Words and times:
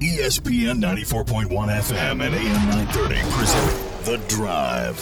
ESPN 0.00 0.80
94.1 0.80 1.50
FM 1.50 2.24
and 2.24 2.34
AM 2.34 2.68
930 2.70 3.20
present 3.32 4.04
The 4.06 4.16
Drive. 4.34 4.98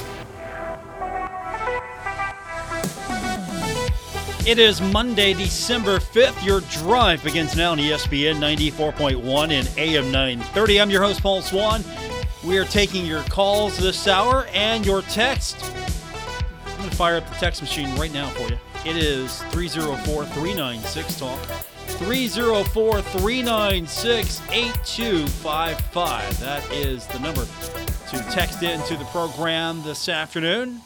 It 4.45 4.59
is 4.59 4.81
Monday, 4.81 5.35
December 5.35 6.01
5th. 6.01 6.45
Your 6.45 6.63
drive 6.83 7.23
begins 7.23 7.55
now 7.55 7.71
on 7.71 7.79
ESPN 7.79 8.39
94.1 8.41 9.53
and 9.53 9.71
AM 9.79 10.11
930. 10.11 10.81
I'm 10.81 10.91
your 10.91 11.03
host, 11.03 11.23
Paul 11.23 11.43
Swann. 11.43 11.85
We 12.45 12.59
are 12.59 12.65
taking 12.65 13.07
your 13.07 13.23
calls 13.25 13.79
this 13.79 14.09
hour 14.09 14.47
and 14.53 14.85
your 14.85 15.03
text. 15.03 15.65
I'm 16.67 16.77
going 16.79 16.91
to 16.91 16.97
fire 16.97 17.19
up 17.19 17.29
the 17.29 17.37
text 17.37 17.63
machine 17.63 17.95
right 17.95 18.13
now 18.13 18.31
for 18.31 18.49
you. 18.49 18.59
It 18.85 18.97
is 18.97 19.43
304 19.45 20.25
396 20.25 21.21
Talk. 21.21 21.68
304 21.99 23.03
396 23.03 24.41
8255. 24.51 26.41
That 26.41 26.73
is 26.73 27.05
the 27.09 27.19
number 27.19 27.45
to 27.45 28.31
text 28.31 28.63
into 28.63 28.97
the 28.97 29.05
program 29.07 29.83
this 29.83 30.09
afternoon. 30.09 30.81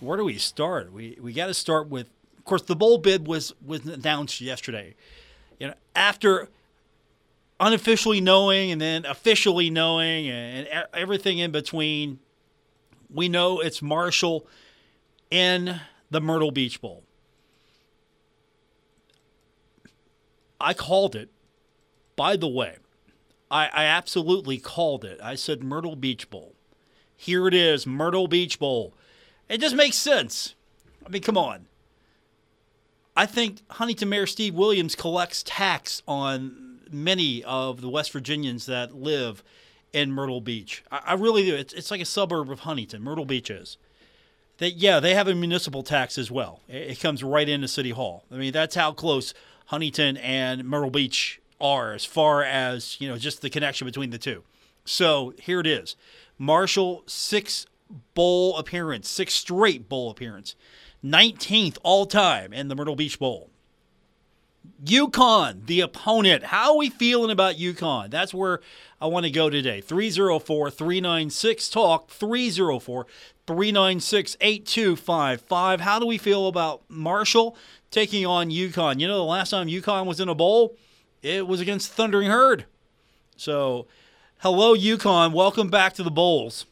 Where 0.00 0.16
do 0.16 0.24
we 0.24 0.38
start? 0.38 0.94
We, 0.94 1.18
we 1.20 1.34
got 1.34 1.48
to 1.48 1.54
start 1.54 1.88
with, 1.90 2.08
of 2.38 2.44
course, 2.46 2.62
the 2.62 2.74
bowl 2.74 2.96
bid 2.96 3.26
was, 3.26 3.54
was 3.64 3.84
announced 3.84 4.40
yesterday. 4.40 4.94
You 5.60 5.68
know, 5.68 5.74
after 5.94 6.48
unofficially 7.60 8.22
knowing 8.22 8.72
and 8.72 8.80
then 8.80 9.04
officially 9.04 9.68
knowing 9.68 10.30
and 10.30 10.66
everything 10.94 11.36
in 11.36 11.50
between, 11.50 12.18
we 13.12 13.28
know 13.28 13.60
it's 13.60 13.82
Marshall 13.82 14.46
in 15.30 15.78
the 16.10 16.22
Myrtle 16.22 16.50
Beach 16.50 16.80
Bowl. 16.80 17.02
I 20.60 20.74
called 20.74 21.14
it. 21.14 21.30
By 22.16 22.36
the 22.36 22.48
way, 22.48 22.76
I, 23.50 23.68
I 23.68 23.84
absolutely 23.84 24.58
called 24.58 25.04
it. 25.04 25.20
I 25.22 25.34
said 25.34 25.62
Myrtle 25.62 25.96
Beach 25.96 26.30
Bowl. 26.30 26.54
Here 27.16 27.46
it 27.48 27.54
is, 27.54 27.86
Myrtle 27.86 28.28
Beach 28.28 28.58
Bowl. 28.58 28.94
It 29.48 29.60
just 29.60 29.74
makes 29.74 29.96
sense. 29.96 30.54
I 31.04 31.08
mean, 31.08 31.22
come 31.22 31.38
on. 31.38 31.66
I 33.16 33.26
think 33.26 33.62
Huntington 33.70 34.08
Mayor 34.08 34.26
Steve 34.26 34.54
Williams 34.54 34.94
collects 34.94 35.42
tax 35.44 36.02
on 36.06 36.80
many 36.90 37.42
of 37.44 37.80
the 37.80 37.88
West 37.88 38.12
Virginians 38.12 38.66
that 38.66 38.94
live 38.94 39.42
in 39.92 40.12
Myrtle 40.12 40.40
Beach. 40.40 40.84
I, 40.90 41.00
I 41.06 41.14
really 41.14 41.44
do. 41.44 41.54
It's, 41.54 41.72
it's 41.72 41.90
like 41.90 42.00
a 42.00 42.06
suburb 42.06 42.50
of 42.50 42.60
Huntington, 42.60 43.02
Myrtle 43.02 43.24
Beach 43.24 43.50
is. 43.50 43.78
That, 44.58 44.74
yeah, 44.74 45.00
they 45.00 45.14
have 45.14 45.28
a 45.28 45.34
municipal 45.34 45.82
tax 45.82 46.18
as 46.18 46.30
well. 46.30 46.60
It, 46.68 46.90
it 46.90 47.00
comes 47.00 47.24
right 47.24 47.48
into 47.48 47.68
City 47.68 47.90
Hall. 47.90 48.24
I 48.30 48.36
mean, 48.36 48.52
that's 48.52 48.74
how 48.74 48.92
close 48.92 49.34
Huntington 49.68 50.16
and 50.16 50.64
Myrtle 50.64 50.90
Beach 50.90 51.40
are 51.60 51.92
as 51.92 52.04
far 52.04 52.42
as, 52.42 52.98
you 53.00 53.08
know, 53.08 53.18
just 53.18 53.42
the 53.42 53.50
connection 53.50 53.86
between 53.86 54.08
the 54.10 54.18
two. 54.18 54.42
So 54.86 55.34
here 55.38 55.60
it 55.60 55.66
is. 55.66 55.94
Marshall, 56.38 57.02
six 57.06 57.66
bowl 58.14 58.56
appearance, 58.56 59.08
six 59.10 59.34
straight 59.34 59.86
bowl 59.86 60.10
appearance, 60.10 60.54
19th 61.04 61.76
all 61.82 62.06
time 62.06 62.54
in 62.54 62.68
the 62.68 62.74
Myrtle 62.74 62.96
Beach 62.96 63.18
Bowl. 63.18 63.50
UConn, 64.84 65.66
the 65.66 65.80
opponent. 65.80 66.44
How 66.44 66.72
are 66.72 66.76
we 66.76 66.90
feeling 66.90 67.30
about 67.30 67.56
UConn? 67.56 68.10
That's 68.10 68.32
where 68.32 68.60
I 69.00 69.06
want 69.06 69.24
to 69.24 69.30
go 69.30 69.50
today. 69.50 69.80
304 69.80 70.70
396 70.70 71.68
Talk, 71.68 72.10
304 72.10 73.06
396 73.46 74.36
8255. 74.40 75.80
How 75.80 75.98
do 75.98 76.06
we 76.06 76.18
feel 76.18 76.46
about 76.46 76.82
Marshall 76.88 77.56
taking 77.90 78.26
on 78.26 78.50
UConn? 78.50 79.00
You 79.00 79.08
know, 79.08 79.16
the 79.16 79.24
last 79.24 79.50
time 79.50 79.68
UConn 79.68 80.06
was 80.06 80.20
in 80.20 80.28
a 80.28 80.34
bowl, 80.34 80.76
it 81.22 81.46
was 81.46 81.60
against 81.60 81.92
Thundering 81.92 82.30
Herd. 82.30 82.66
So, 83.36 83.86
hello, 84.38 84.76
UConn. 84.76 85.32
Welcome 85.32 85.68
back 85.68 85.94
to 85.94 86.02
the 86.02 86.10
Bowls. 86.10 86.66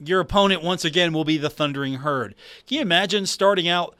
Your 0.00 0.20
opponent, 0.20 0.62
once 0.62 0.84
again, 0.84 1.12
will 1.12 1.24
be 1.24 1.38
the 1.38 1.50
Thundering 1.50 1.94
Herd. 1.94 2.34
Can 2.66 2.76
you 2.76 2.82
imagine 2.82 3.26
starting 3.26 3.68
out? 3.68 3.96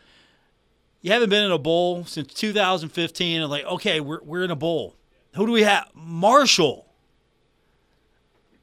You 1.00 1.12
haven't 1.12 1.30
been 1.30 1.44
in 1.44 1.52
a 1.52 1.58
bowl 1.58 2.04
since 2.04 2.32
2015, 2.34 3.40
and 3.40 3.50
like, 3.50 3.64
okay, 3.64 4.00
we're, 4.00 4.22
we're 4.22 4.44
in 4.44 4.50
a 4.50 4.56
bowl. 4.56 4.96
Who 5.34 5.46
do 5.46 5.52
we 5.52 5.62
have? 5.62 5.88
Marshall. 5.94 6.86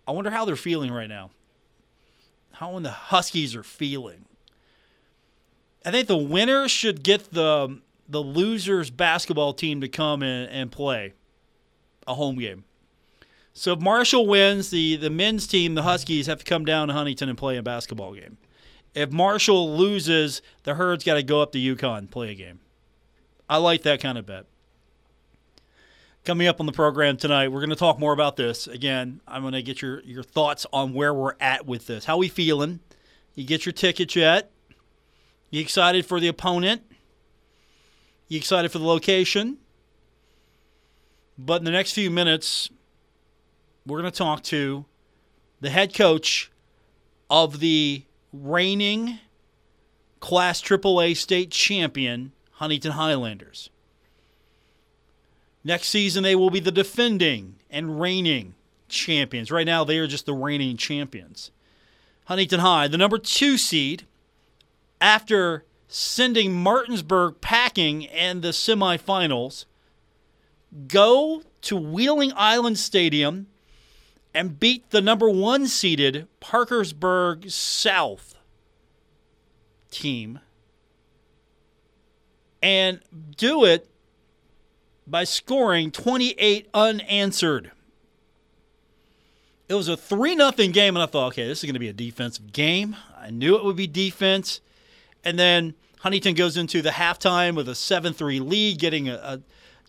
I 0.08 0.12
wonder 0.12 0.30
how 0.30 0.46
they're 0.46 0.56
feeling 0.56 0.92
right 0.92 1.10
now. 1.10 1.32
How 2.52 2.78
the 2.80 2.92
Huskies 2.92 3.56
are 3.56 3.64
feeling. 3.64 4.26
I 5.86 5.92
think 5.92 6.08
the 6.08 6.18
winner 6.18 6.68
should 6.68 7.04
get 7.04 7.32
the 7.32 7.80
the 8.08 8.22
losers 8.22 8.90
basketball 8.92 9.54
team 9.54 9.82
to 9.82 9.88
come 9.88 10.22
in 10.22 10.48
and 10.50 10.72
play 10.72 11.14
a 12.06 12.14
home 12.14 12.38
game. 12.38 12.64
So 13.54 13.74
if 13.74 13.80
Marshall 13.80 14.28
wins, 14.28 14.70
the, 14.70 14.96
the 14.98 15.10
men's 15.10 15.48
team, 15.48 15.76
the 15.76 15.84
Huskies, 15.84 16.28
have 16.28 16.40
to 16.40 16.46
come 16.46 16.66
down 16.66 16.90
to 16.90 16.94
Huntington 16.94 17.30
and 17.30 17.38
play 17.38 17.58
a 17.58 17.64
basketball 17.64 18.14
game. 18.14 18.38
If 18.96 19.12
Marshall 19.12 19.76
loses, 19.76 20.42
the 20.64 20.74
Herd's 20.76 21.04
got 21.04 21.16
to 21.16 21.24
go 21.24 21.42
up 21.42 21.52
to 21.52 21.60
and 21.60 22.10
play 22.10 22.32
a 22.32 22.36
game. 22.36 22.62
I 23.50 23.58
like 23.58 23.84
that 23.84 24.02
kind 24.02 24.18
of 24.18 24.26
bet. 24.26 24.46
Coming 26.24 26.48
up 26.48 26.60
on 26.60 26.66
the 26.66 26.72
program 26.72 27.18
tonight, 27.18 27.50
we're 27.50 27.60
going 27.60 27.70
to 27.70 27.76
talk 27.76 28.00
more 28.00 28.14
about 28.14 28.38
this. 28.38 28.66
Again, 28.68 29.20
I'm 29.28 29.42
going 29.42 29.54
to 29.54 29.62
get 29.62 29.82
your, 29.82 30.02
your 30.04 30.24
thoughts 30.24 30.66
on 30.74 30.94
where 30.94 31.14
we're 31.14 31.36
at 31.40 31.68
with 31.68 31.86
this. 31.86 32.06
How 32.06 32.18
we 32.18 32.30
feeling? 32.30 32.80
You 33.36 33.44
get 33.44 33.66
your 33.66 33.74
tickets 33.74 34.16
yet? 34.16 34.50
You 35.52 35.62
excited 35.62 36.06
for 36.06 36.20
the 36.20 36.30
opponent? 36.30 36.82
You 38.28 38.38
excited 38.38 38.72
for 38.72 38.80
the 38.80 38.88
location? 38.88 39.58
But 41.38 41.62
in 41.62 41.66
the 41.66 41.72
next 41.72 41.92
few 41.92 42.10
minutes, 42.10 42.70
we're 43.86 44.00
going 44.00 44.12
to 44.12 44.18
talk 44.18 44.42
to 44.44 44.86
the 45.60 45.70
head 45.70 45.94
coach 45.94 46.50
of 47.30 47.60
the 47.60 48.04
reigning 48.44 49.20
Class 50.20 50.62
AAA 50.62 51.16
state 51.18 51.52
champion, 51.52 52.32
Huntington 52.54 52.94
Highlanders. 52.94 53.70
Next 55.64 55.88
season, 55.90 56.24
they 56.24 56.36
will 56.36 56.50
be 56.50 56.60
the 56.60 56.72
defending 56.72 57.56
and 57.70 58.00
reigning 58.00 58.56
champions. 58.88 59.52
Right 59.52 59.66
now, 59.66 59.84
they 59.84 59.98
are 59.98 60.08
just 60.08 60.26
the 60.26 60.34
reigning 60.34 60.78
champions. 60.78 61.52
Huntington 62.26 62.60
High, 62.60 62.88
the 62.88 62.98
number 62.98 63.18
two 63.18 63.58
seed, 63.58 64.06
after 65.00 65.64
sending 65.88 66.54
Martinsburg 66.54 67.42
packing 67.42 68.04
in 68.04 68.42
the 68.42 68.50
semifinals, 68.50 69.66
go 70.88 71.44
to 71.62 71.76
Wheeling 71.76 72.32
Island 72.36 72.80
Stadium 72.80 73.48
and 74.36 74.60
beat 74.60 74.90
the 74.90 75.02
number 75.02 75.30
one 75.30 75.66
seeded 75.66 76.28
Parkersburg 76.42 77.50
South 77.50 78.36
team 79.90 80.40
and 82.62 83.00
do 83.38 83.64
it 83.64 83.88
by 85.08 85.24
scoring 85.24 85.90
28 85.90 86.68
unanswered. 86.74 87.72
It 89.70 89.74
was 89.74 89.88
a 89.88 89.96
3 89.96 90.36
0 90.36 90.52
game, 90.52 90.96
and 90.96 91.02
I 91.02 91.06
thought, 91.06 91.28
okay, 91.28 91.48
this 91.48 91.60
is 91.60 91.64
going 91.64 91.74
to 91.74 91.80
be 91.80 91.90
a 91.90 91.94
defensive 91.94 92.52
game. 92.52 92.96
I 93.18 93.32
knew 93.32 93.56
it 93.56 93.64
would 93.64 93.76
be 93.76 93.88
defense. 93.88 94.60
And 95.24 95.40
then 95.40 95.74
Huntington 96.00 96.36
goes 96.36 96.58
into 96.58 96.82
the 96.82 96.92
halftime 96.92 97.56
with 97.56 97.70
a 97.70 97.76
7 97.76 98.14
3 98.14 98.40
lead, 98.42 98.80
getting 98.80 99.08
a. 99.08 99.16
a 99.16 99.42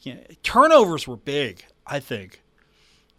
you 0.02 0.14
know, 0.14 0.20
turnovers 0.42 1.08
were 1.08 1.16
big, 1.16 1.64
I 1.86 1.98
think. 1.98 2.42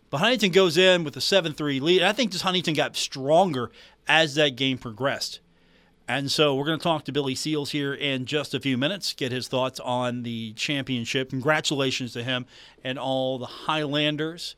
But 0.10 0.20
Huntington 0.20 0.52
goes 0.52 0.78
in 0.78 1.04
with 1.04 1.18
a 1.18 1.22
7 1.22 1.54
3 1.54 1.80
lead. 1.80 2.04
I 2.04 2.14
think 2.14 2.32
just 2.32 2.44
Huntington 2.44 2.74
got 2.74 2.96
stronger 2.96 3.72
as 4.08 4.36
that 4.36 4.56
game 4.56 4.78
progressed. 4.78 5.42
And 6.08 6.32
so 6.32 6.56
we're 6.56 6.66
going 6.66 6.80
to 6.80 6.84
talk 6.84 7.04
to 7.06 7.12
Billy 7.12 7.36
Seals 7.36 7.72
here 7.72 7.94
in 7.94 8.26
just 8.26 8.54
a 8.54 8.62
few 8.62 8.78
minutes, 8.78 9.12
get 9.12 9.34
his 9.34 9.50
thoughts 9.50 9.78
on 9.82 10.24
the 10.24 10.54
championship. 10.54 11.32
Congratulations 11.32 12.14
to 12.14 12.24
him 12.24 12.46
and 12.82 12.98
all 12.98 13.38
the 13.38 13.46
Highlanders. 13.46 14.56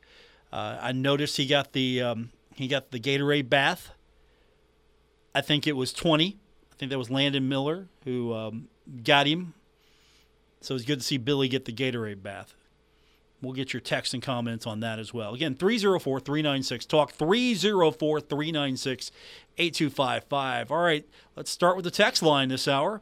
Uh, 0.52 0.78
I 0.80 0.92
noticed 0.92 1.36
he 1.36 1.46
got 1.46 1.72
the 1.72 2.02
um, 2.02 2.30
he 2.54 2.68
got 2.68 2.92
the 2.92 3.00
Gatorade 3.00 3.48
bath. 3.48 3.90
I 5.34 5.40
think 5.40 5.66
it 5.66 5.72
was 5.72 5.92
20. 5.92 6.38
I 6.72 6.76
think 6.76 6.90
that 6.90 6.98
was 6.98 7.10
Landon 7.10 7.48
Miller 7.48 7.88
who 8.04 8.32
um, 8.32 8.68
got 9.02 9.26
him. 9.26 9.54
So 10.60 10.74
it's 10.74 10.84
good 10.84 11.00
to 11.00 11.04
see 11.04 11.18
Billy 11.18 11.48
get 11.48 11.64
the 11.64 11.72
Gatorade 11.72 12.22
bath. 12.22 12.54
We'll 13.42 13.54
get 13.54 13.72
your 13.72 13.80
text 13.80 14.12
and 14.12 14.22
comments 14.22 14.66
on 14.66 14.80
that 14.80 14.98
as 14.98 15.14
well. 15.14 15.34
Again, 15.34 15.54
304 15.54 16.20
396 16.20 16.84
Talk, 16.84 17.12
304 17.12 18.20
396 18.20 19.10
8255. 19.56 20.70
All 20.70 20.78
right, 20.78 21.06
let's 21.36 21.50
start 21.50 21.76
with 21.76 21.84
the 21.84 21.90
text 21.90 22.22
line 22.22 22.50
this 22.50 22.68
hour. 22.68 23.00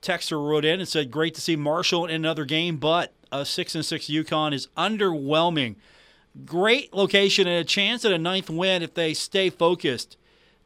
Texter 0.00 0.42
wrote 0.42 0.64
in 0.64 0.80
and 0.80 0.88
said, 0.88 1.10
Great 1.10 1.34
to 1.34 1.40
see 1.40 1.56
Marshall 1.56 2.06
in 2.06 2.14
another 2.14 2.46
game, 2.46 2.78
but 2.78 3.12
a 3.30 3.44
6 3.44 3.74
and 3.74 3.84
6 3.84 4.06
UConn 4.06 4.54
is 4.54 4.68
underwhelming. 4.76 5.76
Great 6.46 6.94
location 6.94 7.46
and 7.46 7.58
a 7.58 7.64
chance 7.64 8.04
at 8.04 8.12
a 8.12 8.18
ninth 8.18 8.48
win 8.48 8.82
if 8.82 8.94
they 8.94 9.12
stay 9.12 9.50
focused. 9.50 10.16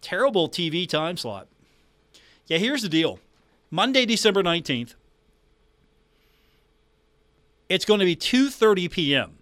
Terrible 0.00 0.48
TV 0.48 0.88
time 0.88 1.16
slot. 1.16 1.48
Yeah, 2.46 2.58
here's 2.58 2.82
the 2.82 2.88
deal 2.88 3.18
Monday, 3.70 4.06
December 4.06 4.42
19th, 4.42 4.94
it's 7.68 7.84
going 7.84 8.00
to 8.00 8.06
be 8.06 8.16
2:30 8.16 8.90
p.m. 8.90 9.38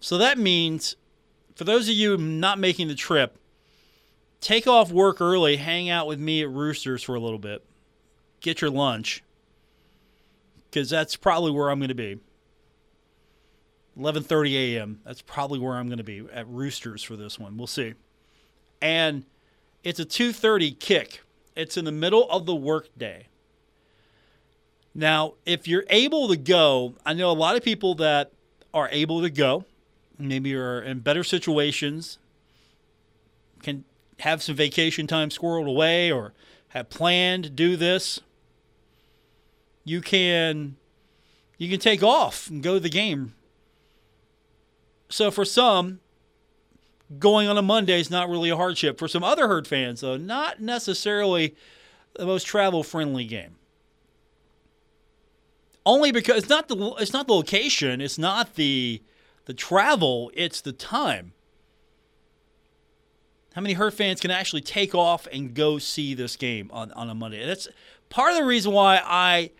So 0.00 0.18
that 0.18 0.38
means 0.38 0.96
for 1.54 1.64
those 1.64 1.88
of 1.88 1.94
you 1.94 2.16
not 2.16 2.58
making 2.58 2.88
the 2.88 2.94
trip, 2.94 3.38
take 4.40 4.66
off 4.66 4.90
work 4.90 5.20
early, 5.20 5.56
hang 5.56 5.88
out 5.88 6.06
with 6.06 6.18
me 6.20 6.42
at 6.42 6.50
Roosters 6.50 7.02
for 7.02 7.14
a 7.14 7.20
little 7.20 7.38
bit, 7.38 7.64
get 8.40 8.60
your 8.60 8.70
lunch, 8.70 9.22
because 10.70 10.90
that's 10.90 11.16
probably 11.16 11.50
where 11.50 11.70
I'm 11.70 11.78
going 11.78 11.88
to 11.88 11.94
be. 11.94 12.18
11:30 13.98 14.74
a.m. 14.76 15.00
That's 15.04 15.22
probably 15.22 15.58
where 15.58 15.74
I'm 15.74 15.86
going 15.86 15.98
to 15.98 16.04
be 16.04 16.24
at 16.32 16.48
Roosters 16.48 17.02
for 17.02 17.16
this 17.16 17.38
one. 17.38 17.56
We'll 17.56 17.66
see. 17.66 17.94
And 18.82 19.24
it's 19.82 20.00
a 20.00 20.04
2:30 20.04 20.78
kick. 20.78 21.22
It's 21.56 21.76
in 21.76 21.84
the 21.84 21.92
middle 21.92 22.28
of 22.30 22.46
the 22.46 22.54
workday. 22.54 23.28
Now, 24.94 25.34
if 25.44 25.66
you're 25.66 25.84
able 25.90 26.28
to 26.28 26.36
go, 26.36 26.94
I 27.04 27.14
know 27.14 27.30
a 27.30 27.32
lot 27.32 27.56
of 27.56 27.62
people 27.62 27.94
that 27.96 28.32
are 28.72 28.88
able 28.92 29.22
to 29.22 29.30
go, 29.30 29.64
maybe 30.18 30.54
are 30.54 30.80
in 30.80 31.00
better 31.00 31.24
situations, 31.24 32.18
can 33.62 33.84
have 34.20 34.42
some 34.42 34.54
vacation 34.54 35.06
time 35.06 35.30
squirreled 35.30 35.68
away 35.68 36.12
or 36.12 36.32
have 36.68 36.90
planned 36.90 37.44
to 37.44 37.50
do 37.50 37.76
this. 37.76 38.20
You 39.84 40.00
can 40.00 40.76
you 41.58 41.68
can 41.68 41.80
take 41.80 42.02
off 42.02 42.48
and 42.48 42.62
go 42.62 42.74
to 42.74 42.80
the 42.80 42.88
game 42.88 43.34
so 45.14 45.30
for 45.30 45.44
some, 45.44 46.00
going 47.20 47.46
on 47.46 47.56
a 47.56 47.62
Monday 47.62 48.00
is 48.00 48.10
not 48.10 48.28
really 48.28 48.50
a 48.50 48.56
hardship. 48.56 48.98
For 48.98 49.06
some 49.06 49.22
other 49.22 49.46
herd 49.46 49.66
fans, 49.66 50.00
though, 50.00 50.16
not 50.16 50.60
necessarily 50.60 51.54
the 52.14 52.26
most 52.26 52.44
travel 52.44 52.82
friendly 52.82 53.24
game. 53.24 53.54
Only 55.86 56.12
because 56.12 56.38
it's 56.38 56.48
not 56.48 56.68
the 56.68 56.94
it's 56.98 57.12
not 57.12 57.26
the 57.26 57.34
location, 57.34 58.00
it's 58.00 58.18
not 58.18 58.54
the 58.54 59.02
the 59.44 59.54
travel, 59.54 60.30
it's 60.34 60.60
the 60.60 60.72
time. 60.72 61.32
How 63.54 63.60
many 63.60 63.74
herd 63.74 63.94
fans 63.94 64.20
can 64.20 64.30
actually 64.30 64.62
take 64.62 64.94
off 64.94 65.28
and 65.32 65.54
go 65.54 65.78
see 65.78 66.14
this 66.14 66.36
game 66.36 66.70
on, 66.72 66.90
on 66.92 67.08
a 67.08 67.14
Monday? 67.14 67.46
That's 67.46 67.68
part 68.08 68.32
of 68.32 68.38
the 68.38 68.44
reason 68.44 68.72
why 68.72 69.00
I 69.04 69.50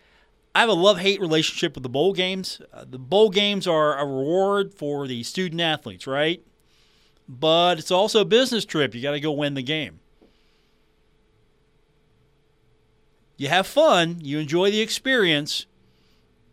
I 0.53 0.61
have 0.61 0.69
a 0.69 0.73
love 0.73 0.99
hate 0.99 1.21
relationship 1.21 1.75
with 1.75 1.83
the 1.83 1.89
bowl 1.89 2.13
games. 2.13 2.61
Uh, 2.73 2.85
the 2.89 2.97
bowl 2.97 3.29
games 3.29 3.67
are 3.67 3.97
a 3.97 4.05
reward 4.05 4.73
for 4.73 5.07
the 5.07 5.21
student 5.23 5.61
athletes, 5.61 6.07
right? 6.07 6.41
But 7.27 7.77
it's 7.77 7.91
also 7.91 8.21
a 8.21 8.25
business 8.25 8.65
trip. 8.65 8.95
You 8.95 9.01
got 9.01 9.11
to 9.11 9.19
go 9.19 9.31
win 9.31 9.53
the 9.53 9.63
game. 9.63 9.99
You 13.37 13.49
have 13.49 13.67
fun, 13.67 14.19
you 14.21 14.39
enjoy 14.39 14.71
the 14.71 14.79
experience, 14.79 15.65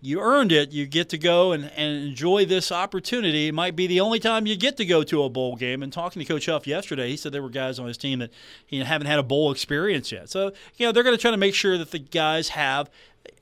you 0.04 0.20
earned 0.20 0.50
it. 0.50 0.72
You 0.72 0.84
get 0.84 1.08
to 1.10 1.18
go 1.18 1.52
and, 1.52 1.70
and 1.76 2.04
enjoy 2.04 2.44
this 2.44 2.72
opportunity. 2.72 3.46
It 3.46 3.54
might 3.54 3.76
be 3.76 3.86
the 3.86 4.00
only 4.00 4.18
time 4.18 4.46
you 4.46 4.56
get 4.56 4.76
to 4.78 4.84
go 4.84 5.04
to 5.04 5.22
a 5.22 5.28
bowl 5.28 5.54
game. 5.54 5.80
And 5.80 5.92
talking 5.92 6.20
to 6.20 6.26
Coach 6.26 6.46
Huff 6.46 6.66
yesterday, 6.66 7.08
he 7.08 7.16
said 7.16 7.30
there 7.30 7.40
were 7.40 7.48
guys 7.48 7.78
on 7.78 7.86
his 7.86 7.96
team 7.96 8.18
that 8.18 8.32
you 8.68 8.80
know, 8.80 8.84
haven't 8.84 9.06
had 9.06 9.20
a 9.20 9.22
bowl 9.22 9.52
experience 9.52 10.10
yet. 10.10 10.28
So, 10.28 10.52
you 10.76 10.86
know, 10.86 10.90
they're 10.90 11.04
going 11.04 11.16
to 11.16 11.22
try 11.22 11.30
to 11.30 11.36
make 11.36 11.54
sure 11.54 11.78
that 11.78 11.92
the 11.92 12.00
guys 12.00 12.48
have 12.48 12.90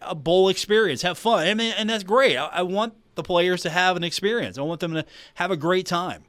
a 0.03 0.15
bowl 0.15 0.51
experience, 0.51 1.01
have 1.01 1.17
fun. 1.17 1.47
I 1.47 1.55
mean, 1.55 1.73
and 1.79 1.89
that's 1.89 2.05
great. 2.05 2.37
I, 2.37 2.47
I 2.47 2.63
want 2.63 2.93
the 3.15 3.23
players 3.23 3.63
to 3.63 3.71
have 3.71 3.97
an 3.97 4.05
experience. 4.05 4.59
I 4.59 4.63
want 4.63 4.81
them 4.81 4.93
to 4.93 5.07
have 5.37 5.51
a 5.51 5.57
great 5.57 5.87
time. 5.87 6.25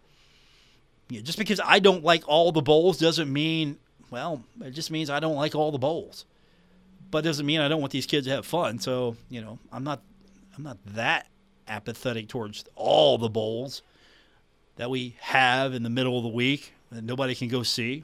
just 1.09 1.39
because 1.39 1.59
I 1.61 1.79
don't 1.79 2.05
like 2.05 2.23
all 2.25 2.53
the 2.53 2.61
bowls 2.61 2.97
doesn't 2.97 3.31
mean, 3.31 3.79
well, 4.09 4.45
it 4.61 4.71
just 4.71 4.91
means 4.91 5.09
I 5.09 5.19
don't 5.19 5.35
like 5.35 5.55
all 5.55 5.73
the 5.73 5.77
bowls. 5.77 6.23
But 7.09 7.25
doesn't 7.25 7.45
mean 7.45 7.59
I 7.59 7.67
don't 7.67 7.81
want 7.81 7.91
these 7.91 8.05
kids 8.05 8.27
to 8.27 8.31
have 8.31 8.45
fun. 8.45 8.79
So, 8.79 9.17
you 9.29 9.41
know, 9.41 9.59
I'm 9.73 9.83
not 9.83 10.01
I'm 10.55 10.63
not 10.63 10.77
that 10.85 11.27
apathetic 11.67 12.27
towards 12.27 12.65
all 12.75 13.17
the 13.17 13.29
bowls 13.29 13.81
that 14.75 14.89
we 14.89 15.15
have 15.19 15.73
in 15.73 15.83
the 15.83 15.89
middle 15.89 16.17
of 16.17 16.23
the 16.23 16.29
week 16.29 16.73
that 16.91 17.03
nobody 17.03 17.35
can 17.35 17.47
go 17.47 17.63
see. 17.63 18.03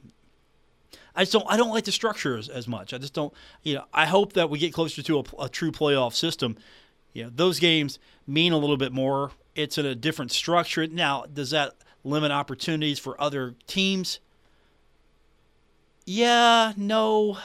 I 1.16 1.22
just 1.24 1.34
don't. 1.34 1.46
I 1.50 1.58
don't 1.58 1.72
like 1.72 1.86
the 1.86 1.92
structure 1.92 2.38
as, 2.38 2.48
as 2.48 2.68
much. 2.68 2.94
I 2.94 3.00
just 3.00 3.14
don't. 3.14 3.34
You 3.64 3.76
know. 3.76 3.86
I 3.94 4.06
hope 4.06 4.34
that 4.34 4.50
we 4.50 4.60
get 4.60 4.74
closer 4.74 5.02
to 5.02 5.20
a, 5.20 5.44
a 5.44 5.50
true 5.50 5.72
playoff 5.72 6.14
system. 6.14 6.58
You 7.14 7.24
know, 7.24 7.32
those 7.34 7.60
games 7.60 7.98
mean 8.28 8.54
a 8.54 8.58
little 8.58 8.78
bit 8.78 8.92
more. 8.94 9.32
It's 9.56 9.78
in 9.78 9.86
a 9.86 9.96
different 9.96 10.32
structure 10.32 10.86
now. 10.86 11.26
Does 11.32 11.50
that 11.50 11.74
limit 12.04 12.32
opportunities 12.32 13.00
for 13.00 13.20
other 13.20 13.56
teams? 13.66 14.20
Yeah. 16.06 16.74
No. 16.78 17.40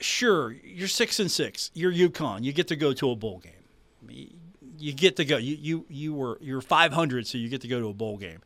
Sure, 0.00 0.52
you're 0.52 0.88
six 0.88 1.20
and 1.20 1.30
six. 1.30 1.70
You're 1.74 1.92
UConn. 1.92 2.42
You 2.42 2.52
get 2.52 2.68
to 2.68 2.76
go 2.76 2.92
to 2.94 3.10
a 3.10 3.16
bowl 3.16 3.38
game. 3.38 4.28
You 4.78 4.92
get 4.94 5.16
to 5.16 5.24
go. 5.24 5.36
You 5.36 5.56
you 5.56 5.86
you 5.88 6.14
were 6.14 6.38
you're 6.40 6.62
500, 6.62 7.26
so 7.26 7.36
you 7.36 7.48
get 7.48 7.60
to 7.60 7.68
go 7.68 7.80
to 7.80 7.88
a 7.88 7.92
bowl 7.94 8.16
game 8.16 8.40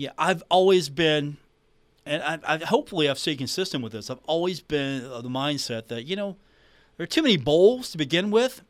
yeah, 0.00 0.12
I've 0.16 0.42
always 0.50 0.88
been, 0.88 1.36
and 2.06 2.22
I, 2.22 2.38
I 2.54 2.64
hopefully 2.64 3.06
I've 3.06 3.18
stayed 3.18 3.36
consistent 3.36 3.84
with 3.84 3.92
this. 3.92 4.08
I've 4.08 4.20
always 4.26 4.62
been 4.62 5.04
of 5.04 5.22
the 5.22 5.28
mindset 5.28 5.88
that 5.88 6.06
you 6.06 6.16
know 6.16 6.38
there 6.96 7.04
are 7.04 7.06
too 7.06 7.22
many 7.22 7.36
bowls 7.36 7.90
to 7.90 7.98
begin 7.98 8.30
with, 8.30 8.62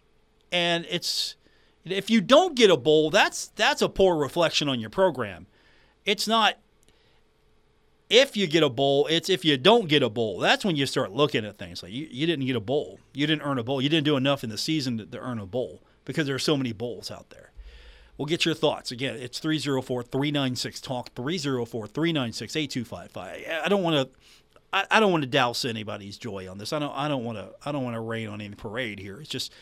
and 0.50 0.84
it's 0.90 1.36
if 1.84 2.10
you 2.10 2.20
don't 2.20 2.56
get 2.56 2.68
a 2.68 2.76
bowl, 2.76 3.10
that's 3.10 3.46
that's 3.54 3.80
a 3.80 3.88
poor 3.88 4.16
reflection 4.16 4.68
on 4.68 4.80
your 4.80 4.90
program. 4.90 5.46
It's 6.04 6.26
not 6.26 6.58
if 8.10 8.36
you 8.36 8.48
get 8.48 8.64
a 8.64 8.68
bowl, 8.68 9.06
it's 9.06 9.30
if 9.30 9.44
you 9.44 9.56
don't 9.56 9.88
get 9.88 10.02
a 10.02 10.10
bowl. 10.10 10.40
That's 10.40 10.64
when 10.64 10.76
you 10.76 10.84
start 10.84 11.12
looking 11.12 11.46
at 11.46 11.56
things 11.56 11.82
like 11.82 11.92
you, 11.92 12.08
you 12.10 12.26
didn't 12.26 12.44
get 12.44 12.56
a 12.56 12.60
bowl, 12.60 12.98
you 13.14 13.26
didn't 13.26 13.42
earn 13.42 13.58
a 13.58 13.62
bowl, 13.62 13.80
you 13.80 13.88
didn't 13.88 14.04
do 14.04 14.16
enough 14.16 14.42
in 14.44 14.50
the 14.50 14.58
season 14.58 14.98
to, 14.98 15.06
to 15.06 15.18
earn 15.18 15.38
a 15.38 15.46
bowl 15.46 15.80
because 16.04 16.26
there 16.26 16.34
are 16.34 16.40
so 16.40 16.56
many 16.56 16.72
bowls 16.72 17.10
out 17.10 17.30
there. 17.30 17.52
We'll 18.18 18.26
get 18.26 18.44
your 18.44 18.54
thoughts. 18.54 18.90
Again, 18.90 19.14
it's 19.14 19.38
304 19.38 20.02
396 20.02 20.80
Talk, 20.80 21.14
304 21.14 21.86
396 21.86 22.56
8255. 22.56 23.62
I 23.64 23.68
don't 23.68 23.82
want 23.82 23.96
to. 23.96 24.18
I, 24.72 25.00
don't 25.00 25.10
want 25.10 25.22
to 25.24 25.28
douse 25.28 25.64
anybody's 25.64 26.16
joy 26.16 26.48
on 26.48 26.58
this. 26.58 26.72
I 26.72 26.78
don't. 26.78 26.92
I 26.94 27.08
don't 27.08 27.24
want 27.24 27.38
to. 27.38 27.50
I 27.64 27.72
don't 27.72 27.82
want 27.82 27.94
to 27.94 28.00
rain 28.00 28.28
on 28.28 28.40
any 28.40 28.54
parade 28.54 28.98
here. 28.98 29.20
It's 29.20 29.30
just 29.30 29.52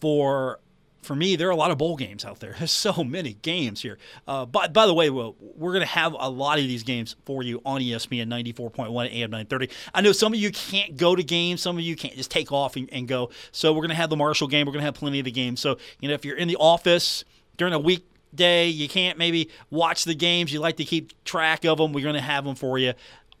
for 0.00 0.60
for 1.08 1.16
me, 1.16 1.36
there 1.36 1.48
are 1.48 1.52
a 1.52 1.56
lot 1.56 1.70
of 1.70 1.78
bowl 1.78 1.96
games 1.96 2.22
out 2.22 2.38
there. 2.38 2.54
There's 2.58 2.70
so 2.70 3.02
many 3.02 3.32
games 3.32 3.80
here. 3.80 3.98
Uh, 4.28 4.44
by, 4.44 4.68
by 4.68 4.86
the 4.86 4.92
way, 4.92 5.08
well, 5.08 5.34
we're 5.40 5.72
going 5.72 5.80
to 5.80 5.86
have 5.86 6.14
a 6.16 6.28
lot 6.28 6.58
of 6.58 6.64
these 6.64 6.82
games 6.82 7.16
for 7.24 7.42
you 7.42 7.62
on 7.64 7.80
ESPN 7.80 8.28
94.1 8.28 8.88
AM 9.10 9.30
930. 9.30 9.70
I 9.94 10.02
know 10.02 10.12
some 10.12 10.34
of 10.34 10.38
you 10.38 10.52
can't 10.52 10.98
go 10.98 11.16
to 11.16 11.22
games. 11.24 11.62
Some 11.62 11.78
of 11.78 11.82
you 11.82 11.96
can't 11.96 12.14
just 12.14 12.30
take 12.30 12.52
off 12.52 12.76
and, 12.76 12.88
and 12.92 13.08
go. 13.08 13.30
So 13.52 13.72
we're 13.72 13.80
going 13.80 13.88
to 13.88 13.96
have 13.96 14.10
the 14.10 14.16
Marshall 14.16 14.48
game. 14.48 14.66
We're 14.66 14.72
going 14.72 14.82
to 14.82 14.86
have 14.86 14.94
plenty 14.94 15.18
of 15.18 15.24
the 15.24 15.30
games. 15.30 15.60
So, 15.60 15.78
you 15.98 16.08
know, 16.08 16.14
if 16.14 16.26
you're 16.26 16.36
in 16.36 16.46
the 16.46 16.56
office 16.56 17.24
during 17.56 17.72
a 17.72 17.78
weekday, 17.78 18.68
you 18.68 18.86
can't 18.86 19.16
maybe 19.16 19.48
watch 19.70 20.04
the 20.04 20.14
games. 20.14 20.52
You 20.52 20.60
like 20.60 20.76
to 20.76 20.84
keep 20.84 21.24
track 21.24 21.64
of 21.64 21.78
them. 21.78 21.94
We're 21.94 22.04
going 22.04 22.16
to 22.16 22.20
have 22.20 22.44
them 22.44 22.54
for 22.54 22.78
you 22.78 22.92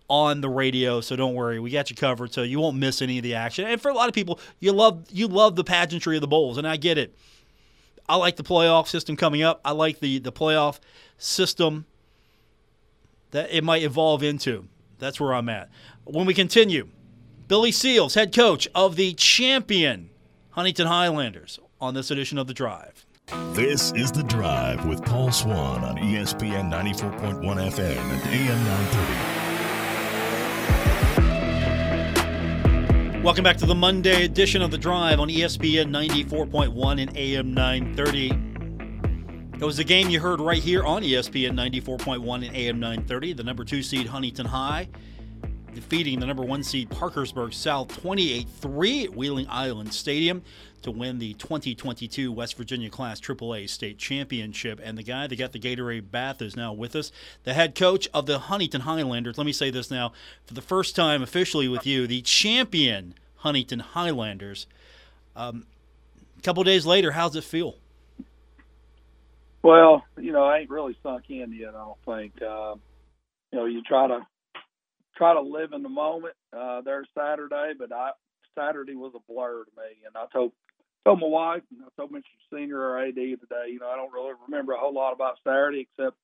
on 0.08 0.40
the 0.40 0.48
radio, 0.48 1.02
so 1.02 1.16
don't 1.16 1.34
worry, 1.34 1.60
we 1.60 1.68
got 1.68 1.90
you 1.90 1.94
covered, 1.94 2.32
so 2.32 2.42
you 2.42 2.58
won't 2.58 2.78
miss 2.78 3.02
any 3.02 3.18
of 3.18 3.22
the 3.22 3.34
action. 3.34 3.66
And 3.66 3.78
for 3.78 3.90
a 3.90 3.94
lot 3.94 4.08
of 4.08 4.14
people, 4.14 4.40
you 4.58 4.72
love 4.72 5.04
you 5.10 5.28
love 5.28 5.54
the 5.54 5.64
pageantry 5.64 6.16
of 6.16 6.22
the 6.22 6.26
bowls, 6.26 6.56
and 6.56 6.66
I 6.66 6.78
get 6.78 6.96
it. 6.96 7.14
I 8.08 8.16
like 8.16 8.36
the 8.36 8.44
playoff 8.44 8.88
system 8.88 9.16
coming 9.16 9.42
up. 9.42 9.60
I 9.64 9.72
like 9.72 10.00
the 10.00 10.18
the 10.18 10.32
playoff 10.32 10.78
system 11.18 11.86
that 13.30 13.50
it 13.50 13.62
might 13.62 13.82
evolve 13.82 14.22
into. 14.22 14.68
That's 14.98 15.20
where 15.20 15.34
I'm 15.34 15.48
at. 15.48 15.68
When 16.04 16.26
we 16.26 16.34
continue, 16.34 16.88
Billy 17.46 17.72
Seals, 17.72 18.14
head 18.14 18.34
coach 18.34 18.66
of 18.74 18.96
the 18.96 19.14
champion 19.14 20.10
Huntington 20.50 20.86
Highlanders, 20.86 21.60
on 21.80 21.94
this 21.94 22.10
edition 22.10 22.38
of 22.38 22.46
The 22.46 22.54
Drive. 22.54 23.06
This 23.52 23.92
is 23.92 24.10
The 24.10 24.24
Drive 24.24 24.84
with 24.86 25.04
Paul 25.04 25.30
Swann 25.30 25.84
on 25.84 25.96
ESPN 25.96 26.70
94.1 26.70 27.40
FM 27.40 27.96
and 27.96 28.22
AM 28.28 28.64
930. 28.64 29.37
Welcome 33.24 33.42
back 33.42 33.56
to 33.56 33.66
the 33.66 33.74
Monday 33.74 34.24
edition 34.24 34.62
of 34.62 34.70
The 34.70 34.78
Drive 34.78 35.18
on 35.18 35.28
ESPN 35.28 35.90
94.1 35.90 37.02
and 37.02 37.16
AM 37.16 37.52
930. 37.52 38.28
It 39.54 39.64
was 39.64 39.80
a 39.80 39.84
game 39.84 40.08
you 40.08 40.20
heard 40.20 40.40
right 40.40 40.62
here 40.62 40.84
on 40.84 41.02
ESPN 41.02 41.54
94.1 41.54 42.46
and 42.46 42.56
AM 42.56 42.78
930. 42.78 43.32
The 43.32 43.42
number 43.42 43.64
two 43.64 43.82
seed 43.82 44.06
Huntington 44.06 44.46
High 44.46 44.88
defeating 45.74 46.20
the 46.20 46.26
number 46.26 46.42
one 46.42 46.62
seed 46.62 46.90
Parkersburg 46.90 47.52
South 47.52 48.00
28 48.00 48.48
3 48.48 49.04
at 49.04 49.14
Wheeling 49.14 49.46
Island 49.48 49.92
Stadium 49.92 50.42
to 50.82 50.90
win 50.90 51.18
the 51.18 51.34
2022 51.34 52.30
West 52.32 52.56
Virginia 52.56 52.88
Class 52.90 53.20
AAA 53.20 53.68
State 53.68 53.98
Championship. 53.98 54.80
And 54.82 54.96
the 54.96 55.02
guy 55.02 55.26
that 55.26 55.36
got 55.36 55.52
the 55.52 55.58
Gatorade 55.58 56.10
bath 56.10 56.40
is 56.40 56.56
now 56.56 56.72
with 56.72 56.94
us, 56.94 57.10
the 57.44 57.54
head 57.54 57.74
coach 57.74 58.08
of 58.14 58.26
the 58.26 58.38
Huntington 58.38 58.82
Highlanders. 58.82 59.38
Let 59.38 59.44
me 59.46 59.52
say 59.52 59.70
this 59.70 59.90
now 59.90 60.12
for 60.46 60.54
the 60.54 60.62
first 60.62 60.94
time 60.94 61.22
officially 61.22 61.68
with 61.68 61.86
you, 61.86 62.06
the 62.06 62.22
champion 62.22 63.14
Huntington 63.36 63.80
Highlanders. 63.80 64.66
Um, 65.34 65.66
a 66.38 66.42
couple 66.42 66.62
days 66.64 66.86
later, 66.86 67.12
how's 67.12 67.36
it 67.36 67.44
feel? 67.44 67.76
Well, 69.62 70.04
you 70.16 70.32
know, 70.32 70.44
I 70.44 70.58
ain't 70.58 70.70
really 70.70 70.96
sunk 71.02 71.24
in 71.28 71.52
yet. 71.52 71.74
I 71.74 71.84
don't 71.84 71.98
think. 72.04 72.40
Uh, 72.40 72.74
you 73.52 73.58
know, 73.58 73.64
you 73.64 73.82
try 73.82 74.06
to 74.06 74.26
try 75.18 75.34
to 75.34 75.40
live 75.40 75.72
in 75.72 75.82
the 75.82 75.88
moment 75.88 76.34
uh, 76.56 76.80
there 76.80 77.04
Saturday, 77.14 77.72
but 77.78 77.92
I 77.92 78.12
Saturday 78.56 78.94
was 78.94 79.12
a 79.14 79.32
blur 79.32 79.64
to 79.64 79.70
me, 79.76 80.06
and 80.06 80.16
I 80.16 80.24
told 80.32 80.52
told 81.04 81.20
my 81.20 81.26
wife 81.26 81.62
and 81.70 81.80
I 81.82 81.88
told 81.96 82.12
Mr. 82.12 82.22
Senior 82.52 82.80
our 82.80 83.06
AD 83.06 83.14
today. 83.14 83.68
You 83.68 83.80
know, 83.80 83.88
I 83.88 83.96
don't 83.96 84.12
really 84.12 84.32
remember 84.46 84.72
a 84.72 84.78
whole 84.78 84.94
lot 84.94 85.12
about 85.12 85.38
Saturday 85.44 85.80
except 85.80 86.16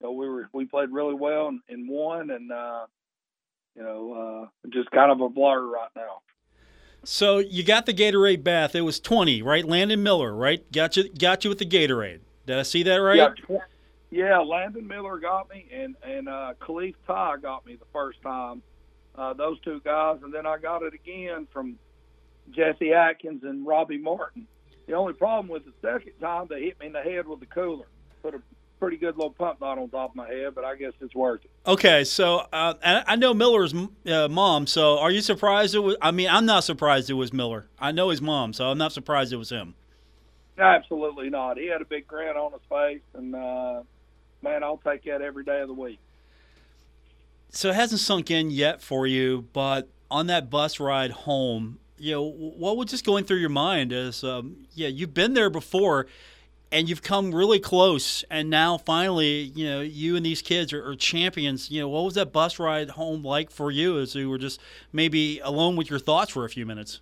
you 0.00 0.06
know 0.06 0.12
we 0.12 0.28
were 0.28 0.48
we 0.52 0.64
played 0.64 0.90
really 0.90 1.14
well 1.14 1.48
and, 1.48 1.60
and 1.68 1.88
won, 1.88 2.30
and 2.30 2.50
uh, 2.50 2.86
you 3.76 3.82
know 3.82 4.12
uh, 4.44 4.68
just 4.70 4.90
kind 4.92 5.10
of 5.10 5.20
a 5.20 5.28
blur 5.28 5.66
right 5.66 5.90
now. 5.96 6.22
So 7.04 7.38
you 7.38 7.62
got 7.62 7.86
the 7.86 7.94
Gatorade 7.94 8.42
bath. 8.44 8.74
It 8.74 8.82
was 8.82 9.00
twenty, 9.00 9.42
right? 9.42 9.64
Landon 9.64 10.02
Miller, 10.02 10.34
right? 10.34 10.70
Got 10.72 10.96
you, 10.96 11.12
got 11.12 11.44
you 11.44 11.50
with 11.50 11.58
the 11.58 11.66
Gatorade. 11.66 12.20
Did 12.46 12.58
I 12.58 12.62
see 12.62 12.82
that 12.84 12.96
right? 12.96 13.16
Yeah, 13.16 13.58
yeah. 14.10 14.38
Landon 14.38 14.86
Miller 14.86 15.18
got 15.18 15.50
me, 15.50 15.66
and 15.72 15.96
and 16.02 16.28
uh, 16.28 16.54
Khalif 16.60 16.94
Ty 17.06 17.36
got 17.42 17.66
me 17.66 17.76
the 17.76 17.86
first 17.92 18.20
time. 18.22 18.62
Uh, 19.14 19.32
those 19.34 19.58
two 19.60 19.80
guys, 19.84 20.18
and 20.22 20.32
then 20.32 20.46
I 20.46 20.58
got 20.58 20.82
it 20.82 20.94
again 20.94 21.48
from 21.52 21.76
Jesse 22.52 22.92
Atkins 22.92 23.42
and 23.42 23.66
Robbie 23.66 23.98
Martin. 23.98 24.46
The 24.86 24.94
only 24.94 25.12
problem 25.12 25.48
was 25.48 25.62
the 25.64 25.72
second 25.82 26.12
time, 26.20 26.46
they 26.48 26.62
hit 26.62 26.80
me 26.80 26.86
in 26.86 26.92
the 26.92 27.02
head 27.02 27.26
with 27.26 27.40
the 27.40 27.46
cooler. 27.46 27.86
Put 28.22 28.34
a 28.34 28.40
pretty 28.78 28.96
good 28.96 29.16
little 29.16 29.32
pump 29.32 29.60
knot 29.60 29.78
on 29.78 29.90
top 29.90 30.10
of 30.10 30.16
my 30.16 30.28
head, 30.28 30.54
but 30.54 30.64
I 30.64 30.76
guess 30.76 30.92
it's 31.00 31.14
worth 31.14 31.44
it. 31.44 31.50
Okay, 31.66 32.04
so 32.04 32.46
uh, 32.52 32.74
I 32.82 33.16
know 33.16 33.34
Miller's 33.34 33.74
uh, 34.06 34.28
mom. 34.28 34.66
So 34.66 34.98
are 34.98 35.10
you 35.10 35.20
surprised 35.20 35.74
it 35.74 35.80
was? 35.80 35.96
I 36.00 36.10
mean, 36.10 36.28
I'm 36.28 36.46
not 36.46 36.64
surprised 36.64 37.10
it 37.10 37.14
was 37.14 37.32
Miller. 37.32 37.68
I 37.78 37.92
know 37.92 38.08
his 38.10 38.22
mom, 38.22 38.52
so 38.52 38.70
I'm 38.70 38.78
not 38.78 38.92
surprised 38.92 39.32
it 39.32 39.36
was 39.36 39.50
him. 39.50 39.74
Absolutely 40.58 41.28
not. 41.30 41.58
He 41.58 41.66
had 41.66 41.82
a 41.82 41.84
big 41.84 42.06
grin 42.06 42.36
on 42.36 42.52
his 42.52 42.62
face, 42.68 43.02
and 43.14 43.34
uh, 43.34 43.82
man, 44.42 44.62
I'll 44.62 44.78
take 44.78 45.04
that 45.04 45.22
every 45.22 45.44
day 45.44 45.60
of 45.60 45.68
the 45.68 45.74
week 45.74 45.98
so 47.50 47.70
it 47.70 47.74
hasn't 47.74 48.00
sunk 48.00 48.30
in 48.30 48.50
yet 48.50 48.82
for 48.82 49.06
you, 49.06 49.46
but 49.52 49.88
on 50.10 50.26
that 50.26 50.50
bus 50.50 50.80
ride 50.80 51.10
home, 51.10 51.78
you 51.96 52.12
know, 52.12 52.22
what 52.22 52.76
was 52.76 52.90
just 52.90 53.04
going 53.04 53.24
through 53.24 53.38
your 53.38 53.48
mind 53.48 53.92
is, 53.92 54.22
um, 54.22 54.66
yeah, 54.74 54.88
you've 54.88 55.14
been 55.14 55.34
there 55.34 55.50
before 55.50 56.06
and 56.70 56.88
you've 56.88 57.02
come 57.02 57.34
really 57.34 57.58
close. 57.58 58.24
And 58.30 58.50
now 58.50 58.78
finally, 58.78 59.50
you 59.54 59.66
know, 59.66 59.80
you 59.80 60.14
and 60.14 60.24
these 60.24 60.42
kids 60.42 60.72
are, 60.72 60.86
are, 60.86 60.94
champions. 60.94 61.70
You 61.70 61.80
know, 61.80 61.88
what 61.88 62.04
was 62.04 62.14
that 62.14 62.32
bus 62.32 62.58
ride 62.58 62.90
home 62.90 63.24
like 63.24 63.50
for 63.50 63.70
you 63.70 63.98
as 63.98 64.14
you 64.14 64.28
were 64.28 64.38
just 64.38 64.60
maybe 64.92 65.40
alone 65.40 65.76
with 65.76 65.90
your 65.90 65.98
thoughts 65.98 66.30
for 66.30 66.44
a 66.44 66.48
few 66.48 66.66
minutes? 66.66 67.00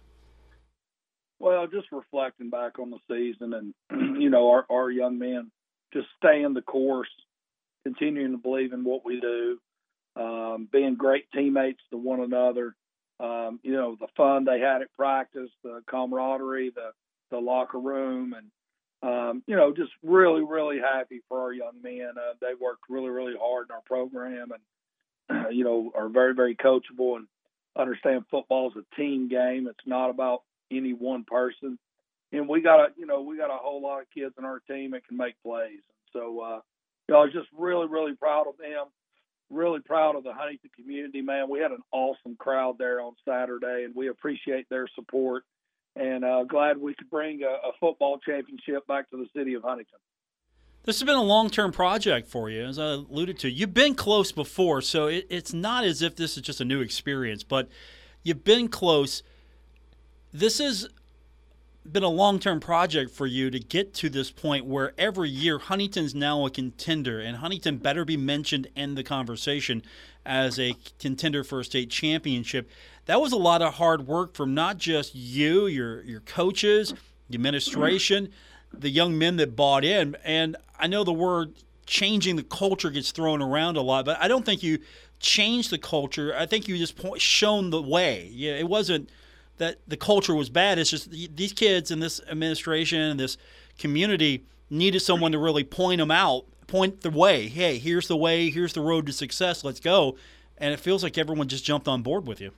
Well, 1.39 1.67
just 1.67 1.89
reflecting 1.93 2.49
back 2.49 2.79
on 2.79 2.91
the 2.91 2.99
season 3.09 3.53
and, 3.53 3.75
you 4.23 4.31
know, 4.31 4.49
our, 4.51 4.65
our 4.71 4.91
young 4.91 5.19
men 5.19 5.51
just 5.93 6.07
staying 6.17 6.55
the 6.55 6.63
course, 6.63 7.09
continuing 7.87 8.33
to 8.33 8.39
believe 8.39 8.73
in 8.73 8.83
what 8.83 9.05
we 9.05 9.21
do, 9.21 9.59
um, 10.17 10.69
being 10.73 10.97
great 10.97 11.31
teammates 11.33 11.81
to 11.91 11.97
one 11.97 12.21
another. 12.21 12.75
Um, 13.21 13.61
you 13.63 13.73
know, 13.73 13.97
the 13.99 14.09
fun 14.17 14.45
they 14.45 14.59
had 14.59 14.83
at 14.83 14.93
practice, 14.95 15.51
the 15.63 15.83
camaraderie, 15.87 16.71
the 16.75 16.91
the 17.31 17.39
locker 17.39 17.79
room, 17.79 18.35
and 18.35 18.51
um, 19.03 19.43
you 19.47 19.55
know, 19.55 19.73
just 19.73 19.93
really, 20.03 20.43
really 20.43 20.79
happy 20.79 21.21
for 21.29 21.41
our 21.41 21.53
young 21.53 21.81
men. 21.81 22.15
Uh, 22.17 22.35
they 22.41 22.55
worked 22.61 22.83
really, 22.89 23.11
really 23.11 23.35
hard 23.41 23.69
in 23.71 23.75
our 23.75 23.83
program, 23.83 24.49
and 24.51 25.47
you 25.57 25.65
know, 25.65 25.93
are 25.95 26.09
very, 26.09 26.35
very 26.35 26.57
coachable 26.57 27.17
and 27.17 27.29
understand 27.77 28.25
football 28.31 28.71
is 28.71 28.77
a 28.77 28.97
team 28.97 29.29
game. 29.29 29.69
It's 29.69 29.87
not 29.87 30.11
about 30.11 30.43
any 30.73 30.93
one 30.93 31.25
person. 31.25 31.79
And 32.33 32.49
we 32.49 32.61
got 32.61 32.81
a, 32.81 32.87
you 32.97 33.07
know, 33.07 33.23
we 33.23 33.37
got 33.37 33.55
a 33.55 33.59
whole 33.59 33.81
lot 33.81 34.01
of 34.01 34.11
kids 34.13 34.35
on 34.39 34.45
our 34.45 34.61
team 34.61 34.91
that 34.93 35.07
can 35.07 35.17
make 35.17 35.41
plays. 35.43 35.81
So, 36.13 36.41
uh, 36.41 36.61
you 37.09 37.15
know, 37.15 37.21
I 37.21 37.25
was 37.25 37.33
just 37.33 37.49
really, 37.57 37.87
really 37.87 38.15
proud 38.15 38.47
of 38.47 38.57
them 38.59 38.87
really 39.51 39.81
proud 39.81 40.17
of 40.17 40.25
the 40.25 40.33
Huntington 40.33 40.71
community, 40.77 41.23
man. 41.23 41.49
We 41.49 41.61
had 41.61 41.71
an 41.71 41.83
awesome 41.93 42.37
crowd 42.37 42.77
there 42.79 43.01
on 43.01 43.15
Saturday, 43.27 43.85
and 43.85 43.95
we 43.95 44.09
appreciate 44.09 44.69
their 44.69 44.89
support. 44.95 45.45
And 45.95 46.25
uh, 46.25 46.45
glad 46.45 46.79
we 46.79 46.95
could 46.95 47.09
bring 47.11 47.43
a, 47.43 47.69
a 47.69 47.73
football 47.81 48.19
championship 48.19 48.87
back 48.87 49.09
to 49.11 49.17
the 49.17 49.27
city 49.39 49.55
of 49.55 49.63
Huntington. 49.63 49.99
This 50.85 51.01
has 51.01 51.07
been 51.07 51.17
a 51.17 51.23
long 51.23 51.51
term 51.51 51.73
project 51.73 52.29
for 52.29 52.51
you, 52.51 52.65
as 52.65 52.79
I 52.79 52.93
alluded 52.93 53.39
to. 53.41 53.51
You've 53.51 53.75
been 53.75 53.95
close 53.95 54.31
before, 54.31 54.83
so 54.83 55.07
it, 55.07 55.27
it's 55.31 55.53
not 55.53 55.85
as 55.85 56.03
if 56.03 56.17
this 56.17 56.37
is 56.37 56.43
just 56.43 56.61
a 56.61 56.65
new 56.65 56.81
experience, 56.81 57.43
but 57.43 57.69
you've 58.23 58.45
been 58.45 58.69
close. 58.69 59.23
This 60.33 60.61
is 60.61 60.89
been 61.93 62.03
a 62.03 62.09
long 62.09 62.39
term 62.39 62.61
project 62.61 63.11
for 63.11 63.27
you 63.27 63.51
to 63.51 63.59
get 63.59 63.95
to 63.95 64.09
this 64.09 64.31
point 64.31 64.67
where 64.67 64.93
every 64.99 65.31
year 65.31 65.59
Huntington's 65.59 66.15
now 66.15 66.45
a 66.47 66.51
contender, 66.51 67.21
and 67.21 67.39
Huntington 67.39 67.79
better 67.79 68.05
be 68.05 68.17
mentioned 68.17 68.69
in 68.77 68.95
the 68.95 69.03
conversation 69.03 69.83
as 70.25 70.59
a 70.59 70.75
contender 70.99 71.45
for 71.45 71.61
a 71.61 71.65
state 71.65 71.91
championship. 71.91 72.69
That 73.07 73.21
was 73.21 73.33
a 73.33 73.37
lot 73.37 73.63
of 73.63 73.75
hard 73.75 74.07
work 74.07 74.35
from 74.35 74.55
not 74.55 74.79
just 74.79 75.15
you, 75.15 75.67
your 75.67 76.03
your 76.03 76.21
coaches, 76.21 76.95
the 77.31 77.37
administration, 77.37 78.31
the 78.73 78.91
young 78.91 79.17
men 79.17 79.37
that 79.37 79.57
bought 79.57 79.85
in. 79.85 80.17
And 80.25 80.57
I 80.79 80.87
know 80.87 81.05
the 81.05 81.13
word 81.13 81.55
changing 81.87 82.37
the 82.37 82.43
culture 82.43 82.91
gets 82.91 83.13
thrown 83.13 83.41
around 83.41 83.77
a 83.77 83.83
lot, 83.83 84.05
but 84.05 84.21
I 84.21 84.29
don't 84.29 84.45
think 84.45 84.63
you 84.63 84.79
changed 85.21 85.71
the 85.71 85.79
culture. 85.79 86.35
I 86.37 86.47
think 86.47 86.69
you 86.69 86.77
just 86.77 86.97
point, 86.97 87.21
shown 87.21 87.71
the 87.71 87.81
way. 87.81 88.29
Yeah, 88.33 88.53
it 88.53 88.69
wasn't 88.69 89.11
that 89.59 89.79
the 89.87 89.97
culture 89.97 90.35
was 90.35 90.49
bad. 90.49 90.79
It's 90.79 90.91
just 90.91 91.11
these 91.11 91.53
kids 91.53 91.91
and 91.91 92.03
this 92.03 92.21
administration 92.29 93.01
and 93.01 93.21
this 93.21 93.37
community 93.79 94.45
needed 94.71 95.01
someone 95.01 95.33
to 95.33 95.39
really 95.39 95.65
point 95.65 95.99
them 95.99 96.11
out, 96.11 96.45
point 96.67 97.01
the 97.03 97.11
way. 97.11 97.49
Hey, 97.49 97.79
here's 97.79 98.09
the 98.09 98.17
way. 98.17 98.51
Here's 98.51 98.73
the 98.73 98.81
road 98.81 99.07
to 99.07 99.13
success. 99.13 99.65
Let's 99.65 99.81
go. 99.81 100.17
And 100.59 100.73
it 100.73 100.81
feels 100.81 101.03
like 101.03 101.19
everyone 101.19 101.49
just 101.49 101.65
jumped 101.65 101.89
on 101.89 102.03
board 102.03 102.27
with 102.27 102.41
you. 102.41 102.53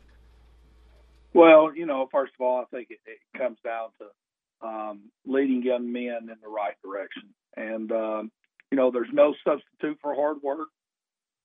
Well, 1.35 1.75
you 1.75 1.87
know, 1.87 2.09
first 2.11 2.33
of 2.39 2.45
all, 2.45 2.61
I 2.61 2.65
think 2.77 2.89
it, 2.91 2.99
it 3.07 3.39
comes 3.39 3.59
down 3.65 3.89
to 3.99 4.67
um, 4.67 5.01
leading 5.27 5.63
young 5.63 5.93
men 5.93 6.23
in 6.23 6.37
the 6.43 6.49
right 6.49 6.75
direction. 6.83 7.25
And, 7.57 7.93
um, 7.93 8.33
you 8.71 8.77
know, 8.77 8.91
there's 8.91 9.09
no 9.13 9.35
substitute 9.45 9.99
for 10.01 10.15
hard 10.15 10.39
work. 10.43 10.69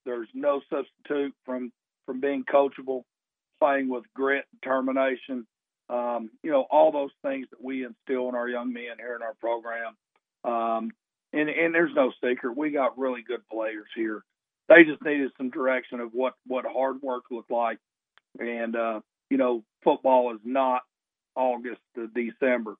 There's 0.06 0.28
no 0.34 0.62
substitute 0.70 1.34
from, 1.46 1.72
from 2.06 2.20
being 2.20 2.44
coachable 2.44 3.04
playing 3.64 3.88
with 3.88 4.04
grit, 4.14 4.44
determination, 4.62 5.48
um, 5.90 6.30
you 6.44 6.52
know, 6.52 6.66
all 6.70 6.92
those 6.92 7.12
things 7.22 7.48
that 7.52 7.64
we 7.64 7.86
instill 7.86 8.28
in 8.28 8.36
our 8.36 8.50
young 8.50 8.74
men 8.74 8.98
here 8.98 9.16
in 9.16 9.22
our 9.22 9.36
program. 9.36 9.96
Um, 10.44 10.92
and, 11.32 11.50
and 11.50 11.74
there's 11.74 11.96
no 11.96 12.12
secret, 12.22 12.58
we 12.58 12.72
got 12.72 12.98
really 12.98 13.22
good 13.26 13.48
players 13.50 13.88
here. 13.96 14.22
They 14.68 14.84
just 14.84 15.02
needed 15.04 15.32
some 15.38 15.50
direction 15.50 16.00
of 16.00 16.12
what 16.14 16.34
what 16.48 16.66
hard 16.66 17.02
work 17.02 17.24
looked 17.32 17.52
like. 17.52 17.80
And 18.40 18.76
uh, 18.76 19.02
you 19.30 19.38
know, 19.38 19.64
football 19.84 20.34
is 20.34 20.40
not 20.46 20.82
August 21.36 21.82
to 21.96 22.08
December. 22.08 22.76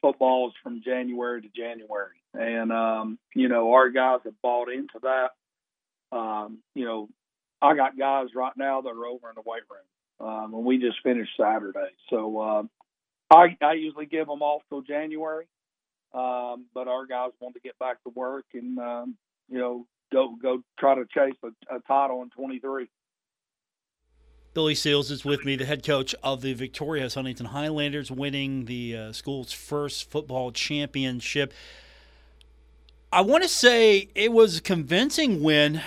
Football 0.00 0.48
is 0.48 0.54
from 0.62 0.82
January 0.82 1.42
to 1.42 1.48
January, 1.48 2.16
and 2.32 2.72
um, 2.72 3.18
you 3.34 3.48
know, 3.48 3.72
our 3.74 3.90
guys 3.90 4.20
have 4.24 4.40
bought 4.42 4.72
into 4.72 4.98
that. 5.02 6.16
Um, 6.16 6.58
you 6.74 6.86
know, 6.86 7.08
I 7.60 7.76
got 7.76 7.98
guys 7.98 8.28
right 8.34 8.56
now 8.56 8.80
that 8.80 8.88
are 8.88 9.06
over 9.06 9.28
in 9.28 9.34
the 9.34 9.42
weight 9.42 9.62
room 9.70 9.84
um, 10.20 10.54
and 10.54 10.64
we 10.64 10.78
just 10.78 10.96
finished 11.02 11.32
Saturday. 11.38 11.90
So 12.10 12.38
uh, 12.40 12.62
I, 13.30 13.56
I 13.60 13.72
usually 13.74 14.06
give 14.06 14.26
them 14.26 14.42
off 14.42 14.62
till 14.68 14.82
January, 14.82 15.46
um, 16.14 16.66
but 16.74 16.88
our 16.88 17.06
guys 17.06 17.30
want 17.40 17.54
to 17.54 17.60
get 17.60 17.78
back 17.78 18.02
to 18.04 18.10
work 18.10 18.46
and 18.54 18.78
um, 18.78 19.16
you 19.48 19.58
know 19.58 19.86
go 20.12 20.36
go 20.40 20.62
try 20.78 20.94
to 20.94 21.04
chase 21.12 21.36
a, 21.42 21.76
a 21.76 21.80
title 21.86 22.22
in 22.22 22.30
23. 22.30 22.88
Billy 24.54 24.74
Seals 24.74 25.10
is 25.10 25.22
with 25.22 25.44
me, 25.44 25.54
the 25.54 25.66
head 25.66 25.84
coach 25.84 26.14
of 26.22 26.40
the 26.40 26.54
Victorious 26.54 27.14
Huntington 27.14 27.44
Highlanders, 27.46 28.10
winning 28.10 28.64
the 28.64 28.96
uh, 28.96 29.12
school's 29.12 29.52
first 29.52 30.10
football 30.10 30.50
championship. 30.50 31.52
I 33.12 33.20
want 33.20 33.42
to 33.42 33.50
say 33.50 34.08
it 34.14 34.32
was 34.32 34.56
a 34.56 34.62
convincing 34.62 35.42
win. 35.42 35.82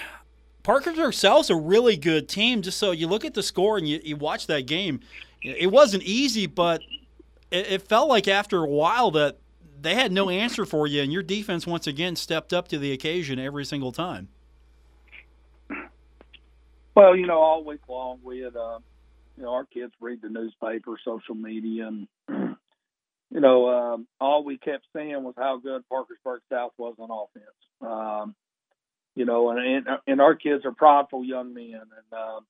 Parkersburg 0.63 1.13
South's 1.13 1.49
a 1.49 1.55
really 1.55 1.97
good 1.97 2.27
team. 2.27 2.61
Just 2.61 2.77
so 2.77 2.91
you 2.91 3.07
look 3.07 3.25
at 3.25 3.33
the 3.33 3.43
score 3.43 3.77
and 3.77 3.87
you, 3.87 3.99
you 4.03 4.15
watch 4.15 4.47
that 4.47 4.65
game, 4.67 4.99
it 5.41 5.71
wasn't 5.71 6.03
easy, 6.03 6.47
but 6.47 6.81
it, 7.51 7.71
it 7.71 7.81
felt 7.81 8.09
like 8.09 8.27
after 8.27 8.63
a 8.63 8.67
while 8.67 9.11
that 9.11 9.37
they 9.81 9.95
had 9.95 10.11
no 10.11 10.29
answer 10.29 10.65
for 10.65 10.87
you, 10.87 11.01
and 11.01 11.11
your 11.11 11.23
defense 11.23 11.65
once 11.65 11.87
again 11.87 12.15
stepped 12.15 12.51
up 12.51 12.67
to 12.67 12.77
the 12.77 12.91
occasion 12.91 13.39
every 13.39 13.63
single 13.65 13.91
time. 13.91 14.27
Well, 16.95 17.15
you 17.15 17.27
know, 17.27 17.39
all 17.39 17.63
week 17.63 17.79
long 17.87 18.19
we 18.23 18.39
had, 18.39 18.57
uh, 18.57 18.79
you 19.37 19.43
know, 19.43 19.53
our 19.53 19.65
kids 19.65 19.93
read 20.01 20.21
the 20.21 20.27
newspaper, 20.27 20.99
social 21.05 21.35
media, 21.35 21.87
and 21.87 22.07
you 23.31 23.39
know, 23.39 23.69
um, 23.69 24.07
all 24.19 24.43
we 24.43 24.57
kept 24.57 24.85
seeing 24.93 25.23
was 25.23 25.35
how 25.37 25.59
good 25.63 25.87
Parkersburg 25.87 26.41
South 26.51 26.73
was 26.77 26.95
on 26.99 27.09
offense. 27.09 27.45
Um, 27.81 28.35
you 29.15 29.25
know, 29.25 29.49
and 29.49 29.87
and, 30.07 30.21
our 30.21 30.35
kids 30.35 30.65
are 30.65 30.71
prideful 30.71 31.23
young 31.23 31.53
men, 31.53 31.73
and 31.73 32.13
um, 32.19 32.45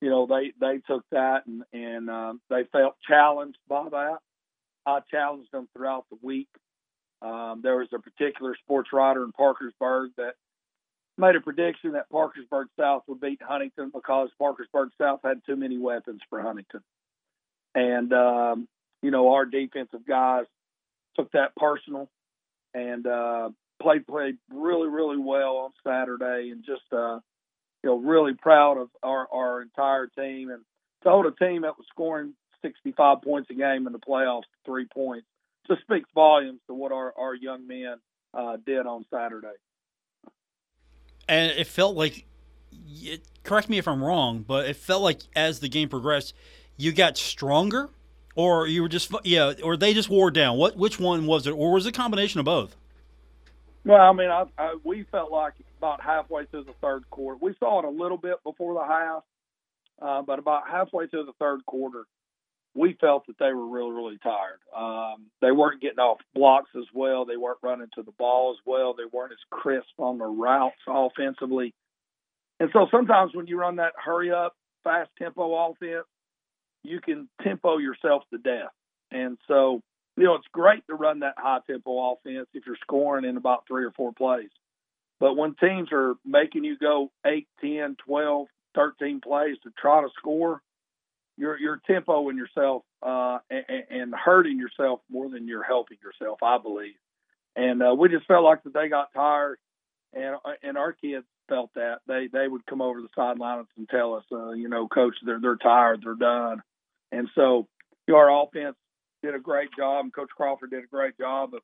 you 0.00 0.10
know 0.10 0.26
they 0.26 0.52
they 0.60 0.78
took 0.86 1.04
that 1.10 1.46
and 1.46 1.62
and 1.72 2.10
um, 2.10 2.40
they 2.50 2.64
felt 2.72 2.96
challenged 3.06 3.58
by 3.68 3.88
that. 3.90 4.18
I 4.84 5.00
challenged 5.10 5.50
them 5.52 5.68
throughout 5.72 6.06
the 6.10 6.18
week. 6.22 6.48
Um, 7.22 7.60
there 7.62 7.76
was 7.76 7.88
a 7.94 7.98
particular 7.98 8.54
sports 8.62 8.90
writer 8.92 9.24
in 9.24 9.32
Parkersburg 9.32 10.12
that 10.16 10.34
made 11.18 11.34
a 11.34 11.40
prediction 11.40 11.92
that 11.92 12.10
Parkersburg 12.10 12.68
South 12.78 13.02
would 13.08 13.20
beat 13.20 13.40
Huntington 13.42 13.90
because 13.92 14.28
Parkersburg 14.38 14.90
South 15.00 15.20
had 15.24 15.40
too 15.46 15.56
many 15.56 15.78
weapons 15.78 16.20
for 16.28 16.42
Huntington. 16.42 16.82
and 17.74 18.12
um, 18.12 18.68
you 19.02 19.10
know 19.10 19.32
our 19.32 19.46
defensive 19.46 20.06
guys 20.06 20.44
took 21.16 21.32
that 21.32 21.56
personal 21.56 22.10
and 22.74 23.06
uh, 23.06 23.48
played 23.80 24.06
played 24.06 24.36
really 24.52 24.88
really 24.88 25.18
well 25.18 25.56
on 25.56 25.70
Saturday, 25.84 26.50
and 26.50 26.64
just 26.64 26.92
uh, 26.92 27.20
you 27.82 27.90
know 27.90 27.96
really 27.96 28.34
proud 28.34 28.78
of 28.78 28.88
our 29.02 29.26
our 29.32 29.62
entire 29.62 30.06
team 30.06 30.50
and 30.50 30.62
to 31.02 31.10
hold 31.10 31.26
a 31.26 31.32
team 31.32 31.62
that 31.62 31.76
was 31.76 31.86
scoring 31.90 32.34
65 32.62 33.22
points 33.22 33.50
a 33.50 33.54
game 33.54 33.86
in 33.86 33.92
the 33.92 33.98
playoffs 33.98 34.42
three 34.64 34.86
points 34.86 35.26
just 35.68 35.82
speaks 35.82 36.08
volumes 36.14 36.60
to 36.66 36.74
what 36.74 36.92
our 36.92 37.12
our 37.16 37.34
young 37.34 37.66
men 37.66 37.96
uh, 38.34 38.56
did 38.64 38.86
on 38.86 39.04
Saturday. 39.10 39.54
And 41.28 41.50
it 41.52 41.66
felt 41.66 41.96
like, 41.96 42.24
it, 42.88 43.26
correct 43.42 43.68
me 43.68 43.78
if 43.78 43.88
I'm 43.88 44.02
wrong, 44.02 44.44
but 44.46 44.66
it 44.66 44.76
felt 44.76 45.02
like 45.02 45.22
as 45.34 45.58
the 45.58 45.68
game 45.68 45.88
progressed, 45.88 46.34
you 46.76 46.92
got 46.92 47.16
stronger, 47.16 47.90
or 48.36 48.66
you 48.66 48.82
were 48.82 48.88
just 48.88 49.12
yeah, 49.24 49.54
or 49.62 49.76
they 49.76 49.94
just 49.94 50.08
wore 50.08 50.30
down. 50.30 50.56
What 50.56 50.76
which 50.76 51.00
one 51.00 51.26
was 51.26 51.46
it, 51.46 51.52
or 51.52 51.72
was 51.72 51.86
it 51.86 51.90
a 51.90 51.92
combination 51.92 52.38
of 52.38 52.46
both? 52.46 52.76
Well, 53.86 54.00
I 54.00 54.12
mean, 54.12 54.30
I, 54.30 54.44
I, 54.58 54.76
we 54.84 55.06
felt 55.12 55.30
like 55.30 55.54
about 55.78 56.02
halfway 56.02 56.46
through 56.46 56.64
the 56.64 56.74
third 56.82 57.08
quarter, 57.10 57.38
we 57.40 57.54
saw 57.60 57.78
it 57.78 57.84
a 57.84 57.90
little 57.90 58.18
bit 58.18 58.42
before 58.44 58.74
the 58.74 58.84
half, 58.84 59.22
uh, 60.02 60.22
but 60.22 60.40
about 60.40 60.64
halfway 60.68 61.06
through 61.06 61.26
the 61.26 61.34
third 61.38 61.64
quarter, 61.66 62.04
we 62.74 62.96
felt 63.00 63.26
that 63.28 63.38
they 63.38 63.52
were 63.52 63.68
really, 63.68 63.92
really 63.92 64.18
tired. 64.22 64.58
Um, 64.76 65.26
they 65.40 65.52
weren't 65.52 65.80
getting 65.80 66.00
off 66.00 66.18
blocks 66.34 66.70
as 66.76 66.84
well. 66.92 67.26
They 67.26 67.36
weren't 67.36 67.60
running 67.62 67.86
to 67.94 68.02
the 68.02 68.12
ball 68.18 68.52
as 68.58 68.62
well. 68.66 68.92
They 68.92 69.04
weren't 69.10 69.32
as 69.32 69.38
crisp 69.50 69.86
on 69.98 70.18
the 70.18 70.26
routes 70.26 70.76
offensively. 70.88 71.72
And 72.58 72.70
so 72.72 72.88
sometimes 72.90 73.34
when 73.34 73.46
you 73.46 73.58
run 73.58 73.76
that 73.76 73.92
hurry 74.04 74.32
up, 74.32 74.54
fast 74.84 75.10
tempo 75.18 75.70
offense, 75.70 76.06
you 76.82 77.00
can 77.00 77.28
tempo 77.42 77.78
yourself 77.78 78.24
to 78.32 78.38
death. 78.38 78.72
And 79.12 79.38
so, 79.48 79.80
you 80.16 80.24
know, 80.24 80.34
it's 80.34 80.46
great 80.52 80.86
to 80.88 80.94
run 80.94 81.20
that 81.20 81.34
high 81.36 81.60
tempo 81.66 82.12
offense 82.12 82.48
if 82.54 82.64
you're 82.66 82.76
scoring 82.82 83.24
in 83.24 83.36
about 83.36 83.64
three 83.68 83.84
or 83.84 83.92
four 83.92 84.12
plays. 84.12 84.48
But 85.20 85.34
when 85.34 85.54
teams 85.54 85.88
are 85.92 86.14
making 86.24 86.64
you 86.64 86.78
go 86.78 87.10
8, 87.26 87.46
10, 87.60 87.96
12, 88.06 88.46
13 88.74 89.20
plays 89.20 89.56
to 89.62 89.70
try 89.78 90.02
to 90.02 90.08
score, 90.18 90.62
you're 91.38 91.58
you're 91.58 91.80
tempoing 91.88 92.36
yourself 92.36 92.82
uh, 93.02 93.38
and, 93.50 93.84
and, 93.90 94.14
hurting 94.14 94.58
yourself 94.58 95.00
more 95.10 95.28
than 95.28 95.46
you're 95.46 95.62
helping 95.62 95.98
yourself, 96.02 96.42
I 96.42 96.56
believe. 96.58 96.94
And 97.54 97.82
uh, 97.82 97.94
we 97.94 98.08
just 98.08 98.26
felt 98.26 98.44
like 98.44 98.62
that 98.64 98.72
they 98.72 98.88
got 98.88 99.12
tired, 99.12 99.58
and 100.14 100.36
and 100.62 100.78
our 100.78 100.92
kids 100.92 101.26
felt 101.48 101.70
that 101.74 101.98
they 102.06 102.28
they 102.32 102.48
would 102.48 102.64
come 102.64 102.80
over 102.80 103.02
the 103.02 103.08
sidelines 103.14 103.66
and 103.76 103.88
tell 103.88 104.14
us, 104.14 104.24
uh, 104.32 104.52
you 104.52 104.68
know, 104.68 104.88
coach, 104.88 105.14
they're 105.24 105.40
they're 105.40 105.56
tired, 105.56 106.02
they're 106.02 106.14
done. 106.14 106.62
And 107.12 107.28
so, 107.34 107.68
you 108.06 108.14
know, 108.14 108.18
our 108.18 108.44
offense 108.44 108.76
did 109.26 109.34
a 109.34 109.40
great 109.40 109.70
job, 109.76 110.04
and 110.04 110.14
Coach 110.14 110.30
Crawford 110.36 110.70
did 110.70 110.84
a 110.84 110.86
great 110.86 111.18
job 111.18 111.52
of, 111.54 111.60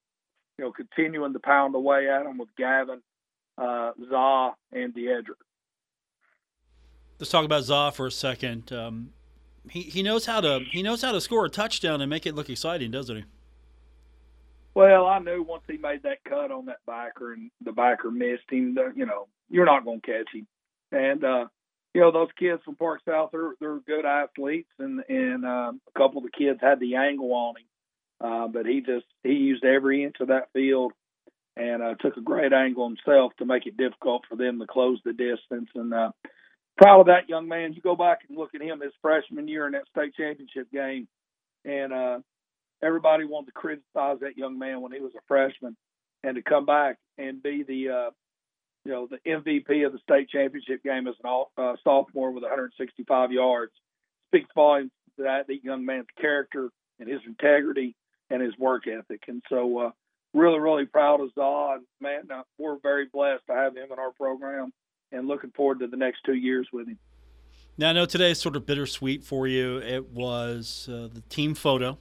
you 0.58 0.64
know, 0.64 0.72
continuing 0.72 1.32
to 1.32 1.38
pound 1.38 1.74
away 1.74 2.08
at 2.10 2.24
them 2.24 2.38
with 2.38 2.48
Gavin, 2.58 3.00
uh, 3.56 3.92
Za, 4.10 4.50
and 4.72 4.92
Deidre. 4.94 5.36
Let's 7.18 7.30
talk 7.30 7.44
about 7.44 7.62
Za 7.62 7.92
for 7.94 8.06
a 8.08 8.10
second. 8.10 8.72
Um, 8.72 9.12
he 9.70 9.82
he 9.82 10.02
knows 10.02 10.26
how 10.26 10.40
to 10.40 10.60
he 10.70 10.82
knows 10.82 11.02
how 11.02 11.12
to 11.12 11.20
score 11.20 11.44
a 11.44 11.50
touchdown 11.50 12.00
and 12.00 12.10
make 12.10 12.26
it 12.26 12.34
look 12.34 12.50
exciting, 12.50 12.90
doesn't 12.90 13.16
he? 13.16 13.24
Well, 14.74 15.06
I 15.06 15.18
knew 15.20 15.42
once 15.42 15.62
he 15.68 15.76
made 15.76 16.02
that 16.02 16.24
cut 16.24 16.50
on 16.50 16.66
that 16.66 16.78
backer 16.86 17.34
and 17.34 17.50
the 17.64 17.72
backer 17.72 18.10
missed 18.10 18.50
him, 18.50 18.76
you 18.96 19.06
know, 19.06 19.28
you're 19.50 19.66
not 19.66 19.84
going 19.84 20.00
to 20.00 20.06
catch 20.06 20.34
him. 20.34 20.46
And 20.90 21.22
uh, 21.22 21.46
you 21.94 22.00
know, 22.00 22.10
those 22.10 22.28
kids 22.38 22.62
from 22.64 22.76
Park 22.76 23.00
South, 23.06 23.30
they're 23.32 23.52
they're 23.60 23.80
good 23.80 24.04
athletes, 24.04 24.70
and 24.78 25.02
and 25.08 25.44
uh, 25.44 25.72
a 25.72 25.98
couple 25.98 26.18
of 26.18 26.24
the 26.24 26.30
kids 26.36 26.58
had 26.60 26.80
the 26.80 26.96
angle 26.96 27.32
on 27.34 27.54
him, 27.56 27.66
uh, 28.20 28.48
but 28.48 28.66
he 28.66 28.80
just 28.80 29.06
he 29.22 29.32
used 29.32 29.64
every 29.64 30.04
inch 30.04 30.16
of 30.20 30.28
that 30.28 30.48
field 30.52 30.92
and 31.56 31.82
uh, 31.82 31.94
took 32.00 32.16
a 32.16 32.22
great 32.22 32.52
angle 32.52 32.88
himself 32.88 33.32
to 33.38 33.44
make 33.44 33.66
it 33.66 33.76
difficult 33.76 34.22
for 34.28 34.36
them 34.36 34.58
to 34.58 34.66
close 34.66 34.98
the 35.04 35.12
distance. 35.12 35.68
And 35.74 35.92
uh, 35.92 36.12
proud 36.76 37.00
of 37.00 37.06
that 37.06 37.28
young 37.28 37.48
man. 37.48 37.72
You 37.74 37.82
go 37.82 37.96
back 37.96 38.20
and 38.28 38.36
look 38.36 38.54
at 38.54 38.62
him 38.62 38.80
his 38.80 38.92
freshman 39.02 39.48
year 39.48 39.66
in 39.66 39.72
that 39.72 39.88
state 39.90 40.14
championship 40.14 40.70
game, 40.72 41.08
and 41.64 41.92
uh, 41.92 42.18
everybody 42.82 43.24
wanted 43.24 43.46
to 43.46 43.52
criticize 43.52 44.18
that 44.20 44.36
young 44.36 44.58
man 44.58 44.80
when 44.80 44.92
he 44.92 45.00
was 45.00 45.12
a 45.16 45.20
freshman, 45.28 45.76
and 46.24 46.36
to 46.36 46.42
come 46.42 46.66
back 46.66 46.96
and 47.18 47.42
be 47.42 47.62
the 47.62 47.88
uh, 47.90 48.10
you 48.84 48.92
know 48.92 49.08
the 49.08 49.18
MVP 49.28 49.86
of 49.86 49.92
the 49.92 49.98
state 49.98 50.28
championship 50.28 50.82
game 50.82 51.06
as 51.06 51.14
a 51.24 51.60
uh, 51.60 51.76
sophomore 51.84 52.32
with 52.32 52.42
165 52.42 53.32
yards 53.32 53.72
speaks 54.28 54.50
volumes 54.54 54.90
to 55.16 55.24
that, 55.24 55.46
that 55.46 55.64
young 55.64 55.84
man's 55.84 56.06
character 56.20 56.70
and 56.98 57.08
his 57.08 57.20
integrity 57.26 57.94
and 58.30 58.42
his 58.42 58.56
work 58.58 58.86
ethic. 58.86 59.22
And 59.28 59.42
so, 59.48 59.78
uh, 59.78 59.90
really, 60.34 60.58
really 60.58 60.86
proud 60.86 61.20
of 61.20 61.30
Zaw. 61.34 61.74
And 61.74 61.84
man, 62.00 62.22
uh, 62.32 62.42
we're 62.58 62.78
very 62.82 63.06
blessed 63.12 63.42
to 63.48 63.54
have 63.54 63.76
him 63.76 63.92
in 63.92 63.98
our 63.98 64.12
program 64.12 64.72
and 65.10 65.28
looking 65.28 65.50
forward 65.50 65.80
to 65.80 65.86
the 65.86 65.96
next 65.96 66.20
two 66.24 66.34
years 66.34 66.66
with 66.72 66.88
him. 66.88 66.98
Now, 67.76 67.90
I 67.90 67.92
know 67.92 68.06
today 68.06 68.30
is 68.30 68.40
sort 68.40 68.56
of 68.56 68.66
bittersweet 68.66 69.24
for 69.24 69.46
you. 69.46 69.78
It 69.78 70.10
was 70.10 70.88
uh, 70.90 71.08
the 71.12 71.22
team 71.28 71.54
photo. 71.54 71.98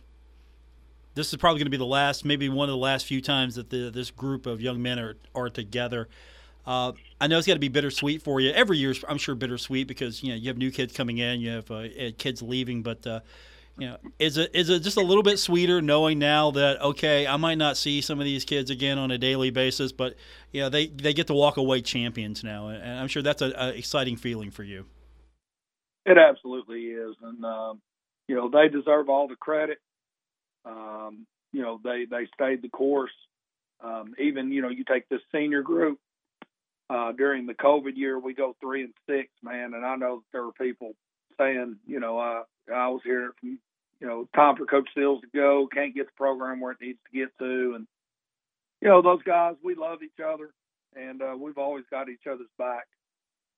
This 1.14 1.34
is 1.34 1.38
probably 1.38 1.60
going 1.60 1.66
to 1.66 1.72
be 1.72 1.78
the 1.78 1.86
last, 1.86 2.24
maybe 2.24 2.48
one 2.48 2.70
of 2.70 2.74
the 2.74 2.78
last 2.78 3.06
few 3.06 3.22
times 3.22 3.56
that 3.56 3.70
the, 3.70 3.90
this 3.90 4.12
group 4.12 4.46
of 4.46 4.62
young 4.62 4.82
men 4.82 4.98
are, 5.00 5.18
are 5.36 5.50
together. 5.50 6.08
Uh, 6.66 6.92
I 7.20 7.28
know 7.28 7.38
it's 7.38 7.48
got 7.48 7.54
to 7.54 7.60
be 7.60 7.70
bittersweet 7.70 8.22
for 8.22 8.40
you. 8.40 8.52
Every 8.52 8.78
year, 8.78 8.94
I'm 9.08 9.18
sure 9.18 9.36
bittersweet 9.36 9.88
because 9.88 10.22
you 10.22 10.30
know 10.30 10.36
you 10.36 10.48
have 10.50 10.58
new 10.58 10.72
kids 10.72 10.94
coming 10.94 11.18
in, 11.18 11.40
you 11.40 11.52
have 11.52 11.72
uh, 11.72 11.88
kids 12.18 12.42
leaving. 12.42 12.84
But 12.84 13.06
uh, 13.08 13.22
you 13.78 13.88
know, 13.88 13.98
is 14.20 14.38
it 14.38 14.52
is 14.54 14.70
it 14.70 14.84
just 14.84 14.98
a 14.98 15.02
little 15.02 15.24
bit 15.24 15.40
sweeter 15.40 15.82
knowing 15.82 16.20
now 16.20 16.52
that 16.52 16.82
okay, 16.82 17.26
I 17.26 17.38
might 17.38 17.58
not 17.58 17.78
see 17.78 18.02
some 18.02 18.20
of 18.20 18.26
these 18.26 18.46
kids 18.46 18.70
again 18.70 19.00
on 19.00 19.10
a 19.10 19.18
daily 19.18 19.50
basis, 19.50 19.92
but 19.92 20.16
you 20.52 20.62
know 20.62 20.70
they 20.70 20.88
they 20.88 21.14
get 21.14 21.28
to 21.28 21.34
walk 21.34 21.58
away 21.58 21.82
champions 21.82 22.44
now, 22.44 22.68
and 22.68 23.00
I'm 23.00 23.08
sure 23.08 23.24
that's 23.24 23.42
an 23.42 23.54
exciting 23.76 24.18
feeling 24.18 24.52
for 24.52 24.64
you. 24.64 24.86
It 26.06 26.18
absolutely 26.18 26.82
is, 26.82 27.16
and 27.24 27.44
um, 27.44 27.82
you 28.28 28.36
know 28.36 28.50
they 28.50 28.68
deserve 28.68 29.10
all 29.10 29.28
the 29.28 29.36
credit. 29.36 29.80
Um, 30.64 31.26
you 31.52 31.64
know 31.64 31.80
they 31.84 32.06
they 32.06 32.28
stayed 32.36 32.62
the 32.62 32.70
course. 32.70 33.12
Um, 33.84 34.14
even 34.20 34.52
you 34.52 34.62
know 34.62 34.70
you 34.70 34.84
take 34.84 35.10
this 35.10 35.22
senior 35.32 35.64
group 35.64 36.00
uh, 36.92 37.14
during 37.14 37.46
the 37.46 37.54
COVID 37.54 37.96
year, 37.96 38.20
we 38.20 38.34
go 38.34 38.56
three 38.60 38.84
and 38.84 38.94
six, 39.08 39.30
man. 39.42 39.74
And 39.74 39.86
I 39.86 39.96
know 39.96 40.18
that 40.18 40.32
there 40.34 40.44
were 40.44 40.52
people 40.52 40.94
saying, 41.40 41.78
you 41.88 42.02
know, 42.02 42.20
uh, 42.20 42.44
I 42.74 42.90
was 42.90 43.02
hearing 43.06 43.32
from, 43.40 43.60
you 44.02 44.08
know, 44.08 44.28
time 44.36 44.58
for 44.58 44.66
Coach 44.66 44.90
Seals 44.94 45.22
to 45.22 45.28
go, 45.34 45.68
can't 45.74 45.96
get 45.96 46.08
the 46.08 46.12
program 46.18 46.60
where 46.60 46.74
it 46.74 46.82
needs 46.82 47.00
to 47.06 47.18
get 47.18 47.30
to. 47.40 47.74
And, 47.76 47.88
you 48.82 48.90
know, 48.90 49.02
those 49.02 49.24
guys, 49.24 49.56
we 49.64 49.76
love 49.76 50.04
each 50.04 50.20
other 50.26 50.52
and 50.94 51.22
uh, 51.22 51.36
we've 51.40 51.58
always 51.58 51.86
got 51.90 52.10
each 52.10 52.28
other's 52.30 52.48
back. 52.58 52.88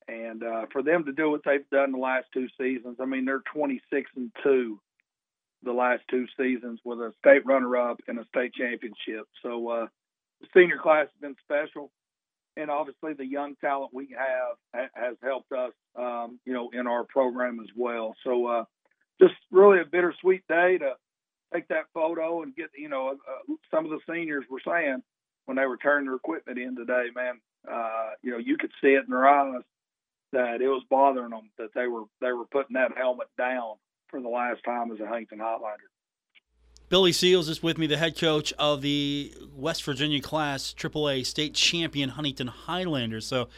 And 0.08 0.43
uh, 0.43 0.65
for 0.72 0.84
them 0.84 1.06
to 1.06 1.12
do 1.12 1.32
what 1.32 1.41
they've 1.43 1.67
done 1.72 1.91
the 1.91 1.98
last 1.98 2.28
two 2.34 2.48
seasons, 2.60 2.98
I 3.02 3.06
mean, 3.06 3.26
they're 3.26 3.41
26 3.54 4.12
and 4.15 4.32
2 4.43 4.80
the 5.63 5.72
last 5.72 6.04
two 6.10 6.28
seasons 6.38 6.82
with 6.84 7.00
a 7.00 7.13
state 7.19 7.46
runner 7.46 7.78
up 7.78 7.98
and 8.08 8.19
a 8.19 8.26
state 8.26 8.54
championship. 8.54 9.28
So 9.41 9.69
uh, 9.69 9.88
the 10.41 10.48
senior 10.54 10.78
class 10.78 11.08
has 11.08 11.22
been 11.22 11.36
special 11.41 11.89
and 12.58 12.70
obviously 12.70 13.13
the 13.13 13.26
young 13.26 13.56
talent 13.56 13.92
we 13.94 14.16
have 14.18 14.89
has 14.94 15.16
helped 15.24 15.52
us, 15.52 15.72
um, 15.98 16.39
you 16.46 16.54
know, 16.54 16.70
in 16.74 16.88
our 16.88 17.04
program 17.04 17.60
as 17.60 17.70
well. 17.76 18.16
So 18.24 18.48
uh, 18.48 18.63
just 19.22 19.34
really 19.52 19.80
a 19.80 19.86
bittersweet 19.86 20.44
day 20.48 20.78
to 20.78 20.94
take 21.54 21.68
that 21.70 21.86
photo 21.94 22.44
and 22.44 22.56
get, 22.56 22.70
you 22.78 22.89
know, 22.89 23.10
uh, 23.10 23.54
some 23.72 23.86
of 23.86 23.92
the 23.92 24.00
seniors 24.10 24.46
were 24.50 24.62
saying 24.66 25.02
when 25.46 25.58
they 25.58 25.66
were 25.66 25.78
turning 25.78 26.06
their 26.08 26.16
equipment 26.16 26.58
in 26.58 26.76
today, 26.76 27.08
man, 27.16 27.39
uh, 27.70 28.12
you 28.22 28.32
know, 28.32 28.38
you 28.38 28.58
could 28.58 28.72
see 28.82 28.89
it 28.89 29.04
in 29.06 29.12
their 29.12 29.28
eyes 29.28 29.62
that 30.32 30.62
it 30.62 30.68
was 30.68 30.84
bothering 30.89 31.30
them 31.30 31.50
that 31.58 31.70
they 31.76 31.88
were 31.88 32.04
they 32.20 32.32
were 32.32 32.46
putting 32.46 32.74
that 32.74 32.98
helmet 32.98 33.28
down 33.38 33.76
for 34.10 34.20
the 34.22 34.30
last 34.30 34.62
time 34.66 34.92
as 34.92 35.00
a 35.00 35.06
Huntington 35.06 35.39
Highlander. 35.39 35.92
Billy 36.93 37.12
Seals 37.12 37.49
is 37.49 37.63
with 37.63 37.79
me, 37.79 37.88
the 37.88 37.97
head 37.97 38.15
coach 38.15 38.53
of 38.60 38.84
the 38.84 39.34
West 39.56 39.84
Virginia 39.84 40.21
class 40.21 40.75
AAA 40.77 41.25
state 41.25 41.56
champion 41.56 42.10
Huntington 42.10 42.45
Highlanders. 42.45 43.25
So 43.25 43.49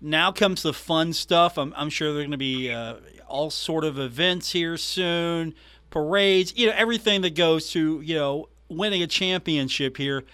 now 0.00 0.32
comes 0.32 0.64
the 0.64 0.72
fun 0.72 1.12
stuff. 1.12 1.56
I'm, 1.56 1.72
I'm 1.76 1.88
sure 1.88 2.08
there 2.08 2.22
are 2.22 2.24
going 2.24 2.32
to 2.32 2.36
be 2.36 2.72
uh, 2.72 2.96
all 3.28 3.50
sort 3.50 3.84
of 3.84 4.00
events 4.00 4.50
here 4.50 4.76
soon, 4.76 5.54
parades, 5.90 6.52
you 6.56 6.66
know, 6.66 6.72
everything 6.76 7.20
that 7.20 7.36
goes 7.36 7.70
to 7.70 8.00
you 8.00 8.16
know 8.16 8.48
winning 8.68 9.04
a 9.04 9.06
championship 9.06 9.96
here. 9.96 10.24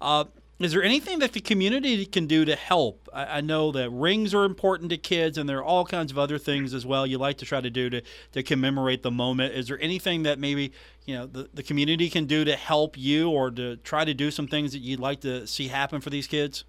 Uh, 0.00 0.24
is 0.66 0.72
there 0.72 0.82
anything 0.82 1.20
that 1.20 1.32
the 1.32 1.40
community 1.40 2.04
can 2.04 2.26
do 2.26 2.44
to 2.44 2.54
help? 2.54 3.08
I, 3.14 3.38
I, 3.38 3.40
know 3.40 3.72
that 3.72 3.88
rings 3.90 4.34
are 4.34 4.44
important 4.44 4.90
to 4.90 4.98
kids, 4.98 5.38
and 5.38 5.48
there 5.48 5.58
are 5.58 5.64
all 5.64 5.86
kinds 5.86 6.12
of 6.12 6.18
other 6.18 6.36
things 6.36 6.74
as 6.74 6.84
well 6.84 7.06
you 7.06 7.16
like 7.16 7.38
to 7.38 7.46
try 7.46 7.62
to 7.62 7.70
do 7.70 7.88
to, 7.88 8.02
to 8.32 8.42
commemorate 8.42 9.02
the 9.02 9.10
moment. 9.10 9.54
Is 9.54 9.68
there 9.68 9.80
anything 9.80 10.22
that 10.24 10.38
maybe 10.38 10.72
you 11.06 11.14
know 11.14 11.26
the, 11.26 11.48
the 11.54 11.62
community 11.62 12.10
can 12.10 12.26
do 12.26 12.44
to 12.44 12.56
help 12.56 12.98
you, 12.98 13.30
or 13.30 13.50
to 13.52 13.76
try 13.78 14.04
to 14.04 14.12
do 14.12 14.30
some 14.30 14.46
things 14.46 14.72
that 14.72 14.80
you'd 14.80 15.00
like 15.00 15.20
to 15.20 15.46
see 15.46 15.68
happen 15.68 16.02
for 16.02 16.10
these 16.10 16.26
kids? 16.26 16.64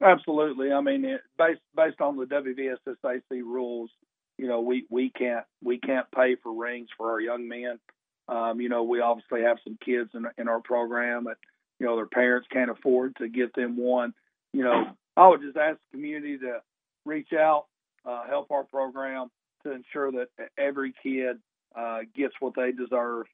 Absolutely. 0.00 0.70
I 0.72 0.80
mean, 0.80 1.04
it, 1.04 1.20
based 1.36 1.60
based 1.74 2.00
on 2.00 2.16
the 2.16 2.26
WVSSAC 2.26 3.42
rules, 3.42 3.90
you 4.36 4.46
know, 4.46 4.60
we 4.60 4.86
we 4.88 5.10
can't 5.10 5.44
we 5.62 5.78
can't 5.78 6.06
pay 6.12 6.36
for 6.36 6.54
rings 6.54 6.88
for 6.96 7.10
our 7.10 7.20
young 7.20 7.48
men. 7.48 7.80
Um, 8.28 8.60
you 8.60 8.68
know, 8.68 8.84
we 8.84 9.00
obviously 9.00 9.42
have 9.42 9.56
some 9.64 9.76
kids 9.84 10.10
in 10.14 10.26
in 10.38 10.48
our 10.48 10.60
program 10.60 11.26
you 11.78 11.86
know 11.86 11.96
their 11.96 12.06
parents 12.06 12.48
can't 12.52 12.70
afford 12.70 13.16
to 13.16 13.28
get 13.28 13.54
them 13.54 13.76
one. 13.76 14.14
You 14.52 14.64
know, 14.64 14.84
I 15.16 15.28
would 15.28 15.42
just 15.42 15.56
ask 15.56 15.78
the 15.78 15.96
community 15.96 16.38
to 16.38 16.60
reach 17.04 17.32
out, 17.32 17.66
uh, 18.06 18.24
help 18.28 18.50
our 18.50 18.64
program 18.64 19.30
to 19.64 19.72
ensure 19.72 20.12
that 20.12 20.28
every 20.56 20.94
kid 21.02 21.38
uh, 21.76 22.00
gets 22.14 22.34
what 22.40 22.54
they 22.56 22.72
deserve. 22.72 23.26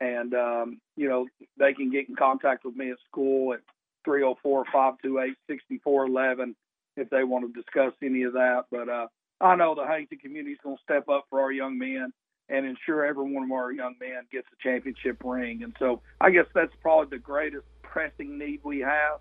And, 0.00 0.34
um, 0.34 0.80
you 0.96 1.08
know, 1.08 1.26
they 1.58 1.74
can 1.74 1.90
get 1.90 2.08
in 2.08 2.16
contact 2.16 2.64
with 2.64 2.74
me 2.74 2.90
at 2.90 2.96
school 3.08 3.54
at 3.54 3.60
304 4.04 4.64
528 4.66 5.36
6411 5.48 6.56
if 6.96 7.08
they 7.08 7.24
want 7.24 7.46
to 7.46 7.60
discuss 7.60 7.92
any 8.02 8.24
of 8.24 8.32
that. 8.32 8.64
But 8.70 8.88
uh, 8.88 9.06
I 9.40 9.56
know 9.56 9.74
the 9.74 9.86
Huntington 9.86 10.18
community 10.18 10.52
is 10.52 10.58
going 10.62 10.76
to 10.76 10.82
step 10.82 11.08
up 11.08 11.26
for 11.30 11.40
our 11.40 11.52
young 11.52 11.78
men 11.78 12.12
and 12.48 12.66
ensure 12.66 13.06
every 13.06 13.32
one 13.32 13.44
of 13.44 13.52
our 13.52 13.72
young 13.72 13.94
men 14.00 14.26
gets 14.30 14.48
a 14.52 14.68
championship 14.68 15.22
ring. 15.24 15.62
And 15.62 15.74
so 15.78 16.02
I 16.20 16.30
guess 16.30 16.46
that's 16.54 16.72
probably 16.82 17.16
the 17.16 17.22
greatest 17.22 17.64
pressing 17.92 18.38
need 18.38 18.60
we 18.64 18.80
have 18.80 19.20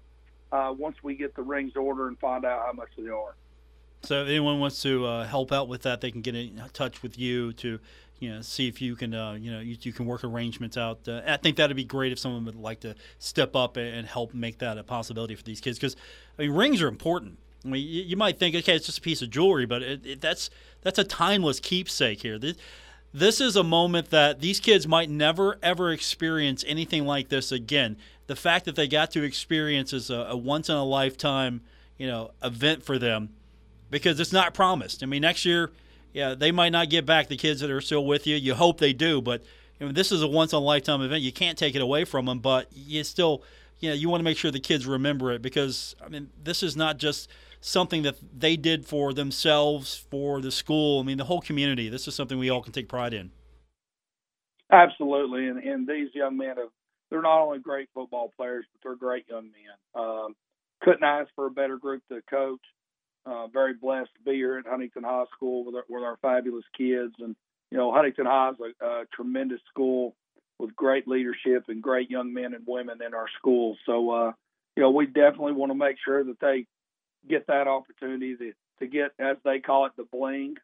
uh, 0.51 0.73
once 0.77 0.95
we 1.03 1.13
get 1.13 1.35
the 1.35 1.41
rings 1.41 1.75
order 1.75 2.07
and 2.07 2.17
find 2.19 2.45
out 2.45 2.65
how 2.65 2.71
much 2.71 2.89
they 2.97 3.09
are. 3.09 3.35
So 4.03 4.23
if 4.23 4.29
anyone 4.29 4.59
wants 4.59 4.81
to 4.81 5.05
uh, 5.05 5.27
help 5.27 5.51
out 5.51 5.67
with 5.67 5.83
that, 5.83 6.01
they 6.01 6.09
can 6.09 6.21
get 6.21 6.35
in 6.35 6.61
touch 6.73 7.03
with 7.03 7.19
you 7.19 7.53
to, 7.53 7.79
you 8.19 8.33
know, 8.33 8.41
see 8.41 8.67
if 8.67 8.81
you 8.81 8.95
can, 8.95 9.13
uh, 9.13 9.33
you 9.33 9.51
know, 9.51 9.59
you, 9.59 9.75
you, 9.79 9.93
can 9.93 10.05
work 10.05 10.23
arrangements 10.23 10.77
out. 10.77 11.07
Uh, 11.07 11.21
I 11.27 11.37
think 11.37 11.57
that'd 11.57 11.75
be 11.75 11.83
great 11.83 12.11
if 12.11 12.17
someone 12.17 12.45
would 12.45 12.55
like 12.55 12.79
to 12.79 12.95
step 13.19 13.55
up 13.55 13.77
and 13.77 14.07
help 14.07 14.33
make 14.33 14.57
that 14.59 14.77
a 14.77 14.83
possibility 14.83 15.35
for 15.35 15.43
these 15.43 15.61
kids 15.61 15.77
because, 15.77 15.95
I 16.39 16.43
mean, 16.43 16.51
rings 16.51 16.81
are 16.81 16.87
important. 16.87 17.37
I 17.63 17.67
mean, 17.67 17.87
you, 17.87 18.01
you, 18.01 18.17
might 18.17 18.39
think, 18.39 18.55
okay, 18.55 18.75
it's 18.75 18.87
just 18.87 18.97
a 18.97 19.01
piece 19.01 19.21
of 19.21 19.29
jewelry, 19.29 19.67
but 19.67 19.83
it, 19.83 20.05
it, 20.05 20.21
that's 20.21 20.49
that's 20.81 20.97
a 20.97 21.03
timeless 21.03 21.59
keepsake 21.59 22.23
here. 22.23 22.39
This, 22.39 22.55
this 23.13 23.39
is 23.39 23.55
a 23.55 23.63
moment 23.63 24.09
that 24.09 24.39
these 24.39 24.59
kids 24.59 24.87
might 24.87 25.11
never 25.11 25.59
ever 25.61 25.91
experience 25.91 26.63
anything 26.67 27.05
like 27.05 27.29
this 27.29 27.51
again. 27.51 27.97
The 28.31 28.37
fact 28.37 28.63
that 28.63 28.77
they 28.77 28.87
got 28.87 29.11
to 29.11 29.23
experience 29.23 29.91
is 29.91 30.09
a, 30.09 30.27
a 30.29 30.37
once 30.37 30.69
in 30.69 30.75
a 30.77 30.85
lifetime, 30.85 31.59
you 31.97 32.07
know, 32.07 32.31
event 32.41 32.81
for 32.81 32.97
them 32.97 33.27
because 33.89 34.21
it's 34.21 34.31
not 34.31 34.53
promised. 34.53 35.03
I 35.03 35.05
mean, 35.05 35.21
next 35.21 35.43
year, 35.43 35.69
yeah, 36.13 36.33
they 36.33 36.49
might 36.49 36.69
not 36.69 36.89
get 36.89 37.05
back 37.05 37.27
the 37.27 37.35
kids 37.35 37.59
that 37.59 37.69
are 37.69 37.81
still 37.81 38.05
with 38.05 38.25
you. 38.25 38.37
You 38.37 38.53
hope 38.53 38.79
they 38.79 38.93
do, 38.93 39.21
but 39.21 39.43
I 39.81 39.83
mean, 39.83 39.95
this 39.95 40.13
is 40.13 40.21
a 40.21 40.29
once 40.29 40.53
in 40.53 40.55
a 40.55 40.59
lifetime 40.61 41.01
event. 41.01 41.23
You 41.23 41.33
can't 41.33 41.57
take 41.57 41.75
it 41.75 41.81
away 41.81 42.05
from 42.05 42.25
them, 42.25 42.39
but 42.39 42.67
you 42.71 43.03
still, 43.03 43.43
you 43.81 43.89
know, 43.89 43.95
you 43.95 44.07
want 44.07 44.21
to 44.21 44.23
make 44.23 44.37
sure 44.37 44.49
the 44.49 44.61
kids 44.61 44.85
remember 44.85 45.33
it 45.33 45.41
because 45.41 45.93
I 46.01 46.07
mean, 46.07 46.29
this 46.41 46.63
is 46.63 46.77
not 46.77 46.99
just 46.99 47.29
something 47.59 48.03
that 48.03 48.15
they 48.39 48.55
did 48.55 48.85
for 48.85 49.11
themselves, 49.11 50.05
for 50.09 50.39
the 50.39 50.51
school. 50.51 51.01
I 51.01 51.03
mean, 51.03 51.17
the 51.17 51.25
whole 51.25 51.41
community. 51.41 51.89
This 51.89 52.07
is 52.07 52.15
something 52.15 52.39
we 52.39 52.49
all 52.49 52.61
can 52.61 52.71
take 52.71 52.87
pride 52.87 53.13
in. 53.13 53.31
Absolutely, 54.71 55.47
and 55.49 55.61
and 55.61 55.85
these 55.85 56.15
young 56.15 56.37
men 56.37 56.55
have 56.55 56.69
they're 57.11 57.21
not 57.21 57.41
only 57.41 57.59
great 57.59 57.89
football 57.93 58.31
players, 58.35 58.65
but 58.71 58.81
they're 58.81 58.95
great 58.95 59.25
young 59.29 59.43
men. 59.51 60.03
Um, 60.03 60.35
couldn't 60.81 61.03
ask 61.03 61.29
for 61.35 61.45
a 61.45 61.51
better 61.51 61.77
group 61.77 62.01
to 62.07 62.21
coach. 62.27 62.61
Uh, 63.23 63.45
very 63.47 63.73
blessed 63.75 64.09
to 64.15 64.23
be 64.23 64.37
here 64.37 64.57
at 64.57 64.65
Huntington 64.65 65.03
High 65.03 65.25
School 65.35 65.65
with 65.65 65.75
our, 65.75 65.83
with 65.87 66.03
our 66.03 66.17
fabulous 66.23 66.65
kids. 66.75 67.13
And, 67.19 67.35
you 67.69 67.77
know, 67.77 67.93
Huntington 67.93 68.25
High 68.25 68.49
is 68.49 68.55
a, 68.81 68.85
a 68.85 69.05
tremendous 69.13 69.59
school 69.69 70.15
with 70.57 70.75
great 70.75 71.07
leadership 71.07 71.65
and 71.67 71.83
great 71.83 72.09
young 72.09 72.33
men 72.33 72.55
and 72.55 72.63
women 72.65 72.99
in 73.05 73.13
our 73.13 73.27
school. 73.37 73.77
So, 73.85 74.09
uh, 74.09 74.31
you 74.75 74.81
know, 74.81 74.89
we 74.89 75.05
definitely 75.05 75.53
want 75.53 75.71
to 75.71 75.77
make 75.77 75.97
sure 76.03 76.23
that 76.23 76.39
they 76.39 76.65
get 77.29 77.45
that 77.47 77.67
opportunity 77.67 78.35
to, 78.37 78.53
to 78.79 78.87
get, 78.87 79.11
as 79.19 79.37
they 79.43 79.59
call 79.59 79.85
it, 79.85 79.91
the 79.97 80.05
bling. 80.11 80.55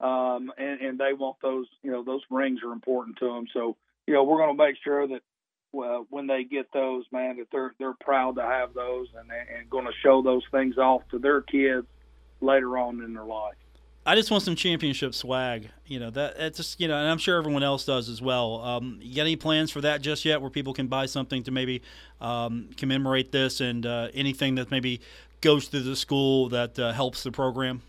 Um, 0.00 0.52
and, 0.56 0.80
and 0.80 0.98
they 0.98 1.12
want 1.12 1.36
those, 1.42 1.66
you 1.82 1.90
know, 1.90 2.04
those 2.04 2.22
rings 2.30 2.60
are 2.64 2.72
important 2.72 3.18
to 3.18 3.26
them. 3.26 3.46
So, 3.52 3.76
you 4.06 4.14
know, 4.14 4.24
we're 4.24 4.38
going 4.38 4.56
to 4.56 4.62
make 4.62 4.76
sure 4.82 5.06
that 5.08 5.20
well, 5.76 6.06
when 6.08 6.26
they 6.26 6.42
get 6.42 6.72
those, 6.72 7.04
man, 7.12 7.36
that 7.36 7.48
they're 7.52 7.74
they're 7.78 7.94
proud 8.00 8.36
to 8.36 8.42
have 8.42 8.72
those 8.72 9.08
and 9.18 9.30
and 9.30 9.68
going 9.68 9.84
to 9.84 9.92
show 10.02 10.22
those 10.22 10.42
things 10.50 10.78
off 10.78 11.02
to 11.10 11.18
their 11.18 11.42
kids 11.42 11.86
later 12.40 12.78
on 12.78 13.02
in 13.02 13.12
their 13.12 13.24
life. 13.24 13.54
I 14.06 14.14
just 14.14 14.30
want 14.30 14.42
some 14.42 14.56
championship 14.56 15.14
swag. 15.14 15.68
You 15.84 16.00
know 16.00 16.10
that 16.10 16.36
it's 16.38 16.56
just 16.56 16.80
you 16.80 16.88
know, 16.88 16.96
and 16.96 17.10
I'm 17.10 17.18
sure 17.18 17.36
everyone 17.36 17.62
else 17.62 17.84
does 17.84 18.08
as 18.08 18.22
well. 18.22 18.62
Um, 18.62 18.98
you 19.02 19.16
got 19.16 19.22
any 19.22 19.36
plans 19.36 19.70
for 19.70 19.82
that 19.82 20.00
just 20.00 20.24
yet, 20.24 20.40
where 20.40 20.48
people 20.48 20.72
can 20.72 20.86
buy 20.86 21.04
something 21.04 21.42
to 21.42 21.50
maybe 21.50 21.82
um, 22.22 22.70
commemorate 22.78 23.30
this, 23.30 23.60
and 23.60 23.84
uh, 23.84 24.08
anything 24.14 24.54
that 24.54 24.70
maybe 24.70 25.02
goes 25.42 25.68
to 25.68 25.80
the 25.80 25.94
school 25.94 26.48
that 26.48 26.78
uh, 26.78 26.92
helps 26.92 27.22
the 27.22 27.32
program? 27.32 27.82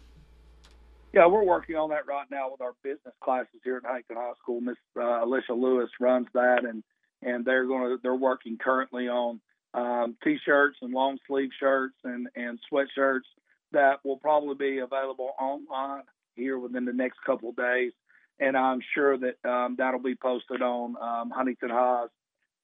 Yeah, 1.14 1.26
we're 1.28 1.46
working 1.46 1.78
on 1.78 1.90
that 1.92 2.06
right 2.06 2.30
now 2.30 2.52
with 2.52 2.60
our 2.60 2.74
business 2.84 3.14
classes 3.22 3.62
here 3.64 3.78
at 3.78 3.86
Huntington 3.86 4.18
High 4.18 4.34
School. 4.42 4.60
Miss 4.60 4.76
uh, 5.00 5.24
Alicia 5.24 5.54
Lewis 5.54 5.90
runs 6.02 6.28
that, 6.34 6.66
and 6.66 6.84
and 7.22 7.46
they're 7.46 7.66
going 7.66 7.90
to 7.90 8.00
they're 8.02 8.16
working 8.16 8.58
currently 8.58 9.08
on 9.08 9.40
um, 9.74 10.16
t-shirts 10.24 10.78
and 10.82 10.94
long 10.94 11.18
sleeve 11.28 11.50
shirts 11.60 11.96
and 12.04 12.28
and 12.36 12.60
sweatshirts 12.72 13.28
that 13.72 14.00
will 14.04 14.18
probably 14.18 14.56
be 14.56 14.80
available 14.80 15.32
online 15.40 16.04
here 16.36 16.58
within 16.58 16.86
the 16.86 16.94
next 16.94 17.18
couple 17.26 17.50
of 17.50 17.56
days. 17.56 17.92
And 18.40 18.56
I'm 18.56 18.80
sure 18.94 19.18
that 19.18 19.50
um, 19.50 19.76
that'll 19.78 20.00
be 20.00 20.16
posted 20.16 20.62
on 20.62 20.96
um, 21.02 21.32
Huntington 21.32 21.70
High's 21.70 22.10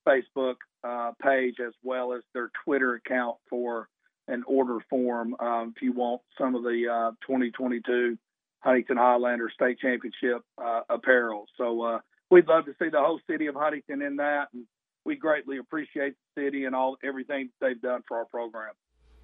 Facebook 0.07 0.55
uh, 0.83 1.11
page 1.21 1.55
as 1.65 1.73
well 1.83 2.13
as 2.13 2.21
their 2.33 2.51
Twitter 2.63 2.93
account 2.93 3.37
for 3.49 3.87
an 4.27 4.43
order 4.47 4.77
form 4.89 5.35
um, 5.39 5.73
if 5.75 5.81
you 5.81 5.91
want 5.91 6.21
some 6.37 6.55
of 6.55 6.63
the 6.63 6.87
uh, 6.89 7.11
2022 7.27 8.17
Huntington 8.59 8.97
Highlander 8.97 9.51
State 9.53 9.79
Championship 9.79 10.43
uh, 10.57 10.81
apparel. 10.89 11.47
So 11.57 11.81
uh, 11.81 11.99
we'd 12.29 12.47
love 12.47 12.65
to 12.65 12.73
see 12.79 12.89
the 12.89 12.99
whole 12.99 13.19
city 13.29 13.47
of 13.47 13.55
Huntington 13.55 14.01
in 14.01 14.17
that, 14.17 14.47
and 14.53 14.65
we 15.05 15.15
greatly 15.15 15.57
appreciate 15.57 16.15
the 16.35 16.43
city 16.43 16.65
and 16.65 16.75
all 16.75 16.97
everything 17.03 17.49
they've 17.59 17.81
done 17.81 18.01
for 18.07 18.17
our 18.17 18.25
program. 18.25 18.73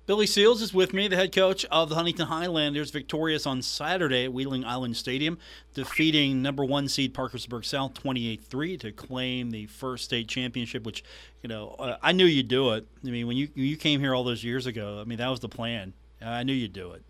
Billy 0.10 0.26
Seals 0.26 0.64
is 0.64 0.74
with 0.74 0.92
me, 0.92 1.08
the 1.08 1.16
head 1.16 1.32
coach 1.32 1.66
of 1.66 1.90
the 1.90 1.94
Huntington 1.94 2.26
Highlanders, 2.26 2.90
victorious 2.90 3.46
on 3.46 3.62
Saturday 3.62 4.26
at 4.26 4.34
Wheeling 4.34 4.66
Island 4.66 4.98
Stadium, 4.98 5.38
defeating 5.76 6.42
number 6.42 6.66
one 6.66 6.88
seed 6.88 7.14
Parkersburg 7.14 7.64
South 7.64 7.94
28-3 7.94 8.80
to 8.80 8.92
claim 8.92 9.52
the 9.52 9.68
first 9.68 10.06
state 10.06 10.28
championship. 10.28 10.84
Which, 10.84 11.04
you 11.44 11.48
know, 11.48 11.76
uh, 11.78 11.98
I 12.02 12.14
knew 12.14 12.26
you'd 12.26 12.48
do 12.48 12.72
it. 12.72 12.88
I 13.06 13.12
mean, 13.12 13.28
when 13.28 13.38
you 13.38 13.50
you 13.54 13.78
came 13.78 14.00
here 14.00 14.16
all 14.16 14.24
those 14.24 14.44
years 14.44 14.66
ago, 14.66 15.00
I 15.00 15.04
mean 15.04 15.20
that 15.20 15.30
was 15.30 15.42
the 15.42 15.48
plan. 15.48 15.94
I 16.20 16.42
knew 16.42 16.54
you'd 16.54 16.74
do 16.74 16.94
it. 16.94 17.04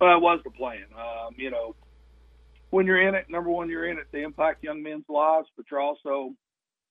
Well, 0.00 0.16
it 0.16 0.22
was 0.22 0.40
the 0.44 0.50
plan. 0.52 0.86
Um, 0.96 1.34
you 1.36 1.50
know, 1.50 1.74
when 2.72 2.86
you're 2.86 3.06
in 3.06 3.14
it, 3.14 3.28
number 3.28 3.50
one, 3.50 3.68
you're 3.68 3.86
in 3.86 3.98
it 3.98 4.10
to 4.12 4.22
impact 4.22 4.64
young 4.64 4.82
men's 4.82 5.04
lives, 5.06 5.46
but 5.56 5.66
you're 5.70 5.78
also 5.78 6.30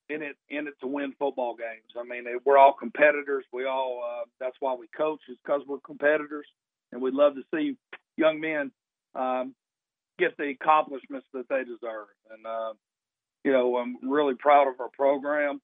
in 0.09 0.21
it 0.21 0.35
in 0.47 0.67
it 0.67 0.75
to 0.79 0.87
win 0.87 1.11
football 1.17 1.55
games. 1.55 1.91
I 1.99 2.03
mean, 2.03 2.25
we're 2.45 2.59
all 2.59 2.73
competitors. 2.73 3.45
We 3.51 3.65
all 3.65 4.03
uh, 4.07 4.25
that's 4.39 4.55
why 4.59 4.75
we 4.75 4.85
coach 4.95 5.21
is 5.27 5.37
because 5.43 5.61
we're 5.67 5.79
competitors, 5.79 6.45
and 6.91 7.01
we'd 7.01 7.15
love 7.15 7.33
to 7.33 7.41
see 7.51 7.75
young 8.15 8.39
men 8.39 8.71
um, 9.15 9.55
get 10.19 10.37
the 10.37 10.49
accomplishments 10.49 11.25
that 11.33 11.49
they 11.49 11.63
deserve. 11.63 12.07
And 12.29 12.45
uh, 12.45 12.73
you 13.43 13.51
know, 13.51 13.77
I'm 13.77 13.97
really 14.07 14.35
proud 14.35 14.67
of 14.67 14.79
our 14.79 14.89
program. 14.89 15.59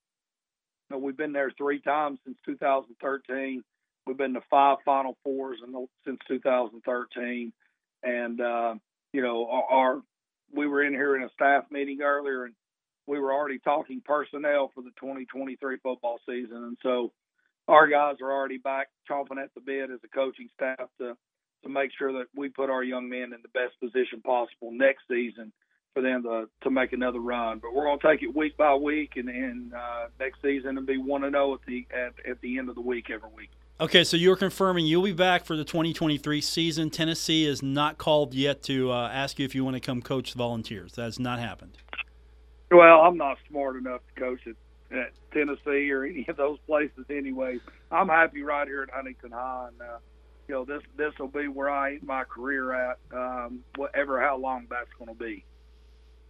You 0.89 0.95
know, 0.95 0.97
we've 0.97 1.17
been 1.17 1.33
there 1.33 1.51
three 1.55 1.79
times 1.79 2.17
since 2.25 2.39
2013. 2.43 3.63
We've 4.07 4.17
been 4.17 4.33
to 4.33 4.41
five 4.49 4.77
Final 4.83 5.15
Fours 5.23 5.59
the, 5.61 5.85
since 6.07 6.17
2013, 6.27 7.53
and 8.01 8.41
uh, 8.41 8.75
you 9.17 9.23
know, 9.23 9.49
our, 9.49 9.99
we 10.53 10.67
were 10.67 10.83
in 10.83 10.93
here 10.93 11.15
in 11.15 11.23
a 11.23 11.29
staff 11.33 11.63
meeting 11.71 12.03
earlier, 12.03 12.45
and 12.45 12.53
we 13.07 13.19
were 13.19 13.33
already 13.33 13.57
talking 13.57 13.99
personnel 14.05 14.71
for 14.75 14.83
the 14.83 14.91
2023 14.99 15.77
football 15.81 16.19
season, 16.29 16.57
and 16.57 16.77
so 16.83 17.11
our 17.67 17.87
guys 17.87 18.17
are 18.21 18.31
already 18.31 18.59
back 18.59 18.89
chomping 19.09 19.41
at 19.43 19.51
the 19.55 19.61
bit 19.61 19.89
as 19.89 19.97
a 20.05 20.07
coaching 20.09 20.47
staff 20.53 20.87
to 20.99 21.17
to 21.63 21.69
make 21.69 21.89
sure 21.97 22.13
that 22.13 22.27
we 22.35 22.47
put 22.47 22.69
our 22.69 22.83
young 22.83 23.09
men 23.09 23.33
in 23.33 23.41
the 23.41 23.49
best 23.55 23.73
position 23.81 24.21
possible 24.21 24.71
next 24.71 25.01
season 25.09 25.51
for 25.95 26.03
them 26.03 26.21
to 26.21 26.47
to 26.61 26.69
make 26.69 26.93
another 26.93 27.19
run. 27.19 27.57
But 27.57 27.73
we're 27.73 27.85
going 27.85 27.97
to 27.97 28.07
take 28.07 28.21
it 28.21 28.35
week 28.35 28.55
by 28.55 28.75
week, 28.75 29.13
and, 29.15 29.29
and 29.29 29.73
uh, 29.73 30.09
next 30.19 30.43
season 30.43 30.77
and 30.77 30.85
be 30.85 30.99
one 30.99 31.23
and 31.23 31.33
zero 31.33 31.49
oh 31.49 31.53
at 31.55 31.61
the 31.65 31.87
at, 31.91 32.13
at 32.29 32.41
the 32.41 32.59
end 32.59 32.69
of 32.69 32.75
the 32.75 32.81
week 32.81 33.09
every 33.09 33.31
week. 33.35 33.49
Okay, 33.79 34.03
so 34.03 34.17
you're 34.17 34.35
confirming 34.35 34.87
you'll 34.87 35.03
be 35.03 35.11
back 35.11 35.45
for 35.45 35.55
the 35.55 35.63
2023 35.63 36.41
season. 36.41 36.89
Tennessee 36.89 37.45
is 37.45 37.61
not 37.61 37.99
called 37.99 38.33
yet 38.33 38.63
to 38.63 38.91
uh, 38.91 39.07
ask 39.13 39.37
you 39.37 39.45
if 39.45 39.53
you 39.53 39.63
want 39.63 39.75
to 39.75 39.79
come 39.79 40.01
coach 40.01 40.31
the 40.31 40.39
Volunteers. 40.39 40.93
That 40.93 41.03
has 41.03 41.19
not 41.19 41.37
happened. 41.37 41.77
Well, 42.71 43.01
I'm 43.01 43.17
not 43.17 43.37
smart 43.47 43.75
enough 43.75 44.01
to 44.15 44.19
coach 44.19 44.39
at, 44.47 44.97
at 44.97 45.11
Tennessee 45.31 45.91
or 45.91 46.05
any 46.05 46.25
of 46.27 46.37
those 46.37 46.57
places, 46.65 47.05
anyway. 47.11 47.59
I'm 47.91 48.07
happy 48.09 48.41
right 48.41 48.67
here 48.67 48.81
at 48.81 48.89
Huntington 48.89 49.31
High, 49.31 49.67
and 49.67 49.79
uh, 49.79 49.97
you 50.47 50.55
know 50.55 50.65
this 50.65 50.81
this 50.97 51.13
will 51.19 51.27
be 51.27 51.47
where 51.47 51.69
I 51.69 51.93
end 51.93 52.03
my 52.03 52.23
career 52.23 52.73
at, 52.73 52.97
um, 53.13 53.59
whatever 53.75 54.19
how 54.19 54.37
long 54.37 54.65
that's 54.71 54.89
going 54.97 55.15
to 55.15 55.23
be. 55.23 55.45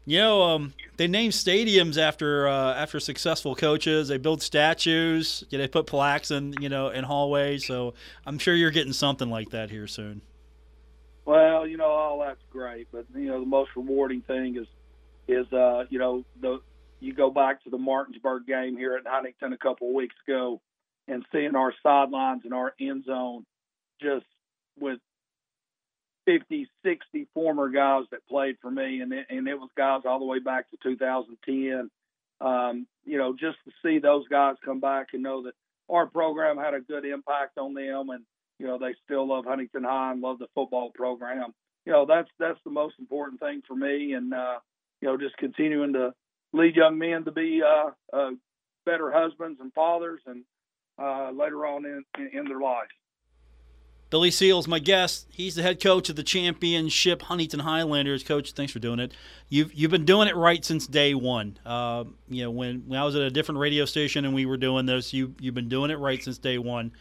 You 0.08 0.20
know, 0.20 0.42
um, 0.42 0.74
they 0.96 1.10
name 1.10 1.32
stadiums 1.32 1.98
after 1.98 2.48
uh, 2.48 2.74
after 2.76 2.98
successful 2.98 3.56
coaches. 3.56 4.08
They 4.08 4.18
build 4.18 4.42
statues. 4.42 5.44
You 5.50 5.58
know, 5.58 5.66
they 5.66 5.68
put 5.68 5.86
plaques 5.86 6.32
in 6.32 6.54
you 6.62 6.70
know 6.70 6.88
in 6.88 7.04
hallways. 7.04 7.68
So 7.68 7.94
I'm 8.26 8.40
sure 8.40 8.56
you're 8.56 8.72
getting 8.72 8.94
something 8.94 9.30
like 9.30 9.50
that 9.50 9.70
here 9.70 9.86
soon. 9.86 10.22
Well, 11.26 11.68
you 11.68 11.76
know, 11.76 11.90
all 11.90 12.20
that's 12.20 12.40
great, 12.50 12.88
but 12.90 13.06
you 13.14 13.26
know, 13.26 13.42
the 13.42 13.46
most 13.46 13.72
rewarding 13.76 14.22
thing 14.22 14.56
is 14.56 14.68
is 15.28 15.52
uh, 15.52 15.84
you 15.90 16.00
know 16.00 16.24
the 16.40 16.62
you 17.02 17.14
go 17.14 17.30
back 17.30 17.66
to 17.66 17.70
the 17.70 17.78
Martinsburg 17.78 18.48
game 18.48 18.78
here 18.78 18.96
at 18.96 19.06
Huntington 19.06 19.52
a 19.52 19.58
couple 19.58 19.90
of 19.90 19.94
weeks 19.94 20.16
ago, 20.26 20.62
and 21.10 21.26
seeing 21.34 21.58
our 21.58 21.74
sidelines 21.84 22.44
and 22.46 22.54
our 22.54 22.74
end 22.80 23.04
zone 23.04 23.46
just 24.02 24.26
with 24.80 25.00
50, 26.28 26.68
60 26.84 27.28
former 27.34 27.70
guys 27.70 28.04
that 28.12 28.28
played 28.28 28.58
for 28.62 28.70
me, 28.70 29.00
and 29.00 29.14
it, 29.14 29.28
and 29.30 29.48
it 29.48 29.56
was 29.58 29.70
guys 29.78 30.02
all 30.06 30.20
the 30.20 30.26
way 30.26 30.40
back 30.40 30.70
to 30.70 30.78
2010. 30.84 31.90
Um, 32.40 32.86
you 33.06 33.18
know, 33.18 33.34
just 33.34 33.58
to 33.66 33.72
see 33.82 34.00
those 34.00 34.28
guys 34.28 34.56
come 34.64 34.82
back 34.82 35.08
and 35.14 35.24
know 35.24 35.44
that 35.44 35.54
our 35.90 36.06
program 36.06 36.58
had 36.58 36.74
a 36.74 36.82
good 36.82 37.06
impact 37.06 37.58
on 37.58 37.74
them, 37.74 38.10
and 38.10 38.26
you 38.60 38.68
know 38.68 38.78
they 38.78 38.94
still 39.06 39.28
love 39.28 39.46
Huntington 39.46 39.86
High 39.86 40.12
and 40.12 40.22
love 40.22 40.38
the 40.38 40.48
football 40.54 40.92
program. 40.94 41.54
You 41.86 41.94
know, 41.94 42.06
that's 42.06 42.30
that's 42.38 42.60
the 42.66 42.72
most 42.72 42.96
important 43.00 43.40
thing 43.40 43.62
for 43.66 43.76
me, 43.76 44.12
and 44.14 44.34
uh, 44.34 44.58
you 45.02 45.08
know, 45.08 45.18
just 45.18 45.38
continuing 45.38 45.94
to 45.94 46.14
lead 46.52 46.76
young 46.76 46.98
men 46.98 47.24
to 47.24 47.32
be 47.32 47.62
uh, 47.64 47.92
uh, 48.16 48.32
better 48.86 49.12
husbands 49.12 49.60
and 49.62 49.72
fathers, 49.74 50.20
and 50.28 50.44
uh, 51.02 51.32
later 51.32 51.66
on 51.66 51.86
in, 51.86 52.04
in, 52.18 52.40
in 52.40 52.46
their 52.46 52.60
lives. 52.60 52.90
Billy 54.10 54.32
Seals, 54.32 54.68
my 54.68 54.80
guest. 54.80 55.28
He's 55.30 55.56
the 55.56 55.64
head 55.64 55.82
coach 55.82 56.10
of 56.10 56.16
the 56.16 56.24
championship 56.24 57.24
Huntington 57.24 57.60
Highlanders. 57.60 58.24
Coach, 58.24 58.54
thanks 58.54 58.72
for 58.72 58.80
doing 58.80 59.00
it. 59.00 59.14
You've 59.50 59.74
you've 59.74 59.92
been 59.92 60.06
doing 60.06 60.30
it 60.30 60.36
right 60.36 60.64
since 60.64 60.88
day 60.88 61.14
one. 61.14 61.58
Uh, 61.66 62.06
you 62.30 62.44
know, 62.44 62.52
when, 62.52 62.84
when 62.88 63.00
I 63.00 63.04
was 63.04 63.16
at 63.16 63.22
a 63.22 63.30
different 63.30 63.60
radio 63.60 63.84
station 63.86 64.24
and 64.24 64.34
we 64.34 64.46
were 64.46 64.58
doing 64.58 64.86
this, 64.86 65.14
you 65.14 65.36
you've 65.40 65.56
been 65.56 65.68
doing 65.70 65.92
it 65.92 66.00
right 66.00 66.24
since 66.24 66.38
day 66.38 66.58
one. 66.58 66.94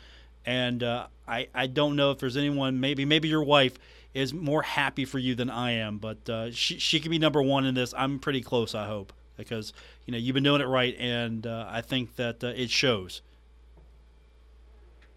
And 0.45 0.83
uh, 0.83 1.07
I 1.29 1.49
I 1.55 1.69
don't 1.69 1.95
know 1.95 2.11
if 2.11 2.19
there's 2.19 2.37
anyone, 2.37 2.81
maybe 2.81 3.05
maybe 3.05 3.29
your 3.29 3.45
wife 3.45 3.79
is 4.13 4.33
more 4.33 4.63
happy 4.63 5.05
for 5.05 5.19
you 5.19 5.35
than 5.35 5.51
I 5.51 5.73
am, 5.73 5.99
but 5.99 6.29
uh, 6.29 6.51
she 6.51 6.79
she 6.79 6.99
can 6.99 7.11
be 7.11 7.19
number 7.19 7.43
one 7.43 7.67
in 7.67 7.75
this. 7.75 7.95
I'm 7.97 8.19
pretty 8.19 8.41
close, 8.41 8.75
I 8.75 8.87
hope, 8.87 9.13
because 9.37 9.73
you 10.07 10.13
know 10.13 10.19
you've 10.19 10.35
been 10.35 10.43
doing 10.43 10.61
it 10.61 10.67
right, 10.67 10.97
and 10.99 11.47
uh, 11.47 11.67
I 11.69 11.83
think 11.83 12.17
that 12.17 12.43
uh, 12.43 12.49
it 12.49 12.71
shows. 12.71 13.23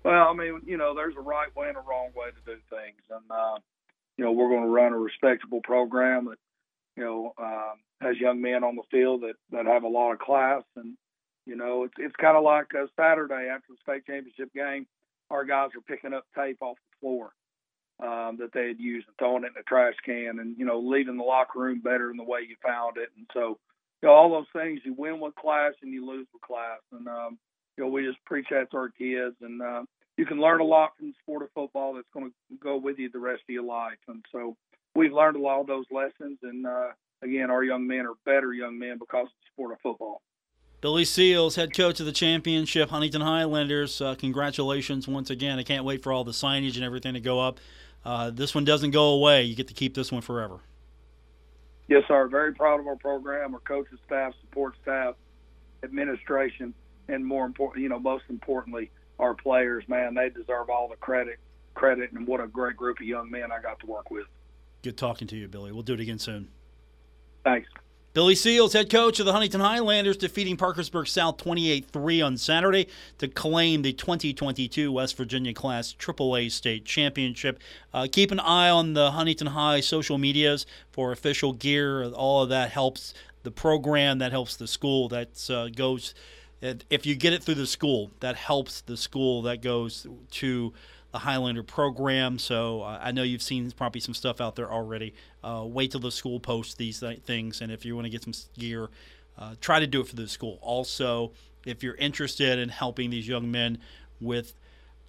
Well, 0.04 0.30
I 0.30 0.34
mean, 0.34 0.62
you 0.66 0.78
know, 0.78 0.96
there's 0.96 1.16
a 1.18 1.22
right 1.22 1.54
way 1.56 1.68
and 1.68 1.78
a 1.78 1.82
wrong 1.82 2.10
way 2.16 2.30
to 2.30 2.42
do 2.46 2.60
things, 2.70 3.02
and 3.10 3.30
uh, 3.30 3.58
you 4.18 4.24
know, 4.26 4.32
we're 4.32 4.50
going 4.50 4.64
to 4.64 4.70
run 4.70 4.94
a 4.94 4.98
respectable 4.98 5.62
program 5.64 6.26
that 6.26 6.38
you 6.96 7.04
know 7.04 7.34
um, 7.38 7.76
has 8.02 8.18
young 8.18 8.42
men 8.42 8.64
on 8.64 8.76
the 8.76 8.84
field 8.92 9.22
that 9.22 9.36
that 9.52 9.66
have 9.66 9.84
a 9.84 9.90
lot 9.90 10.14
of 10.14 10.20
class, 10.20 10.64
and 10.78 10.96
you 11.46 11.56
know, 11.58 11.84
it's 11.84 11.94
it's 11.98 12.16
kind 12.16 12.38
of 12.38 12.44
like 12.44 12.68
a 12.76 12.88
Saturday 12.98 13.50
after 13.50 13.68
the 13.70 13.78
state 13.82 14.06
championship 14.06 14.54
game, 14.54 14.88
our 15.30 15.44
guys 15.44 15.70
are 15.76 15.82
picking 15.82 16.14
up 16.14 16.26
tape 16.36 16.58
off 16.62 16.78
the 16.78 16.98
floor 17.02 17.32
um, 18.02 18.38
that 18.40 18.54
they 18.54 18.68
had 18.70 18.80
used 18.80 19.08
and 19.08 19.18
throwing 19.18 19.44
it 19.44 19.48
in 19.48 19.54
the 19.58 19.64
trash 19.68 19.96
can, 20.06 20.40
and 20.40 20.58
you 20.58 20.66
know, 20.66 20.80
leaving 20.80 21.18
the 21.18 21.24
locker 21.24 21.60
room 21.60 21.82
better 21.82 22.08
than 22.08 22.18
the 22.18 22.24
way 22.24 22.40
you 22.48 22.56
found 22.66 22.98
it, 22.98 23.10
and 23.18 23.28
so. 23.34 23.60
You 24.02 24.08
know, 24.08 24.16
all 24.16 24.32
those 24.32 24.46
things 24.56 24.80
you 24.86 24.94
win 24.94 25.20
with 25.20 25.36
class 25.36 25.74
and 25.82 25.92
you 25.92 26.08
lose 26.08 26.26
with 26.32 26.42
class, 26.42 26.80
and 26.94 27.06
um, 27.10 27.38
you 27.80 27.86
know, 27.86 27.92
we 27.92 28.06
just 28.06 28.24
preach 28.26 28.48
that 28.52 28.70
to 28.72 28.78
our 28.78 28.90
kids, 28.90 29.38
and 29.42 29.62
uh, 29.62 29.84
you 30.18 30.26
can 30.26 30.38
learn 30.38 30.60
a 30.60 30.66
lot 30.66 30.98
from 30.98 31.08
the 31.08 31.14
sport 31.24 31.44
of 31.44 31.50
football 31.56 31.94
that's 31.94 32.10
going 32.14 32.30
to 32.30 32.58
go 32.62 32.76
with 32.76 33.00
you 33.00 33.10
the 33.10 33.20
rest 33.20 33.42
of 33.48 33.54
your 33.54 33.64
life. 33.64 33.98
And 34.10 34.24
so 34.34 34.58
we've 34.96 35.14
learned 35.14 35.38
a 35.38 35.40
lot 35.40 35.62
of 35.62 35.68
those 35.68 35.86
lessons, 35.90 36.40
and 36.44 36.68
uh, 36.68 36.90
again, 37.22 37.50
our 37.50 37.64
young 37.64 37.88
men 37.88 38.06
are 38.06 38.16
better 38.26 38.54
young 38.54 38.78
men 38.78 38.98
because 39.00 39.28
of 39.28 39.32
the 39.32 39.48
sport 39.54 39.72
of 39.72 39.80
football. 39.80 40.22
Billy 40.82 41.06
Seals, 41.06 41.56
head 41.56 41.74
coach 41.74 42.02
of 42.02 42.06
the 42.06 42.12
championship 42.12 42.90
Huntington 42.90 43.22
Highlanders. 43.22 44.02
Uh, 44.02 44.16
congratulations 44.16 45.08
once 45.08 45.30
again. 45.30 45.58
I 45.58 45.64
can't 45.64 45.86
wait 45.86 46.04
for 46.04 46.12
all 46.12 46.26
the 46.26 46.32
signage 46.32 46.76
and 46.76 46.84
everything 46.84 47.14
to 47.14 47.22
go 47.22 47.40
up. 47.40 47.62
Uh, 48.04 48.30
this 48.30 48.54
one 48.54 48.66
doesn't 48.66 48.92
go 48.92 49.12
away. 49.12 49.44
You 49.44 49.56
get 49.56 49.70
to 49.70 49.74
keep 49.74 49.94
this 49.94 50.12
one 50.12 50.22
forever. 50.22 50.60
Yes, 51.88 52.04
sir. 52.10 52.28
Very 52.28 52.54
proud 52.54 52.82
of 52.82 52.88
our 52.88 52.98
program, 52.98 53.54
our 53.54 53.62
coaching 53.62 53.98
staff, 54.06 54.34
support 54.42 54.76
staff, 54.82 55.16
administration 55.82 56.74
and 57.10 57.26
more 57.26 57.46
important, 57.46 57.84
you 57.84 57.90
know, 57.90 58.00
most 58.00 58.26
importantly, 58.30 58.92
our 59.20 59.34
players. 59.34 59.84
Man, 59.88 60.14
they 60.14 60.30
deserve 60.30 60.70
all 60.70 60.88
the 60.88 60.96
credit, 60.98 61.40
credit, 61.74 62.12
and 62.12 62.26
what 62.26 62.40
a 62.40 62.48
great 62.48 62.78
group 62.78 63.00
of 63.00 63.06
young 63.06 63.30
men 63.30 63.52
I 63.52 63.62
got 63.62 63.80
to 63.82 63.86
work 63.86 64.10
with. 64.12 64.28
Good 64.82 64.98
talking 64.98 65.28
to 65.28 65.36
you, 65.36 65.48
Billy. 65.48 65.72
We'll 65.72 65.84
do 65.84 65.94
it 65.94 66.00
again 66.00 66.20
soon. 66.20 66.50
Thanks. 67.44 67.68
Billy 68.12 68.34
Seals, 68.34 68.74
head 68.74 68.90
coach 68.90 69.20
of 69.20 69.28
the 69.28 69.34
Huntington 69.34 69.62
Highlanders, 69.62 70.18
defeating 70.18 70.58
Parkersburg 70.58 71.08
South 71.08 71.38
28 71.38 71.86
3 71.86 72.22
on 72.22 72.38
Saturday 72.38 72.88
to 73.20 73.28
claim 73.28 73.84
the 73.84 73.94
2022 73.94 74.92
West 74.92 75.16
Virginia 75.16 75.54
Class 75.54 75.94
AAA 75.94 76.52
State 76.52 76.86
Championship. 76.86 77.60
Uh, 77.94 78.08
keep 78.12 78.32
an 78.32 78.40
eye 78.40 78.70
on 78.70 78.94
the 78.94 79.12
Huntington 79.12 79.48
High 79.48 79.82
social 79.82 80.18
medias 80.18 80.66
for 80.90 81.12
official 81.12 81.54
gear. 81.54 82.04
All 82.04 82.42
of 82.42 82.50
that 82.50 82.72
helps 82.72 83.14
the 83.44 83.52
program, 83.52 84.18
that 84.18 84.32
helps 84.32 84.56
the 84.56 84.68
school, 84.68 85.08
that 85.10 85.50
uh, 85.50 85.70
goes 85.70 86.16
if 86.62 87.06
you 87.06 87.16
get 87.16 87.34
it 87.34 87.44
through 87.44 87.56
the 87.56 87.68
school, 87.68 88.12
that 88.20 88.36
helps 88.36 88.82
the 88.82 88.98
school 88.98 89.44
that 89.44 89.62
goes 89.62 90.06
to 90.32 90.74
the 91.12 91.20
Highlander 91.20 91.64
program. 91.64 92.38
So 92.38 92.82
uh, 92.82 93.00
I 93.02 93.12
know 93.12 93.24
you've 93.24 93.42
seen 93.42 93.72
probably 93.72 94.02
some 94.02 94.14
stuff 94.14 94.42
out 94.42 94.56
there 94.56 94.72
already. 94.72 95.14
Uh, 95.44 95.64
wait 95.66 95.92
till 95.92 96.00
the 96.00 96.12
school 96.12 96.40
posts 96.40 96.76
these 96.76 97.04
things, 97.26 97.62
and 97.62 97.72
if 97.72 97.86
you 97.86 97.96
want 97.96 98.06
to 98.06 98.10
get 98.10 98.24
some 98.24 98.34
gear, 98.58 98.90
uh, 99.38 99.56
try 99.62 99.80
to 99.80 99.88
do 99.88 100.02
it 100.02 100.08
for 100.08 100.16
the 100.16 100.28
school. 100.28 100.60
Also, 100.62 101.32
if 101.66 101.82
you're 101.84 101.96
interested 101.96 102.60
in 102.60 102.70
helping 102.70 103.10
these 103.10 103.28
young 103.28 103.50
men 103.50 103.80
with 104.20 104.54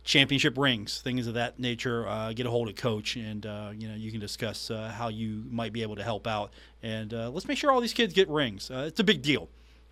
championship 0.05 0.57
rings, 0.57 1.01
things 1.03 1.27
of 1.27 1.35
that 1.35 1.59
nature, 1.59 2.09
uh, 2.09 2.33
get 2.33 2.47
a 2.47 2.51
hold 2.51 2.69
of 2.69 2.77
coach, 2.77 3.17
and 3.17 3.45
uh, 3.45 3.71
you 3.77 3.89
know 3.89 3.95
you 3.95 4.11
can 4.11 4.21
discuss 4.21 4.71
uh, 4.71 4.93
how 4.97 5.09
you 5.09 5.45
might 5.51 5.73
be 5.73 5.83
able 5.83 5.97
to 5.97 6.05
help 6.05 6.27
out. 6.27 6.53
And 6.83 7.13
let's 7.13 7.47
make 7.47 7.59
sure 7.59 7.71
all 7.71 7.81
these 7.81 7.93
kids 7.93 8.15
get 8.15 8.29
rings. 8.29 8.71
it's 8.73 9.01
a 9.01 9.05
big 9.05 9.21
deal 9.21 9.49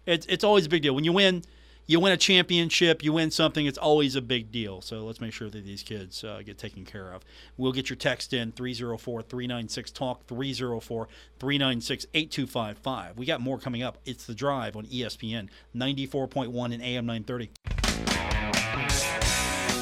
it's 0.09 0.27
it's 0.27 0.45
always 0.45 0.67
a 0.67 0.69
big 0.69 0.83
deal 0.83 0.95
when 0.95 1.05
you 1.05 1.13
win. 1.13 1.45
You 1.91 2.01
win 2.01 2.13
a 2.13 2.19
championship, 2.19 3.03
you 3.03 3.15
win 3.15 3.31
something, 3.31 3.65
it's 3.65 3.79
always 3.79 4.15
a 4.15 4.21
big 4.21 4.53
deal. 4.53 4.83
So 4.83 5.07
let's 5.07 5.23
make 5.23 5.33
sure 5.33 5.49
that 5.49 5.65
these 5.65 5.83
kids 5.83 6.23
uh, 6.23 6.43
get 6.45 6.59
taken 6.59 6.85
care 6.85 7.15
of. 7.15 7.25
We'll 7.57 7.73
get 7.73 7.89
your 7.89 7.97
text 7.97 8.35
in 8.35 8.53
304 8.53 9.23
396 9.23 9.91
TALK, 9.93 10.27
304 10.27 11.09
396 11.39 12.07
8255. 12.13 13.17
We 13.17 13.25
got 13.25 13.41
more 13.41 13.59
coming 13.59 13.83
up. 13.83 13.97
It's 14.05 14.27
The 14.27 14.35
Drive 14.35 14.77
on 14.77 14.85
ESPN 14.85 15.49
94.1 15.75 16.75
and 16.75 16.83
AM 16.83 17.07
930. 17.07 17.53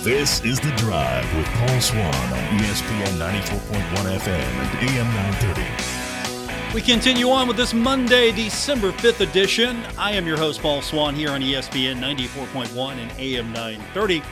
This 0.05 0.45
is 0.45 0.61
The 0.61 0.71
Drive 0.77 1.35
with 1.35 1.47
Paul 1.47 1.81
Swann 1.81 2.15
on 2.15 2.59
ESPN 2.61 3.19
94.1 3.19 4.19
FM 4.21 4.29
and 4.29 4.91
AM 4.91 5.07
930. 5.43 5.76
We 6.75 6.83
continue 6.83 7.31
on 7.31 7.49
with 7.49 7.57
this 7.57 7.73
Monday, 7.73 8.33
December 8.33 8.93
5th 8.93 9.21
edition. 9.21 9.83
I 9.97 10.13
am 10.13 10.27
your 10.27 10.37
host, 10.37 10.61
Paul 10.61 10.83
Swann, 10.83 11.15
here 11.15 11.31
on 11.31 11.41
ESPN 11.41 11.99
94.1 12.01 12.93
and 12.99 13.11
AM 13.19 13.51
930. 13.53 14.23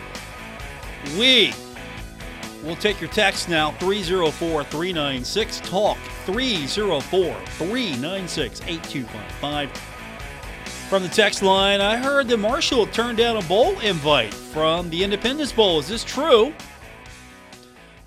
We 1.18 1.54
will 2.62 2.76
take 2.76 3.00
your 3.00 3.08
text 3.10 3.48
now 3.48 3.70
304 3.72 4.64
396 4.64 5.60
TALK 5.60 5.96
304 6.26 7.34
396 7.46 8.60
8255. 8.60 9.70
From 10.90 11.02
the 11.02 11.08
text 11.08 11.42
line, 11.42 11.80
I 11.80 11.96
heard 11.96 12.28
that 12.28 12.36
Marshall 12.36 12.86
turned 12.86 13.16
down 13.16 13.38
a 13.38 13.42
bowl 13.42 13.78
invite 13.80 14.34
from 14.34 14.90
the 14.90 15.02
Independence 15.02 15.52
Bowl. 15.52 15.78
Is 15.78 15.88
this 15.88 16.04
true? 16.04 16.52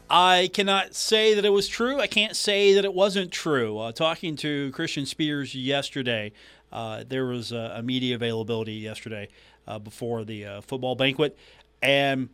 I 0.09 0.49
cannot 0.53 0.95
say 0.95 1.33
that 1.33 1.43
it 1.43 1.49
was 1.49 1.67
true. 1.67 1.99
I 1.99 2.07
can't 2.07 2.35
say 2.35 2.73
that 2.73 2.85
it 2.85 2.93
wasn't 2.93 3.31
true. 3.31 3.77
Uh, 3.77 3.91
talking 3.91 4.35
to 4.37 4.71
Christian 4.71 5.05
Spears 5.05 5.53
yesterday, 5.53 6.31
uh, 6.71 7.03
there 7.07 7.25
was 7.25 7.51
a, 7.51 7.73
a, 7.75 7.83
media 7.83 8.15
availability 8.15 8.73
yesterday 8.73 9.27
uh, 9.67 9.79
before 9.79 10.23
the 10.23 10.45
uh, 10.45 10.61
football 10.61 10.95
banquet, 10.95 11.37
and 11.81 12.29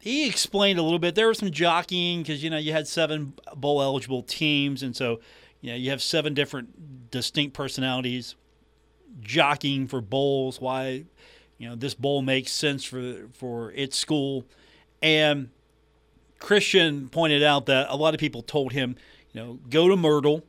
he 0.00 0.26
explained 0.26 0.78
a 0.78 0.82
little 0.82 0.98
bit. 0.98 1.14
There 1.14 1.28
was 1.28 1.38
some 1.38 1.50
jockeying 1.50 2.22
because 2.22 2.42
you 2.42 2.48
know 2.48 2.58
you 2.58 2.72
had 2.72 2.88
seven 2.88 3.34
bowl 3.54 3.82
eligible 3.82 4.22
teams, 4.22 4.82
and 4.82 4.96
so 4.96 5.20
you 5.60 5.70
know 5.70 5.76
you 5.76 5.90
have 5.90 6.02
seven 6.02 6.32
different 6.32 7.10
distinct 7.10 7.54
personalities 7.54 8.36
jockeying 9.20 9.86
for 9.86 10.00
bowls. 10.00 10.60
Why 10.60 11.04
you 11.58 11.68
know 11.68 11.74
this 11.74 11.94
bowl 11.94 12.22
makes 12.22 12.52
sense 12.52 12.84
for 12.84 13.28
for 13.32 13.72
its 13.72 13.96
school 13.98 14.46
and 15.02 15.50
Christian 16.38 17.08
pointed 17.08 17.42
out 17.42 17.66
that 17.66 17.86
a 17.90 17.96
lot 17.96 18.14
of 18.14 18.20
people 18.20 18.42
told 18.42 18.72
him, 18.72 18.96
you 19.32 19.40
know, 19.40 19.58
go 19.70 19.88
to 19.88 19.96
Myrtle. 19.96 20.44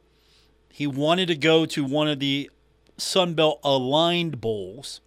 He 0.70 0.86
wanted 0.88 1.28
to 1.30 1.36
go 1.36 1.66
to 1.66 1.84
one 1.84 2.08
of 2.08 2.20
the 2.20 2.50
Sunbelt 2.98 3.60
aligned 3.64 4.42
bowls. 4.42 5.02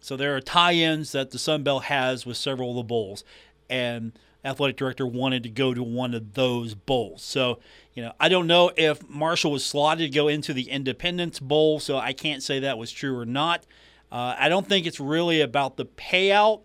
So 0.00 0.16
there 0.16 0.34
are 0.36 0.40
tie-ins 0.40 1.12
that 1.12 1.30
the 1.30 1.38
Sunbelt 1.38 1.84
has 1.84 2.26
with 2.26 2.36
several 2.36 2.70
of 2.70 2.76
the 2.76 2.82
bowls, 2.82 3.22
and 3.70 4.12
athletic 4.44 4.76
director 4.76 5.06
wanted 5.06 5.44
to 5.44 5.48
go 5.48 5.72
to 5.74 5.82
one 5.82 6.14
of 6.14 6.34
those 6.34 6.74
bowls. 6.74 7.22
So, 7.22 7.60
you 7.94 8.02
know, 8.02 8.12
I 8.18 8.28
don't 8.28 8.46
know 8.48 8.72
if 8.76 9.08
Marshall 9.08 9.52
was 9.52 9.64
slotted 9.64 10.10
to 10.10 10.14
go 10.14 10.26
into 10.26 10.52
the 10.52 10.68
Independence 10.68 11.38
Bowl, 11.38 11.78
so 11.78 11.98
I 11.98 12.12
can't 12.12 12.42
say 12.42 12.58
that 12.60 12.78
was 12.78 12.90
true 12.90 13.16
or 13.16 13.24
not. 13.24 13.64
Uh, 14.10 14.34
I 14.38 14.48
don't 14.48 14.68
think 14.68 14.86
it's 14.86 14.98
really 15.00 15.40
about 15.40 15.76
the 15.76 15.86
payout. 15.86 16.62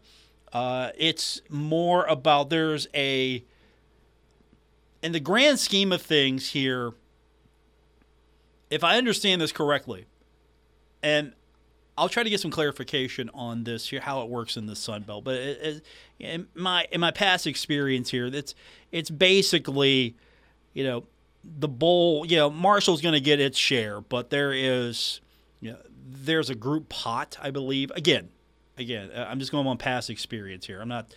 Uh, 0.54 0.92
it's 0.98 1.42
more 1.50 2.06
about 2.06 2.50
there's 2.50 2.88
a 2.94 3.44
in 5.04 5.12
the 5.12 5.20
grand 5.20 5.60
scheme 5.60 5.92
of 5.92 6.02
things 6.02 6.50
here, 6.50 6.94
if 8.70 8.84
I 8.84 8.98
understand 8.98 9.42
this 9.42 9.52
correctly, 9.52 10.06
and 11.04 11.34
I'll 11.98 12.10
try 12.10 12.24
to 12.24 12.30
get 12.30 12.40
some 12.40 12.52
clarification 12.52 13.30
on 13.34 13.64
this 13.64 13.90
here, 13.90 14.00
how 14.00 14.22
it 14.22 14.30
works 14.30 14.56
in 14.58 14.68
the 14.68 14.76
Sun 14.76 15.04
Belt. 15.04 15.24
But 15.24 15.36
it, 15.36 15.62
it, 15.62 15.86
in 16.20 16.48
my 16.54 16.88
in 16.92 17.02
my 17.02 17.12
past 17.12 17.48
experience 17.48 18.12
here, 18.12 18.26
it's 18.28 18.56
it's 18.92 19.10
basically, 19.10 20.16
you 20.74 20.84
know, 20.84 21.06
the 21.44 21.68
bowl. 21.68 22.26
You 22.26 22.38
know, 22.38 22.50
Marshall's 22.50 23.02
going 23.02 23.14
to 23.14 23.22
get 23.22 23.40
its 23.40 23.58
share, 23.58 24.02
but 24.02 24.30
there 24.30 24.54
is, 24.54 25.22
you 25.60 25.72
know, 25.72 25.80
there's 26.08 26.50
a 26.50 26.56
group 26.56 26.90
pot, 26.90 27.38
I 27.42 27.52
believe. 27.52 27.92
Again, 27.96 28.30
again, 28.78 29.12
I'm 29.16 29.40
just 29.40 29.52
going 29.52 29.68
on 29.68 29.78
past 29.78 30.10
experience 30.10 30.66
here. 30.66 30.82
I'm 30.82 30.88
not, 30.88 31.14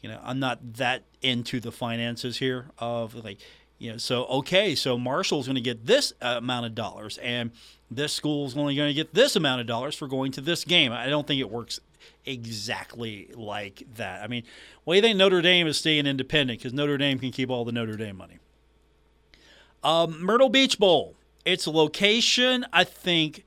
you 0.00 0.08
know, 0.08 0.20
I'm 0.22 0.38
not 0.38 0.74
that 0.74 1.02
into 1.20 1.60
the 1.60 1.72
finances 1.72 2.38
here 2.38 2.66
of 2.78 3.14
like 3.14 3.38
you 3.82 3.90
know, 3.90 3.98
so 3.98 4.26
okay, 4.26 4.76
so 4.76 4.96
Marshall's 4.96 5.46
going 5.46 5.56
to 5.56 5.60
get 5.60 5.86
this 5.86 6.12
amount 6.20 6.66
of 6.66 6.74
dollars, 6.76 7.18
and 7.18 7.50
this 7.90 8.12
school's 8.12 8.56
only 8.56 8.76
going 8.76 8.88
to 8.88 8.94
get 8.94 9.12
this 9.12 9.34
amount 9.34 9.60
of 9.60 9.66
dollars 9.66 9.96
for 9.96 10.06
going 10.06 10.30
to 10.32 10.40
this 10.40 10.64
game. 10.64 10.92
I 10.92 11.08
don't 11.08 11.26
think 11.26 11.40
it 11.40 11.50
works 11.50 11.80
exactly 12.24 13.28
like 13.34 13.82
that. 13.96 14.22
I 14.22 14.28
mean, 14.28 14.44
why 14.84 14.94
do 14.94 14.96
you 14.98 15.02
think 15.02 15.16
Notre 15.16 15.42
Dame 15.42 15.66
is 15.66 15.78
staying 15.78 16.06
independent? 16.06 16.60
Because 16.60 16.72
Notre 16.72 16.96
Dame 16.96 17.18
can 17.18 17.32
keep 17.32 17.50
all 17.50 17.64
the 17.64 17.72
Notre 17.72 17.96
Dame 17.96 18.16
money. 18.16 18.38
Um, 19.82 20.22
Myrtle 20.24 20.48
Beach 20.48 20.78
Bowl. 20.78 21.16
Its 21.44 21.66
location, 21.66 22.64
I 22.72 22.84
think, 22.84 23.44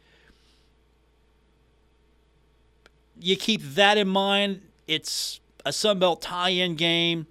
you 3.19 3.35
keep 3.35 3.61
that 3.61 3.97
in 3.97 4.07
mind. 4.07 4.61
It's 4.87 5.39
a 5.65 5.69
Sunbelt 5.71 6.21
tie-in 6.21 6.75
game. 6.75 7.27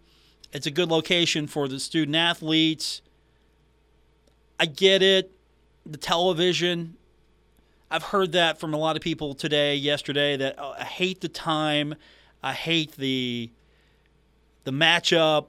It's 0.52 0.66
a 0.66 0.70
good 0.70 0.90
location 0.90 1.46
for 1.46 1.68
the 1.68 1.80
student 1.80 2.16
athletes. 2.16 3.02
I 4.58 4.66
get 4.66 5.02
it. 5.02 5.30
The 5.84 5.98
television. 5.98 6.96
I've 7.90 8.04
heard 8.04 8.32
that 8.32 8.58
from 8.58 8.72
a 8.72 8.76
lot 8.76 8.96
of 8.96 9.02
people 9.02 9.34
today, 9.34 9.76
yesterday, 9.76 10.36
that 10.36 10.56
oh, 10.58 10.74
I 10.78 10.84
hate 10.84 11.20
the 11.20 11.28
time. 11.28 11.94
I 12.42 12.52
hate 12.52 12.92
the 12.96 13.50
the 14.64 14.70
matchup. 14.70 15.46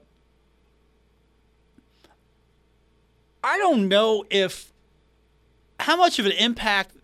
I 3.42 3.58
don't 3.58 3.88
know 3.88 4.24
if 4.30 4.72
how 5.80 5.96
much 5.96 6.18
of 6.18 6.26
an 6.26 6.32
impact 6.32 6.96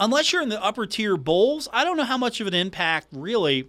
unless 0.00 0.32
you're 0.32 0.42
in 0.42 0.48
the 0.48 0.62
upper 0.62 0.86
tier 0.86 1.16
bowls, 1.16 1.68
I 1.72 1.84
don't 1.84 1.96
know 1.96 2.04
how 2.04 2.18
much 2.18 2.40
of 2.40 2.46
an 2.46 2.54
impact 2.54 3.08
really 3.12 3.68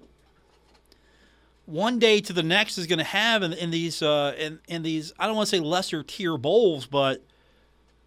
one 1.65 1.99
day 1.99 2.19
to 2.21 2.33
the 2.33 2.43
next 2.43 2.77
is 2.77 2.87
going 2.87 2.99
to 2.99 3.05
have 3.05 3.43
in, 3.43 3.53
in 3.53 3.69
these 3.69 4.01
uh, 4.01 4.33
in, 4.37 4.59
in 4.67 4.81
these 4.81 5.13
I 5.19 5.27
don't 5.27 5.35
want 5.35 5.49
to 5.49 5.55
say 5.55 5.59
lesser 5.59 6.01
tier 6.01 6.37
bowls, 6.37 6.87
but 6.87 7.23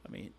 I 0.06 0.10
mean, 0.10 0.32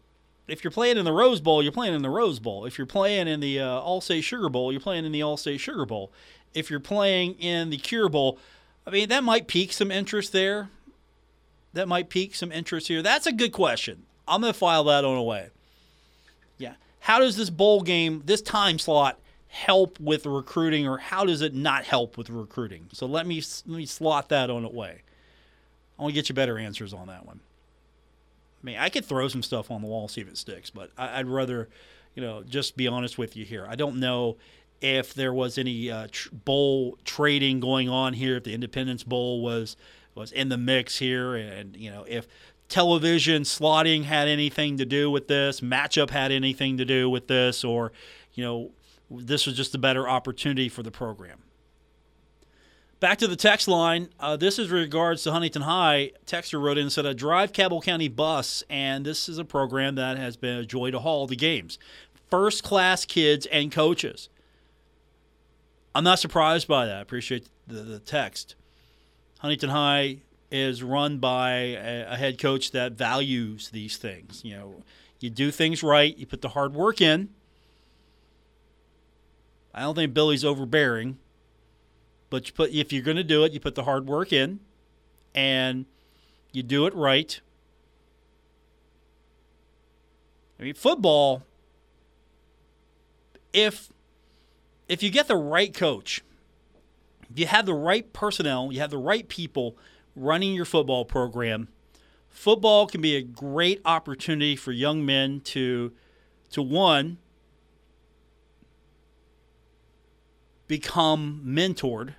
if 0.47 0.63
you're 0.63 0.71
playing 0.71 0.97
in 0.97 1.05
the 1.05 1.11
Rose 1.11 1.41
Bowl, 1.41 1.63
you're 1.63 1.71
playing 1.71 1.95
in 1.95 2.01
the 2.01 2.09
Rose 2.09 2.39
Bowl. 2.39 2.65
If 2.65 2.77
you're 2.77 2.85
playing 2.85 3.27
in 3.27 3.39
the 3.39 3.59
uh, 3.59 3.79
All-State 3.79 4.21
Sugar 4.21 4.49
Bowl, 4.49 4.71
you're 4.71 4.81
playing 4.81 5.05
in 5.05 5.11
the 5.11 5.23
All-State 5.23 5.59
Sugar 5.59 5.85
Bowl. 5.85 6.11
If 6.53 6.69
you're 6.69 6.79
playing 6.79 7.33
in 7.39 7.69
the 7.69 7.77
Cure 7.77 8.09
Bowl, 8.09 8.37
I 8.85 8.91
mean 8.91 9.09
that 9.09 9.23
might 9.23 9.47
pique 9.47 9.73
some 9.73 9.91
interest 9.91 10.31
there. 10.31 10.69
That 11.73 11.87
might 11.87 12.09
pique 12.09 12.35
some 12.35 12.51
interest 12.51 12.87
here. 12.87 13.01
That's 13.01 13.27
a 13.27 13.33
good 13.33 13.51
question. 13.51 14.03
I'm 14.27 14.41
going 14.41 14.53
to 14.53 14.57
file 14.57 14.85
that 14.85 15.03
on 15.03 15.17
away. 15.17 15.49
Yeah. 16.57 16.75
How 17.05 17.19
does 17.19 17.37
this 17.37 17.51
bowl 17.51 17.81
game, 17.81 18.23
this 18.25 18.41
time 18.41 18.79
slot, 18.79 19.19
help 19.47 19.99
with 19.99 20.25
recruiting 20.25 20.87
or 20.87 20.97
how 20.97 21.23
does 21.23 21.43
it 21.43 21.53
not 21.53 21.83
help 21.83 22.17
with 22.17 22.31
recruiting? 22.31 22.87
So 22.93 23.05
let 23.05 23.27
me 23.27 23.43
let 23.67 23.77
me 23.77 23.85
slot 23.85 24.29
that 24.29 24.49
on 24.49 24.65
away. 24.65 25.03
I 25.99 26.01
want 26.01 26.15
to 26.15 26.15
get 26.15 26.29
you 26.29 26.33
better 26.33 26.57
answers 26.57 26.95
on 26.95 27.05
that 27.05 27.23
one. 27.23 27.41
I 28.59 28.65
mean, 28.65 28.77
I 28.79 28.89
could 28.89 29.05
throw 29.05 29.27
some 29.27 29.43
stuff 29.43 29.69
on 29.69 29.83
the 29.83 29.87
wall, 29.87 30.07
see 30.07 30.21
if 30.21 30.27
it 30.27 30.35
sticks, 30.35 30.71
but 30.71 30.89
I, 30.97 31.19
would 31.19 31.31
rather, 31.31 31.69
you 32.15 32.23
know, 32.23 32.41
just 32.41 32.75
be 32.75 32.87
honest 32.87 33.19
with 33.19 33.37
you 33.37 33.45
here. 33.45 33.67
I 33.69 33.75
don't 33.75 33.99
know 33.99 34.37
if 34.81 35.13
there 35.13 35.31
was 35.31 35.59
any 35.59 35.91
uh, 35.91 36.07
tr- 36.09 36.29
bowl 36.33 36.97
trading 37.05 37.59
going 37.59 37.87
on 37.87 38.13
here, 38.13 38.37
if 38.37 38.45
the 38.45 38.55
Independence 38.55 39.03
Bowl 39.03 39.43
was 39.43 39.77
was 40.15 40.31
in 40.31 40.49
the 40.49 40.57
mix 40.57 40.97
here, 40.97 41.35
and 41.35 41.75
you 41.75 41.91
know 41.91 42.03
if 42.07 42.27
television 42.69 43.43
slotting 43.43 44.03
had 44.03 44.27
anything 44.27 44.77
to 44.77 44.85
do 44.85 45.09
with 45.11 45.27
this, 45.27 45.61
matchup 45.61 46.09
had 46.09 46.31
anything 46.31 46.77
to 46.77 46.85
do 46.85 47.09
with 47.09 47.27
this, 47.27 47.63
or 47.63 47.91
you 48.33 48.43
know 48.43 48.71
this 49.09 49.45
was 49.45 49.55
just 49.55 49.75
a 49.75 49.77
better 49.77 50.07
opportunity 50.09 50.69
for 50.69 50.83
the 50.83 50.91
program. 50.91 51.39
Back 52.99 53.17
to 53.19 53.27
the 53.27 53.35
text 53.35 53.67
line. 53.67 54.09
Uh, 54.19 54.35
this 54.35 54.57
is 54.57 54.71
regards 54.71 55.23
to 55.23 55.31
Huntington 55.31 55.63
High. 55.63 56.11
Texter 56.25 56.61
wrote 56.61 56.77
in 56.77 56.83
and 56.83 56.91
said, 56.91 57.05
"I 57.05 57.13
drive 57.13 57.53
Cabell 57.53 57.81
County 57.81 58.07
bus, 58.07 58.63
and 58.69 59.05
this 59.05 59.29
is 59.29 59.37
a 59.37 59.45
program 59.45 59.95
that 59.95 60.17
has 60.17 60.37
been 60.37 60.57
a 60.57 60.65
joy 60.65 60.91
to 60.91 60.99
haul 60.99 61.27
the 61.27 61.35
games. 61.35 61.77
First 62.29 62.63
class 62.63 63.05
kids 63.05 63.45
and 63.47 63.71
coaches. 63.71 64.29
I'm 65.93 66.03
not 66.03 66.19
surprised 66.19 66.67
by 66.67 66.85
that. 66.87 66.97
I 66.97 67.01
appreciate 67.01 67.47
the, 67.67 67.81
the 67.81 67.99
text. 67.99 68.55
Huntington 69.39 69.69
High 69.69 70.21
is 70.51 70.83
run 70.83 71.17
by 71.17 71.51
a, 71.51 72.07
a 72.11 72.15
head 72.15 72.39
coach 72.39 72.71
that 72.71 72.93
values 72.93 73.69
these 73.69 73.97
things. 73.97 74.41
You 74.43 74.55
know, 74.55 74.83
you 75.19 75.29
do 75.29 75.51
things 75.51 75.83
right, 75.83 76.15
you 76.17 76.25
put 76.25 76.41
the 76.41 76.49
hard 76.49 76.73
work 76.73 77.01
in." 77.01 77.29
I 79.73 79.81
don't 79.81 79.95
think 79.95 80.13
Billy's 80.13 80.45
overbearing, 80.45 81.17
but 82.29 82.47
you 82.47 82.53
put 82.53 82.71
if 82.71 82.93
you're 82.93 83.03
going 83.03 83.17
to 83.17 83.23
do 83.23 83.43
it, 83.43 83.51
you 83.51 83.59
put 83.59 83.75
the 83.75 83.83
hard 83.83 84.07
work 84.07 84.31
in, 84.31 84.61
and 85.33 85.85
you 86.53 86.63
do 86.63 86.85
it 86.85 86.95
right. 86.95 87.39
I 90.57 90.63
mean, 90.63 90.73
football. 90.73 91.43
If 93.51 93.91
if 94.87 95.03
you 95.03 95.09
get 95.09 95.27
the 95.27 95.35
right 95.35 95.73
coach, 95.73 96.23
if 97.29 97.37
you 97.37 97.47
have 97.47 97.65
the 97.65 97.73
right 97.73 98.11
personnel, 98.13 98.71
you 98.71 98.79
have 98.79 98.91
the 98.91 98.97
right 98.97 99.27
people 99.27 99.77
running 100.15 100.53
your 100.53 100.65
football 100.65 101.05
program, 101.05 101.67
football 102.29 102.87
can 102.87 103.01
be 103.01 103.15
a 103.15 103.21
great 103.21 103.81
opportunity 103.85 104.55
for 104.55 104.71
young 104.71 105.05
men 105.05 105.41
to 105.41 105.91
to 106.51 106.61
one 106.61 107.17
become 110.67 111.41
mentored. 111.45 112.15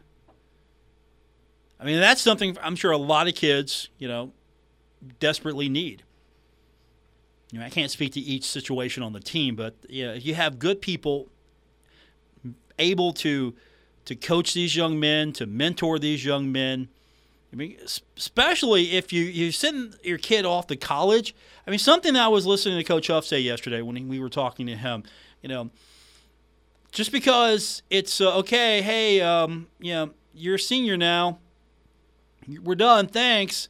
I 1.79 1.85
mean, 1.85 2.01
that's 2.01 2.21
something 2.21 2.57
I'm 2.63 2.77
sure 2.77 2.91
a 2.91 2.97
lot 2.97 3.29
of 3.29 3.35
kids, 3.35 3.89
you 3.99 4.09
know, 4.09 4.33
desperately 5.19 5.69
need. 5.69 6.03
You 7.53 7.61
know, 7.61 7.67
I 7.67 7.71
can't 7.71 7.91
speak 7.91 8.13
to 8.15 8.21
each 8.21 8.45
situation 8.45 9.03
on 9.03 9.13
the 9.13 9.21
team, 9.21 9.57
but 9.57 9.75
yeah, 9.89 10.13
if 10.13 10.27
you 10.27 10.35
have 10.35 10.59
good 10.59 10.81
people 10.81 11.29
able 12.79 13.13
to 13.15 13.55
to 14.07 14.15
coach 14.15 14.55
these 14.55 14.77
young 14.77 15.01
men, 15.01 15.33
to 15.33 15.47
mentor 15.47 15.99
these 15.99 16.25
young 16.25 16.53
men, 16.53 16.89
I 17.53 17.57
mean, 17.57 17.77
especially 18.17 18.93
if 18.97 19.13
you 19.13 19.25
you 19.25 19.53
send 19.53 19.97
your 20.03 20.19
kid 20.19 20.45
off 20.45 20.67
to 20.67 20.77
college. 20.77 21.35
I 21.67 21.71
mean, 21.71 21.79
something 21.79 22.17
I 22.17 22.29
was 22.29 22.45
listening 22.45 22.79
to 22.79 22.85
Coach 22.85 23.07
Huff 23.07 23.25
say 23.25 23.41
yesterday 23.41 23.83
when 23.83 24.09
we 24.09 24.21
were 24.21 24.29
talking 24.29 24.67
to 24.67 24.77
him. 24.77 25.05
You 25.43 25.49
know, 25.49 25.71
just 26.93 27.13
because 27.13 27.83
it's 27.89 28.21
uh, 28.21 28.37
okay, 28.39 28.83
hey, 28.83 29.21
um, 29.21 29.69
you 29.79 29.93
know, 29.93 30.11
you're 30.35 30.57
a 30.57 30.59
senior 30.59 30.97
now. 30.97 31.39
We're 32.63 32.75
done. 32.75 33.07
Thanks. 33.07 33.69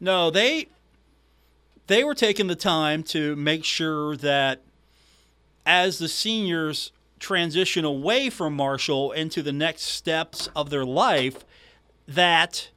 No, 0.00 0.30
they 0.30 0.66
they 1.86 2.04
were 2.04 2.14
taking 2.14 2.48
the 2.48 2.56
time 2.56 3.02
to 3.04 3.36
make 3.36 3.64
sure 3.64 4.16
that 4.16 4.62
as 5.64 5.98
the 5.98 6.08
seniors 6.08 6.92
transition 7.18 7.84
away 7.84 8.28
from 8.30 8.54
Marshall 8.54 9.12
into 9.12 9.42
the 9.42 9.52
next 9.52 9.82
steps 9.82 10.48
of 10.56 10.70
their 10.70 10.84
life, 10.84 11.44
that 12.06 12.70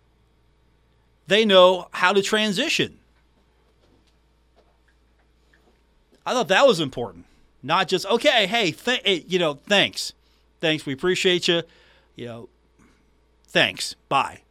they 1.27 1.45
know 1.45 1.88
how 1.91 2.13
to 2.13 2.21
transition. 2.21 3.00
I 6.25 6.33
thought 6.33 6.47
that 6.47 6.65
was 6.65 6.79
important. 6.79 7.25
Not 7.62 7.87
just 7.87 8.06
okay, 8.06 8.47
hey, 8.47 8.71
th- 8.71 9.25
you 9.27 9.39
know, 9.39 9.56
thanks, 9.67 10.13
thanks, 10.60 10.85
we 10.85 10.93
appreciate 10.93 11.47
you, 11.47 11.63
you 12.15 12.25
know, 12.25 12.50
thanks, 13.47 13.95
bye. 14.10 14.41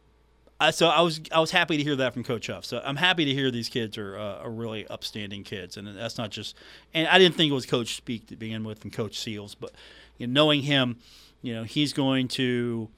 Uh, 0.59 0.71
so 0.71 0.87
I 0.87 1.01
was 1.01 1.19
I 1.31 1.39
was 1.39 1.51
happy 1.51 1.77
to 1.77 1.83
hear 1.83 1.97
that 1.97 2.13
from 2.13 2.23
Coach 2.23 2.47
Huff. 2.47 2.63
So 2.63 2.81
I'm 2.83 2.95
happy 2.95 3.25
to 3.25 3.33
hear 3.33 3.51
these 3.51 3.67
kids 3.67 3.97
are 3.97 4.17
uh, 4.17 4.43
are 4.43 4.51
really 4.51 4.87
upstanding 4.87 5.43
kids, 5.43 5.75
and 5.75 5.87
that's 5.97 6.17
not 6.17 6.31
just. 6.31 6.55
And 6.93 7.07
I 7.07 7.19
didn't 7.19 7.35
think 7.35 7.51
it 7.51 7.53
was 7.53 7.65
Coach 7.65 7.95
Speak 7.95 8.27
to 8.27 8.35
begin 8.35 8.63
with 8.63 8.83
and 8.83 8.91
Coach 8.91 9.19
Seals, 9.19 9.53
but 9.53 9.71
you 10.17 10.27
know, 10.27 10.33
knowing 10.33 10.61
him, 10.61 10.97
you 11.41 11.53
know, 11.53 11.63
he's 11.63 11.91
going 11.91 12.29
to 12.29 12.89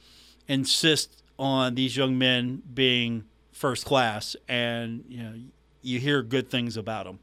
insist 0.47 1.23
on 1.39 1.75
these 1.75 1.97
young 1.97 2.17
men 2.17 2.61
being 2.73 3.25
first 3.57 3.85
class, 3.85 4.35
and 4.47 5.03
you 5.09 5.23
know, 5.23 5.33
you 5.81 5.99
hear 5.99 6.21
good 6.21 6.49
things 6.49 6.77
about 6.77 7.05
them. 7.05 7.19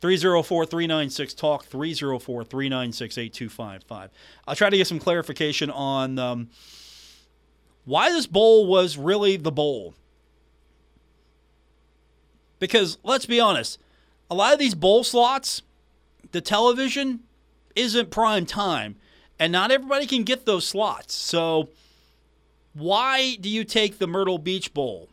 304 0.00 0.66
396 0.66 1.34
Talk, 1.34 1.64
304 1.64 2.44
396 2.44 3.18
8255. 3.18 4.10
I'll 4.46 4.56
try 4.56 4.70
to 4.70 4.76
get 4.76 4.86
some 4.86 4.98
clarification 4.98 5.70
on 5.70 6.18
um, 6.18 6.50
why 7.84 8.10
this 8.10 8.26
bowl 8.26 8.66
was 8.66 8.96
really 8.96 9.36
the 9.36 9.52
bowl. 9.52 9.94
Because 12.58 12.98
let's 13.02 13.26
be 13.26 13.40
honest, 13.40 13.78
a 14.30 14.34
lot 14.34 14.52
of 14.52 14.58
these 14.58 14.74
bowl 14.74 15.04
slots, 15.04 15.62
the 16.32 16.40
television 16.40 17.20
isn't 17.74 18.10
prime 18.10 18.46
time, 18.46 18.96
and 19.38 19.52
not 19.52 19.70
everybody 19.70 20.06
can 20.06 20.22
get 20.22 20.44
those 20.44 20.66
slots. 20.66 21.14
So, 21.14 21.68
why 22.74 23.36
do 23.40 23.48
you 23.48 23.64
take 23.64 23.98
the 23.98 24.06
Myrtle 24.06 24.38
Beach 24.38 24.72
Bowl? 24.72 25.08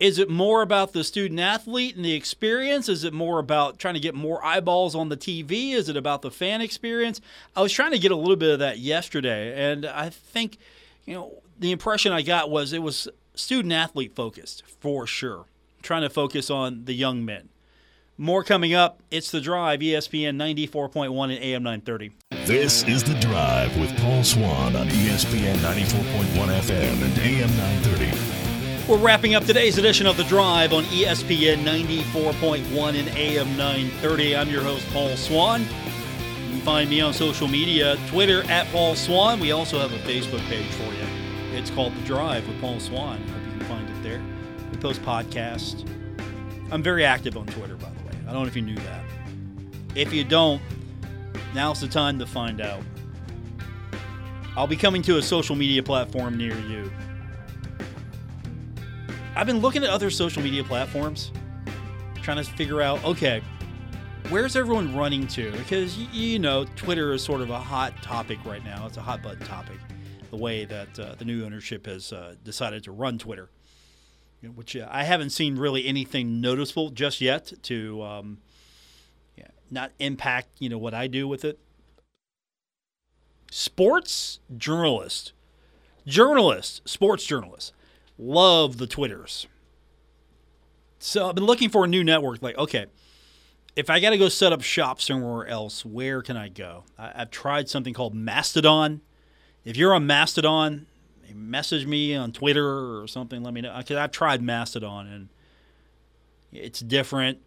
Is 0.00 0.18
it 0.18 0.30
more 0.30 0.62
about 0.62 0.94
the 0.94 1.04
student 1.04 1.38
athlete 1.38 1.94
and 1.94 2.02
the 2.02 2.14
experience? 2.14 2.88
Is 2.88 3.04
it 3.04 3.12
more 3.12 3.38
about 3.38 3.78
trying 3.78 3.94
to 3.94 4.00
get 4.00 4.14
more 4.14 4.42
eyeballs 4.42 4.94
on 4.94 5.10
the 5.10 5.16
TV? 5.16 5.74
Is 5.74 5.90
it 5.90 5.96
about 5.96 6.22
the 6.22 6.30
fan 6.30 6.62
experience? 6.62 7.20
I 7.54 7.60
was 7.60 7.70
trying 7.70 7.92
to 7.92 7.98
get 7.98 8.10
a 8.10 8.16
little 8.16 8.36
bit 8.36 8.50
of 8.50 8.60
that 8.60 8.78
yesterday, 8.78 9.70
and 9.70 9.84
I 9.84 10.08
think, 10.08 10.56
you 11.04 11.12
know, 11.12 11.42
the 11.58 11.70
impression 11.70 12.12
I 12.12 12.22
got 12.22 12.48
was 12.50 12.72
it 12.72 12.82
was 12.82 13.08
student 13.34 13.74
athlete 13.74 14.14
focused 14.14 14.62
for 14.80 15.06
sure, 15.06 15.44
trying 15.82 16.02
to 16.02 16.10
focus 16.10 16.48
on 16.48 16.86
the 16.86 16.94
young 16.94 17.22
men. 17.22 17.50
More 18.16 18.42
coming 18.42 18.72
up. 18.72 19.02
It's 19.10 19.30
The 19.30 19.40
Drive, 19.42 19.80
ESPN 19.80 20.36
94.1 20.36 21.24
and 21.24 21.44
AM 21.44 21.62
930. 21.62 22.12
This 22.46 22.84
is 22.84 23.04
The 23.04 23.14
Drive 23.20 23.78
with 23.78 23.94
Paul 23.98 24.24
Swann 24.24 24.76
on 24.76 24.88
ESPN 24.88 25.56
94.1 25.56 26.60
FM 26.60 27.02
and 27.02 27.18
AM 27.18 27.50
930. 27.50 28.29
We're 28.90 28.98
wrapping 28.98 29.36
up 29.36 29.44
today's 29.44 29.78
edition 29.78 30.08
of 30.08 30.16
The 30.16 30.24
Drive 30.24 30.72
on 30.72 30.82
ESPN 30.82 31.62
94.1 31.62 32.98
and 32.98 33.08
AM 33.10 33.56
930. 33.56 34.34
I'm 34.34 34.48
your 34.48 34.64
host, 34.64 34.84
Paul 34.88 35.16
Swann. 35.16 35.60
You 35.60 35.68
can 36.48 36.60
find 36.62 36.90
me 36.90 37.00
on 37.00 37.14
social 37.14 37.46
media, 37.46 37.96
Twitter 38.08 38.42
at 38.50 38.66
Paul 38.72 38.96
Swann. 38.96 39.38
We 39.38 39.52
also 39.52 39.78
have 39.78 39.92
a 39.92 39.98
Facebook 39.98 40.40
page 40.48 40.66
for 40.72 40.92
you. 40.92 41.06
It's 41.56 41.70
called 41.70 41.94
The 41.94 42.04
Drive 42.04 42.48
with 42.48 42.60
Paul 42.60 42.80
Swann. 42.80 43.22
Hope 43.28 43.44
you 43.44 43.58
can 43.58 43.60
find 43.68 43.88
it 43.88 44.02
there. 44.02 44.20
We 44.72 44.78
post 44.78 45.00
podcasts. 45.02 45.88
I'm 46.72 46.82
very 46.82 47.04
active 47.04 47.36
on 47.36 47.46
Twitter, 47.46 47.76
by 47.76 47.90
the 47.90 48.08
way. 48.08 48.18
I 48.26 48.32
don't 48.32 48.42
know 48.42 48.48
if 48.48 48.56
you 48.56 48.62
knew 48.62 48.74
that. 48.74 49.04
If 49.94 50.12
you 50.12 50.24
don't, 50.24 50.60
now's 51.54 51.80
the 51.80 51.86
time 51.86 52.18
to 52.18 52.26
find 52.26 52.60
out. 52.60 52.82
I'll 54.56 54.66
be 54.66 54.74
coming 54.76 55.02
to 55.02 55.18
a 55.18 55.22
social 55.22 55.54
media 55.54 55.80
platform 55.80 56.36
near 56.36 56.58
you. 56.58 56.90
I've 59.36 59.46
been 59.46 59.60
looking 59.60 59.84
at 59.84 59.90
other 59.90 60.10
social 60.10 60.42
media 60.42 60.64
platforms, 60.64 61.30
trying 62.22 62.38
to 62.38 62.44
figure 62.44 62.82
out 62.82 63.02
okay, 63.04 63.42
where's 64.28 64.56
everyone 64.56 64.94
running 64.94 65.26
to? 65.28 65.52
Because 65.52 65.96
you 65.96 66.38
know, 66.38 66.64
Twitter 66.76 67.12
is 67.12 67.22
sort 67.22 67.40
of 67.40 67.50
a 67.50 67.58
hot 67.58 67.94
topic 68.02 68.38
right 68.44 68.64
now. 68.64 68.86
It's 68.86 68.96
a 68.96 69.02
hot 69.02 69.22
button 69.22 69.46
topic. 69.46 69.78
The 70.30 70.36
way 70.36 70.64
that 70.64 70.98
uh, 70.98 71.14
the 71.16 71.24
new 71.24 71.44
ownership 71.44 71.86
has 71.86 72.12
uh, 72.12 72.34
decided 72.44 72.84
to 72.84 72.92
run 72.92 73.18
Twitter, 73.18 73.50
which 74.54 74.76
uh, 74.76 74.88
I 74.90 75.04
haven't 75.04 75.30
seen 75.30 75.56
really 75.56 75.86
anything 75.86 76.40
noticeable 76.40 76.90
just 76.90 77.20
yet 77.20 77.52
to 77.62 78.02
um, 78.02 78.38
yeah, 79.36 79.48
not 79.70 79.92
impact 80.00 80.48
you 80.58 80.68
know 80.68 80.78
what 80.78 80.92
I 80.92 81.06
do 81.06 81.28
with 81.28 81.44
it. 81.44 81.58
Sports 83.52 84.40
journalist, 84.56 85.32
journalist, 86.04 86.82
sports 86.88 87.24
journalist 87.24 87.72
love 88.20 88.76
the 88.76 88.86
Twitters. 88.86 89.46
So 90.98 91.28
I've 91.28 91.34
been 91.34 91.46
looking 91.46 91.70
for 91.70 91.84
a 91.84 91.88
new 91.88 92.04
network. 92.04 92.42
Like, 92.42 92.58
okay, 92.58 92.86
if 93.74 93.88
I 93.88 94.00
got 94.00 94.10
to 94.10 94.18
go 94.18 94.28
set 94.28 94.52
up 94.52 94.62
shop 94.62 95.00
somewhere 95.00 95.46
else, 95.46 95.84
where 95.84 96.22
can 96.22 96.36
I 96.36 96.48
go? 96.48 96.84
I, 96.98 97.12
have 97.16 97.30
tried 97.30 97.68
something 97.68 97.94
called 97.94 98.14
Mastodon. 98.14 99.00
If 99.64 99.76
you're 99.76 99.94
on 99.94 100.06
Mastodon, 100.06 100.86
message 101.34 101.86
me 101.86 102.14
on 102.14 102.32
Twitter 102.32 103.00
or 103.00 103.06
something. 103.06 103.42
Let 103.42 103.54
me 103.54 103.60
know 103.60 103.74
because 103.76 103.96
I've 103.96 104.10
tried 104.10 104.42
Mastodon 104.42 105.06
and 105.06 105.28
it's 106.52 106.80
different. 106.80 107.38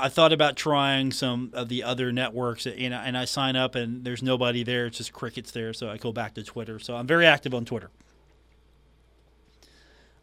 I 0.00 0.08
thought 0.08 0.32
about 0.32 0.56
trying 0.56 1.10
some 1.10 1.50
of 1.54 1.68
the 1.68 1.82
other 1.82 2.12
networks, 2.12 2.66
know, 2.88 2.98
and 2.98 3.18
I 3.18 3.24
sign 3.24 3.56
up 3.56 3.74
and 3.74 4.04
there's 4.04 4.22
nobody 4.22 4.62
there. 4.62 4.86
It's 4.86 4.98
just 4.98 5.12
crickets 5.12 5.50
there, 5.50 5.72
so 5.72 5.88
I 5.88 5.96
go 5.96 6.12
back 6.12 6.34
to 6.34 6.44
Twitter. 6.44 6.78
So 6.78 6.94
I'm 6.94 7.06
very 7.06 7.26
active 7.26 7.52
on 7.52 7.64
Twitter. 7.64 7.90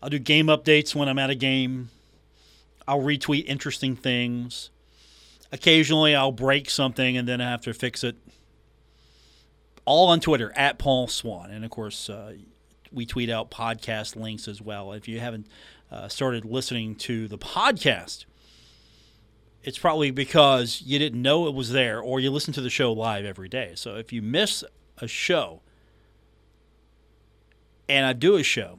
I'll 0.05 0.11
do 0.11 0.19
game 0.19 0.45
updates 0.45 0.93
when 0.93 1.09
I'm 1.09 1.17
at 1.17 1.31
a 1.31 1.35
game. 1.35 1.89
I'll 2.87 3.01
retweet 3.01 3.45
interesting 3.47 3.95
things. 3.95 4.69
Occasionally, 5.51 6.13
I'll 6.13 6.31
break 6.31 6.69
something 6.69 7.17
and 7.17 7.27
then 7.27 7.41
I 7.41 7.49
have 7.49 7.61
to 7.61 7.73
fix 7.73 8.03
it. 8.03 8.15
All 9.83 10.09
on 10.09 10.19
Twitter 10.19 10.53
at 10.55 10.77
Paul 10.77 11.07
Swann, 11.07 11.49
and 11.49 11.65
of 11.65 11.71
course, 11.71 12.07
uh, 12.07 12.35
we 12.91 13.07
tweet 13.07 13.31
out 13.31 13.49
podcast 13.49 14.15
links 14.15 14.47
as 14.47 14.61
well. 14.61 14.93
If 14.93 15.07
you 15.07 15.19
haven't 15.19 15.47
uh, 15.89 16.07
started 16.07 16.45
listening 16.45 16.93
to 16.97 17.27
the 17.27 17.39
podcast, 17.39 18.25
it's 19.63 19.79
probably 19.79 20.11
because 20.11 20.83
you 20.85 20.99
didn't 20.99 21.19
know 21.19 21.47
it 21.47 21.55
was 21.55 21.71
there 21.71 21.99
or 21.99 22.19
you 22.19 22.29
listen 22.29 22.53
to 22.53 22.61
the 22.61 22.69
show 22.69 22.93
live 22.93 23.25
every 23.25 23.49
day. 23.49 23.71
So 23.73 23.95
if 23.95 24.13
you 24.13 24.21
miss 24.21 24.63
a 24.99 25.07
show, 25.07 25.61
and 27.89 28.05
I 28.05 28.13
do 28.13 28.35
a 28.35 28.43
show, 28.43 28.77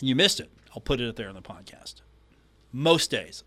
and 0.00 0.08
you 0.08 0.14
missed 0.14 0.40
it, 0.40 0.50
I'll 0.74 0.80
put 0.80 1.00
it 1.00 1.16
there 1.16 1.28
on 1.28 1.34
the 1.34 1.42
podcast. 1.42 1.96
Most 2.72 3.10
days, 3.10 3.44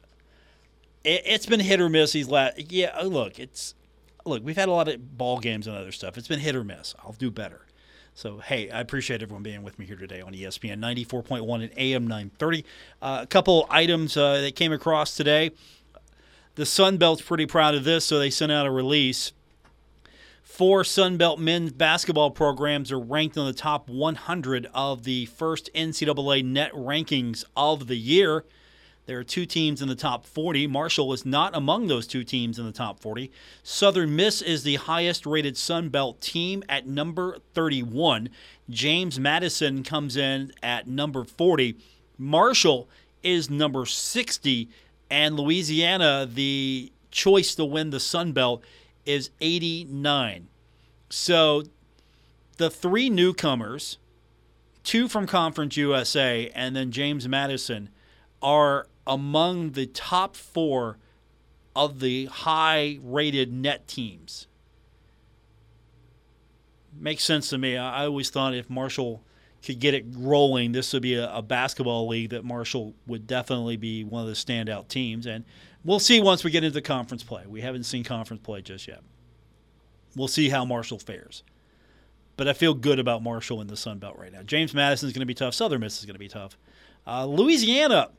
it, 1.04 1.26
has 1.28 1.46
been 1.46 1.60
hit 1.60 1.80
or 1.80 1.90
miss. 1.90 2.14
These 2.14 2.28
last, 2.28 2.72
yeah. 2.72 3.00
Look, 3.02 3.40
it's 3.40 3.76
look. 4.26 4.44
We've 4.44 4.56
had 4.56 4.70
a 4.70 4.72
lot 4.72 4.88
of 4.88 5.18
ball 5.18 5.40
games 5.40 5.68
and 5.68 5.76
other 5.76 5.92
stuff. 5.92 6.18
It's 6.18 6.28
been 6.28 6.40
hit 6.40 6.56
or 6.56 6.64
miss. 6.64 6.96
I'll 7.04 7.14
do 7.14 7.32
better. 7.32 7.66
So 8.16 8.38
hey, 8.38 8.70
I 8.70 8.80
appreciate 8.80 9.24
everyone 9.24 9.44
being 9.44 9.64
with 9.64 9.80
me 9.80 9.86
here 9.86 9.96
today 9.96 10.22
on 10.22 10.34
ESPN 10.34 10.80
94.1 10.80 11.64
and 11.64 11.72
AM 11.78 12.08
930. 12.08 12.66
Uh, 13.02 13.20
a 13.24 13.28
couple 13.28 13.66
items 13.70 14.16
uh, 14.16 14.42
that 14.42 14.56
came 14.56 14.72
across 14.72 15.16
today. 15.16 15.52
The 16.56 16.66
Sun 16.66 16.98
Belt's 16.98 17.24
pretty 17.24 17.48
proud 17.48 17.74
of 17.74 17.84
this, 17.84 18.06
so 18.06 18.20
they 18.20 18.30
sent 18.30 18.52
out 18.52 18.68
a 18.68 18.72
release 18.72 19.32
Four 20.54 20.84
Sunbelt 20.84 21.40
men's 21.40 21.72
basketball 21.72 22.30
programs 22.30 22.92
are 22.92 23.00
ranked 23.00 23.36
in 23.38 23.44
the 23.44 23.54
top 23.54 23.90
100 23.90 24.68
of 24.72 25.04
the 25.04 25.26
first 25.26 25.72
NCAA 25.74 26.46
net 26.46 26.72
rankings 26.74 27.44
of 27.58 27.88
the 27.88 27.96
year. 27.96 28.46
There 29.08 29.18
are 29.18 29.24
two 29.24 29.48
teams 29.48 29.82
in 29.82 29.88
the 29.88 29.96
top 29.96 30.28
40. 30.28 30.68
Marshall 30.68 31.12
is 31.12 31.26
not 31.26 31.56
among 31.56 31.88
those 31.88 32.06
two 32.06 32.24
teams 32.24 32.60
in 32.60 32.68
the 32.68 32.72
top 32.72 33.00
40. 33.00 33.32
Southern 33.64 34.16
Miss 34.16 34.44
is 34.44 34.62
the 34.62 34.76
highest 34.76 35.26
rated 35.26 35.58
Sun 35.58 35.90
Belt 35.90 36.22
team 36.22 36.64
at 36.70 36.86
number 36.86 37.40
31. 37.56 38.30
James 38.70 39.20
Madison 39.20 39.82
comes 39.82 40.16
in 40.16 40.54
at 40.62 40.86
number 40.86 41.24
40. 41.24 41.78
Marshall 42.20 42.88
is 43.24 43.50
number 43.50 43.88
60. 43.88 44.70
And 45.10 45.36
Louisiana, 45.36 46.30
the 46.32 46.92
choice 47.10 47.56
to 47.56 47.66
win 47.66 47.90
the 47.90 48.00
Sun 48.00 48.34
Belt, 48.34 48.64
is 49.06 49.30
89. 49.42 50.48
So 51.10 51.64
the 52.58 52.70
three 52.70 53.10
newcomers, 53.10 53.98
two 54.84 55.08
from 55.08 55.28
Conference 55.28 55.78
USA, 55.78 56.52
and 56.54 56.76
then 56.76 56.92
James 56.92 57.28
Madison, 57.28 57.90
are 58.42 58.88
among 59.06 59.72
the 59.72 59.86
top 59.86 60.36
four 60.36 60.98
of 61.76 62.00
the 62.00 62.26
high 62.26 63.00
rated 63.02 63.52
net 63.52 63.88
teams. 63.88 64.48
Makes 66.96 67.24
sense 67.24 67.50
to 67.50 67.58
me. 67.58 67.76
I 67.76 68.06
always 68.06 68.30
thought 68.30 68.54
if 68.54 68.70
Marshall 68.70 69.24
could 69.64 69.80
get 69.80 69.94
it 69.94 70.06
rolling, 70.10 70.74
this 70.74 70.94
would 70.94 71.02
be 71.02 71.16
a, 71.16 71.34
a, 71.34 71.42
basketball 71.42 72.08
league 72.08 72.30
that 72.32 72.44
Marshall 72.44 72.94
would 73.08 73.26
definitely 73.26 73.78
be 73.78 74.04
one 74.04 74.22
of 74.22 74.28
the 74.28 74.34
standout 74.34 74.90
teams. 74.90 75.26
And 75.26 75.46
we'll 75.84 76.00
see 76.00 76.22
once 76.22 76.44
we 76.44 76.52
get 76.52 76.64
into 76.64 76.82
conference 76.82 77.24
play. 77.24 77.44
We 77.48 77.62
haven't 77.62 77.84
seen 77.84 78.04
conference 78.04 78.42
play 78.44 78.62
just 78.62 78.88
yet. 78.88 79.02
We'll 80.16 80.28
see 80.28 80.50
how 80.50 80.66
Marshall 80.66 81.00
fares. 81.00 81.44
But 82.36 82.48
I 82.48 82.54
feel 82.54 82.74
good 82.74 83.00
about 83.00 83.22
Marshall 83.22 83.62
in 83.62 83.68
the 83.68 83.78
Sun 83.78 84.00
Belt 84.00 84.18
right 84.18 84.32
now. 84.32 84.42
James 84.44 84.74
Madison 84.74 85.08
is 85.08 85.14
going 85.14 85.22
to 85.22 85.26
be 85.26 85.34
tough. 85.34 85.54
Southern 85.54 85.82
Miss 85.82 86.00
is 86.00 86.06
going 86.06 86.16
to 86.16 86.20
be 86.20 86.28
tough. 86.28 86.58
Uh, 87.06 87.26
Louisiana. 87.26 88.10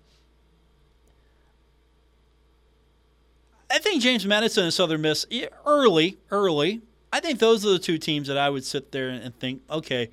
I 3.70 3.78
think 3.78 4.02
James 4.02 4.24
Madison 4.24 4.64
and 4.64 4.74
Southern 4.74 5.00
Miss 5.00 5.26
early, 5.66 6.18
early. 6.30 6.82
I 7.12 7.20
think 7.20 7.38
those 7.38 7.64
are 7.64 7.70
the 7.70 7.78
two 7.78 7.98
teams 7.98 8.28
that 8.28 8.38
I 8.38 8.50
would 8.50 8.64
sit 8.64 8.92
there 8.92 9.08
and 9.08 9.36
think, 9.38 9.62
okay, 9.68 10.10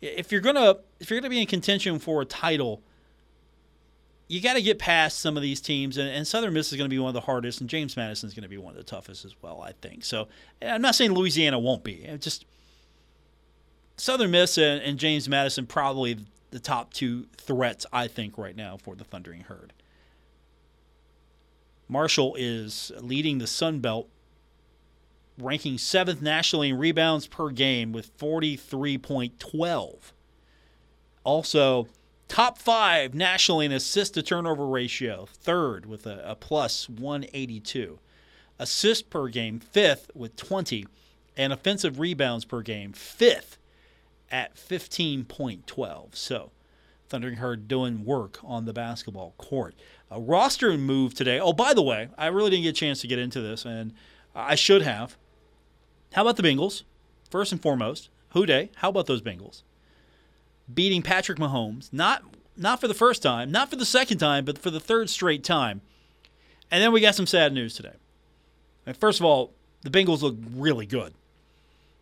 if 0.00 0.30
you're 0.30 0.40
gonna 0.40 0.76
if 1.00 1.10
you're 1.10 1.20
gonna 1.20 1.30
be 1.30 1.40
in 1.40 1.46
contention 1.46 1.98
for 1.98 2.22
a 2.22 2.24
title, 2.24 2.82
you 4.28 4.42
got 4.42 4.54
to 4.54 4.62
get 4.62 4.78
past 4.78 5.20
some 5.20 5.36
of 5.36 5.42
these 5.42 5.60
teams, 5.60 5.96
and, 5.96 6.08
and 6.08 6.26
Southern 6.26 6.52
Miss 6.52 6.70
is 6.70 6.76
going 6.76 6.88
to 6.88 6.94
be 6.94 6.98
one 6.98 7.08
of 7.08 7.14
the 7.14 7.22
hardest, 7.22 7.62
and 7.62 7.68
James 7.68 7.96
Madison 7.96 8.28
is 8.28 8.34
going 8.34 8.42
to 8.42 8.48
be 8.48 8.58
one 8.58 8.72
of 8.72 8.76
the 8.76 8.84
toughest 8.84 9.24
as 9.24 9.34
well, 9.40 9.62
I 9.62 9.72
think. 9.72 10.04
So 10.04 10.28
I'm 10.60 10.82
not 10.82 10.94
saying 10.94 11.12
Louisiana 11.12 11.58
won't 11.58 11.82
be. 11.82 12.04
It 12.04 12.20
just 12.20 12.44
Southern 13.96 14.30
Miss 14.30 14.58
and, 14.58 14.82
and 14.82 14.98
James 14.98 15.28
Madison 15.28 15.66
probably 15.66 16.18
the 16.50 16.60
top 16.60 16.92
two 16.92 17.26
threats, 17.38 17.86
I 17.92 18.06
think, 18.06 18.36
right 18.36 18.54
now 18.54 18.76
for 18.76 18.94
the 18.94 19.04
Thundering 19.04 19.42
Herd. 19.42 19.72
Marshall 21.88 22.36
is 22.38 22.92
leading 23.00 23.38
the 23.38 23.46
Sun 23.46 23.80
Belt, 23.80 24.08
ranking 25.38 25.78
seventh 25.78 26.20
nationally 26.20 26.68
in 26.68 26.78
rebounds 26.78 27.26
per 27.26 27.48
game 27.48 27.92
with 27.92 28.16
43.12. 28.18 30.12
Also, 31.24 31.88
Top 32.28 32.58
five 32.58 33.14
nationally 33.14 33.66
in 33.66 33.72
assist 33.72 34.14
to 34.14 34.22
turnover 34.22 34.66
ratio, 34.66 35.26
third 35.26 35.86
with 35.86 36.06
a, 36.06 36.22
a 36.24 36.34
plus 36.34 36.88
182. 36.88 37.98
Assist 38.58 39.10
per 39.10 39.28
game, 39.28 39.58
fifth 39.58 40.10
with 40.14 40.36
20. 40.36 40.86
And 41.36 41.52
offensive 41.52 41.98
rebounds 41.98 42.44
per 42.44 42.62
game, 42.62 42.92
fifth 42.92 43.58
at 44.30 44.56
15.12. 44.56 46.14
So, 46.14 46.50
Thundering 47.08 47.36
Herd 47.36 47.68
doing 47.68 48.04
work 48.04 48.38
on 48.44 48.66
the 48.66 48.72
basketball 48.72 49.34
court. 49.38 49.74
A 50.10 50.20
roster 50.20 50.76
move 50.76 51.14
today. 51.14 51.40
Oh, 51.40 51.52
by 51.52 51.72
the 51.72 51.82
way, 51.82 52.08
I 52.18 52.26
really 52.26 52.50
didn't 52.50 52.64
get 52.64 52.70
a 52.70 52.72
chance 52.72 53.00
to 53.00 53.06
get 53.06 53.18
into 53.18 53.40
this, 53.40 53.64
and 53.64 53.94
I 54.34 54.54
should 54.54 54.82
have. 54.82 55.16
How 56.12 56.22
about 56.22 56.36
the 56.36 56.42
Bengals? 56.42 56.82
First 57.30 57.52
and 57.52 57.62
foremost, 57.62 58.10
Who 58.30 58.44
Dey? 58.44 58.70
How 58.76 58.90
about 58.90 59.06
those 59.06 59.22
Bengals? 59.22 59.62
Beating 60.72 61.02
Patrick 61.02 61.38
Mahomes, 61.38 61.92
not 61.92 62.22
not 62.56 62.80
for 62.80 62.88
the 62.88 62.94
first 62.94 63.22
time, 63.22 63.50
not 63.50 63.70
for 63.70 63.76
the 63.76 63.86
second 63.86 64.18
time, 64.18 64.44
but 64.44 64.58
for 64.58 64.70
the 64.70 64.80
third 64.80 65.08
straight 65.08 65.44
time. 65.44 65.80
And 66.70 66.82
then 66.82 66.92
we 66.92 67.00
got 67.00 67.14
some 67.14 67.26
sad 67.26 67.52
news 67.52 67.74
today. 67.74 67.94
First 68.98 69.20
of 69.20 69.26
all, 69.26 69.52
the 69.82 69.90
Bengals 69.90 70.22
look 70.22 70.36
really 70.54 70.86
good. 70.86 71.14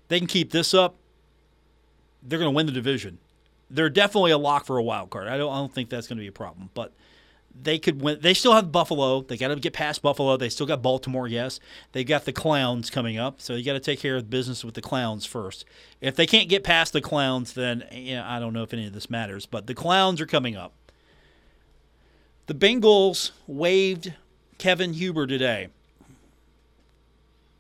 They 0.09 0.19
can 0.19 0.27
keep 0.27 0.51
this 0.51 0.73
up. 0.73 0.97
They're 2.23 2.39
going 2.39 2.51
to 2.51 2.57
win 2.57 2.67
the 2.67 2.73
division. 2.73 3.19
They're 3.71 3.91
definitely 3.91 4.31
a 4.31 4.39
lock 4.39 4.65
for 4.65 4.79
a 4.79 4.83
wild 4.83 5.11
card. 5.11 5.29
I 5.29 5.37
don't, 5.37 5.53
I 5.53 5.57
don't 5.57 5.73
think 5.73 5.91
that's 5.91 6.07
going 6.07 6.17
to 6.17 6.23
be 6.23 6.29
a 6.29 6.33
problem. 6.33 6.71
But 6.75 6.93
they 7.63 7.79
could 7.79 8.01
win. 8.01 8.19
They 8.21 8.35
still 8.35 8.55
have 8.55 8.73
Buffalo. 8.73 9.23
They 9.23 9.37
got 9.37 9.49
to 9.49 9.57
get 9.57 9.73
past 9.73 10.03
Buffalo. 10.03 10.37
They 10.37 10.49
still 10.49 10.67
got 10.67 10.83
Baltimore. 10.83 11.27
Yes, 11.29 11.61
they 11.93 12.05
got 12.05 12.25
the 12.25 12.33
Clowns 12.33 12.91
coming 12.91 13.19
up. 13.19 13.41
So 13.41 13.55
you 13.55 13.65
got 13.65 13.75
to 13.75 13.81
take 13.81 14.01
care 14.01 14.17
of 14.17 14.31
business 14.31 14.65
with 14.65 14.75
the 14.75 14.83
Clowns 14.83 15.27
first. 15.27 15.65
If 16.01 16.17
they 16.17 16.27
can't 16.27 16.49
get 16.49 16.65
past 16.65 16.93
the 16.93 17.01
Clowns, 17.01 17.55
then 17.55 17.85
you 17.93 18.17
know, 18.17 18.25
I 18.27 18.39
don't 18.39 18.53
know 18.53 18.63
if 18.63 18.73
any 18.73 18.87
of 18.87 18.93
this 18.93 19.11
matters. 19.11 19.47
But 19.47 19.67
the 19.67 19.75
Clowns 19.75 20.21
are 20.21 20.27
coming 20.27 20.57
up. 20.57 20.73
The 22.47 22.55
Bengals 22.55 23.33
waived 23.47 24.15
Kevin 24.59 24.93
Huber 24.93 25.27
today. 25.27 25.69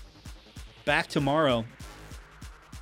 Back 0.85 1.09
tomorrow 1.09 1.65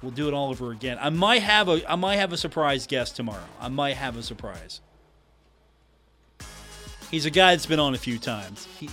We'll 0.05 0.13
do 0.13 0.29
it 0.29 0.35
all 0.35 0.51
over 0.51 0.71
again. 0.71 0.99
I 1.01 1.09
might 1.09 1.43
have 1.43 1.67
a 1.71 1.91
I 1.91 1.97
might 1.97 2.17
have 2.17 2.31
a 2.35 2.37
surprise 2.37 2.87
guest 2.87 3.17
tomorrow. 3.17 3.47
I 3.59 3.69
might 3.69 3.97
have 3.97 4.19
a 4.19 4.23
surprise. 4.23 4.83
He's 7.11 7.25
a 7.25 7.31
guy 7.31 7.53
that's 7.53 7.65
been 7.65 7.81
on 7.81 7.95
a 7.95 7.99
few 7.99 8.19
times. 8.19 8.69
He, 8.79 8.91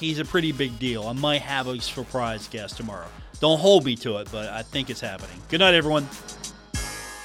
he's 0.00 0.18
a 0.18 0.24
pretty 0.24 0.52
big 0.52 0.78
deal. 0.78 1.06
I 1.06 1.12
might 1.12 1.42
have 1.42 1.66
a 1.66 1.78
surprise 1.80 2.48
guest 2.48 2.78
tomorrow. 2.78 3.08
Don't 3.40 3.58
hold 3.58 3.84
me 3.84 3.94
to 3.96 4.16
it, 4.18 4.28
but 4.32 4.48
I 4.48 4.62
think 4.62 4.88
it's 4.88 5.00
happening. 5.00 5.36
Good 5.48 5.60
night, 5.60 5.74
everyone. 5.74 6.04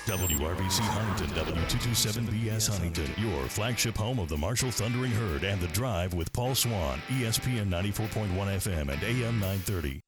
WRVC 0.05 0.81
Huntington, 0.81 1.33
W227BS 1.45 2.69
Huntington, 2.69 3.09
your 3.17 3.47
flagship 3.47 3.95
home 3.95 4.19
of 4.19 4.27
the 4.27 4.35
Marshall 4.35 4.69
Thundering 4.69 5.11
Herd 5.11 5.45
and 5.45 5.61
the 5.61 5.67
Drive 5.67 6.13
with 6.13 6.33
Paul 6.33 6.55
Swann, 6.55 6.99
ESPN 7.07 7.69
94.1 7.69 8.29
FM 8.35 8.91
and 8.91 9.01
AM 9.01 9.39
930. 9.39 10.01